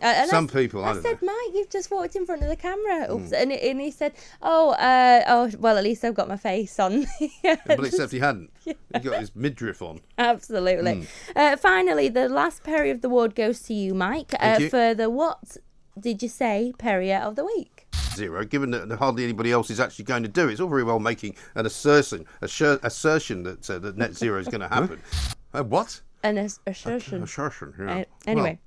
Uh, 0.00 0.26
Some 0.26 0.48
I, 0.50 0.52
people, 0.52 0.84
I 0.84 0.90
I 0.90 1.00
said, 1.00 1.18
Mike, 1.22 1.36
you've 1.54 1.70
just 1.70 1.88
walked 1.90 2.16
in 2.16 2.26
front 2.26 2.42
of 2.42 2.48
the 2.48 2.56
camera. 2.56 3.06
Oops. 3.12 3.32
and, 3.32 3.52
and 3.52 3.80
he 3.80 3.92
said, 3.92 4.12
oh, 4.42 4.70
uh, 4.72 5.22
oh, 5.28 5.50
well, 5.60 5.78
at 5.78 5.84
least 5.84 6.02
I've 6.04 6.14
got 6.14 6.26
my 6.26 6.36
face 6.36 6.80
on. 6.80 7.06
But 7.42 7.84
except 7.84 8.10
he 8.10 8.18
hadn't. 8.18 8.50
He 8.64 8.98
got 8.98 9.20
his 9.20 9.36
midriff 9.36 9.80
on. 9.80 10.00
Absolutely. 10.18 10.92
Mm. 10.92 11.06
Uh, 11.36 11.56
finally, 11.58 12.08
the 12.08 12.28
last 12.28 12.64
Perry 12.64 12.90
of 12.90 13.02
the 13.02 13.08
Ward 13.08 13.36
goes 13.36 13.60
to 13.62 13.74
you, 13.74 13.94
Mike, 13.94 14.34
uh, 14.40 14.56
you. 14.58 14.68
for 14.68 14.94
the 14.94 15.08
what 15.08 15.58
did 15.98 16.22
you 16.24 16.28
say 16.28 16.72
Perrier 16.76 17.18
of 17.18 17.36
the 17.36 17.44
week? 17.44 17.81
Zero, 18.14 18.44
given 18.44 18.70
that 18.72 18.90
hardly 18.98 19.24
anybody 19.24 19.52
else 19.52 19.70
is 19.70 19.80
actually 19.80 20.04
going 20.04 20.22
to 20.22 20.28
do 20.28 20.48
it. 20.48 20.52
It's 20.52 20.60
all 20.60 20.68
very 20.68 20.84
well 20.84 20.98
making 20.98 21.34
an 21.54 21.66
assertion, 21.66 22.26
assur- 22.40 22.80
assertion 22.82 23.42
that 23.44 23.68
uh, 23.70 23.78
that 23.78 23.96
net 23.96 24.14
zero 24.14 24.38
is 24.38 24.48
going 24.48 24.60
to 24.60 24.68
happen. 24.68 25.00
uh, 25.54 25.62
what? 25.62 26.00
An 26.22 26.38
ass- 26.38 26.60
assertion. 26.66 27.22
Assertion. 27.22 27.74
Yeah. 27.78 27.94
Uh, 27.94 28.04
anyway, 28.26 28.58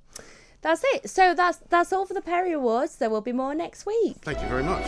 that's 0.62 0.82
it. 0.94 1.08
So 1.08 1.34
that's 1.34 1.58
that's 1.68 1.92
all 1.92 2.06
for 2.06 2.14
the 2.14 2.22
Perrior 2.22 2.56
Awards. 2.56 2.96
There 2.96 3.10
will 3.10 3.20
be 3.20 3.32
more 3.32 3.54
next 3.54 3.86
week. 3.86 4.16
Thank 4.22 4.40
you 4.42 4.48
very 4.48 4.64
much. 4.64 4.84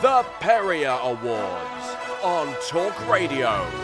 The 0.00 0.24
Perrior 0.40 1.00
Awards 1.00 1.96
on 2.22 2.54
Talk 2.68 3.08
Radio. 3.08 3.83